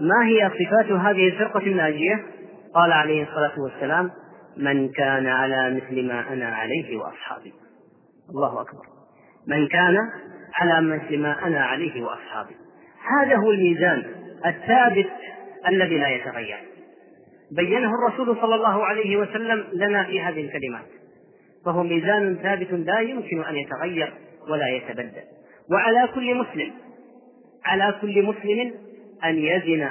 ما 0.00 0.26
هي 0.28 0.50
صفات 0.50 0.92
هذه 0.92 1.28
الفرقة 1.28 1.60
الناجية؟ 1.60 2.26
قال 2.74 2.92
عليه 2.92 3.22
الصلاة 3.22 3.60
والسلام 3.60 4.10
من 4.56 4.88
كان 4.88 5.26
على 5.26 5.70
مثل 5.74 6.06
ما 6.06 6.32
أنا 6.32 6.56
عليه 6.56 6.96
وأصحابي. 6.96 7.52
الله 8.30 8.60
أكبر. 8.60 8.82
من 9.46 9.68
كان 9.68 9.96
على 10.54 10.80
مثل 10.80 11.18
ما 11.18 11.46
أنا 11.46 11.64
عليه 11.64 12.02
وأصحابي. 12.02 12.56
هذا 13.18 13.36
هو 13.36 13.50
الميزان 13.50 14.04
الثابت 14.46 15.10
الذي 15.68 15.98
لا 15.98 16.08
يتغير. 16.08 16.58
بينه 17.52 17.90
الرسول 17.94 18.36
صلى 18.40 18.54
الله 18.54 18.84
عليه 18.84 19.16
وسلم 19.16 19.64
لنا 19.72 20.04
في 20.04 20.20
هذه 20.20 20.40
الكلمات. 20.40 20.86
فهو 21.64 21.82
ميزان 21.82 22.36
ثابت 22.42 22.72
لا 22.72 23.00
يمكن 23.00 23.44
أن 23.44 23.56
يتغير 23.56 24.12
ولا 24.48 24.68
يتبدل. 24.68 25.37
وعلى 25.70 26.08
كل 26.14 26.34
مسلم 26.34 26.72
على 27.64 27.98
كل 28.00 28.22
مسلم 28.22 28.74
أن 29.24 29.38
يزن 29.38 29.88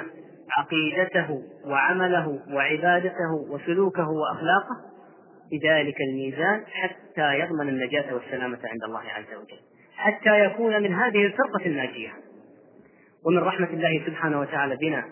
عقيدته 0.58 1.42
وعمله 1.66 2.40
وعبادته 2.50 3.32
وسلوكه 3.50 4.08
وأخلاقه 4.08 4.76
بذلك 5.52 5.96
الميزان 6.00 6.64
حتى 6.66 7.38
يضمن 7.38 7.68
النجاة 7.68 8.14
والسلامة 8.14 8.58
عند 8.64 8.84
الله 8.84 9.00
عز 9.00 9.34
وجل 9.36 9.58
حتى 9.96 10.44
يكون 10.44 10.82
من 10.82 10.94
هذه 10.94 11.26
الفرقة 11.26 11.66
الناجيه 11.66 12.12
ومن 13.26 13.38
رحمة 13.38 13.68
الله 13.68 14.02
سبحانه 14.06 14.40
وتعالى 14.40 14.76
بنا 14.76 15.04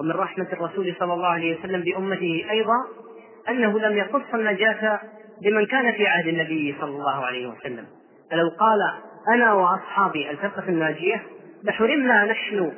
ومن 0.00 0.10
رحمة 0.10 0.46
الرسول 0.52 0.94
صلى 0.98 1.14
الله 1.14 1.26
عليه 1.26 1.58
وسلم 1.58 1.80
بأمته 1.82 2.46
أيضا 2.50 2.76
أنه 3.48 3.78
لم 3.78 3.96
يقص 3.96 4.34
النجاة 4.34 5.00
لمن 5.42 5.66
كان 5.66 5.92
في 5.92 6.06
عهد 6.06 6.26
النبي 6.26 6.74
صلى 6.80 6.90
الله 6.90 7.26
عليه 7.26 7.46
وسلم. 7.46 7.86
فلو 8.30 8.48
قال 8.48 8.78
أنا 9.28 9.52
وأصحابي 9.52 10.30
الفرقة 10.30 10.68
الناجية 10.68 11.22
لحرمنا 11.64 12.24
نحن 12.24 12.72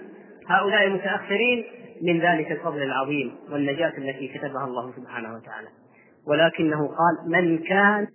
هؤلاء 0.48 0.84
المتأخرين 0.84 1.64
من 2.02 2.20
ذلك 2.20 2.52
الفضل 2.52 2.82
العظيم 2.82 3.34
والنجاة 3.50 3.92
التي 3.98 4.28
كتبها 4.28 4.64
الله 4.64 4.92
سبحانه 4.96 5.34
وتعالى. 5.34 5.68
ولكنه 6.28 6.88
قال 6.88 7.30
من 7.30 7.58
كان 7.58 8.06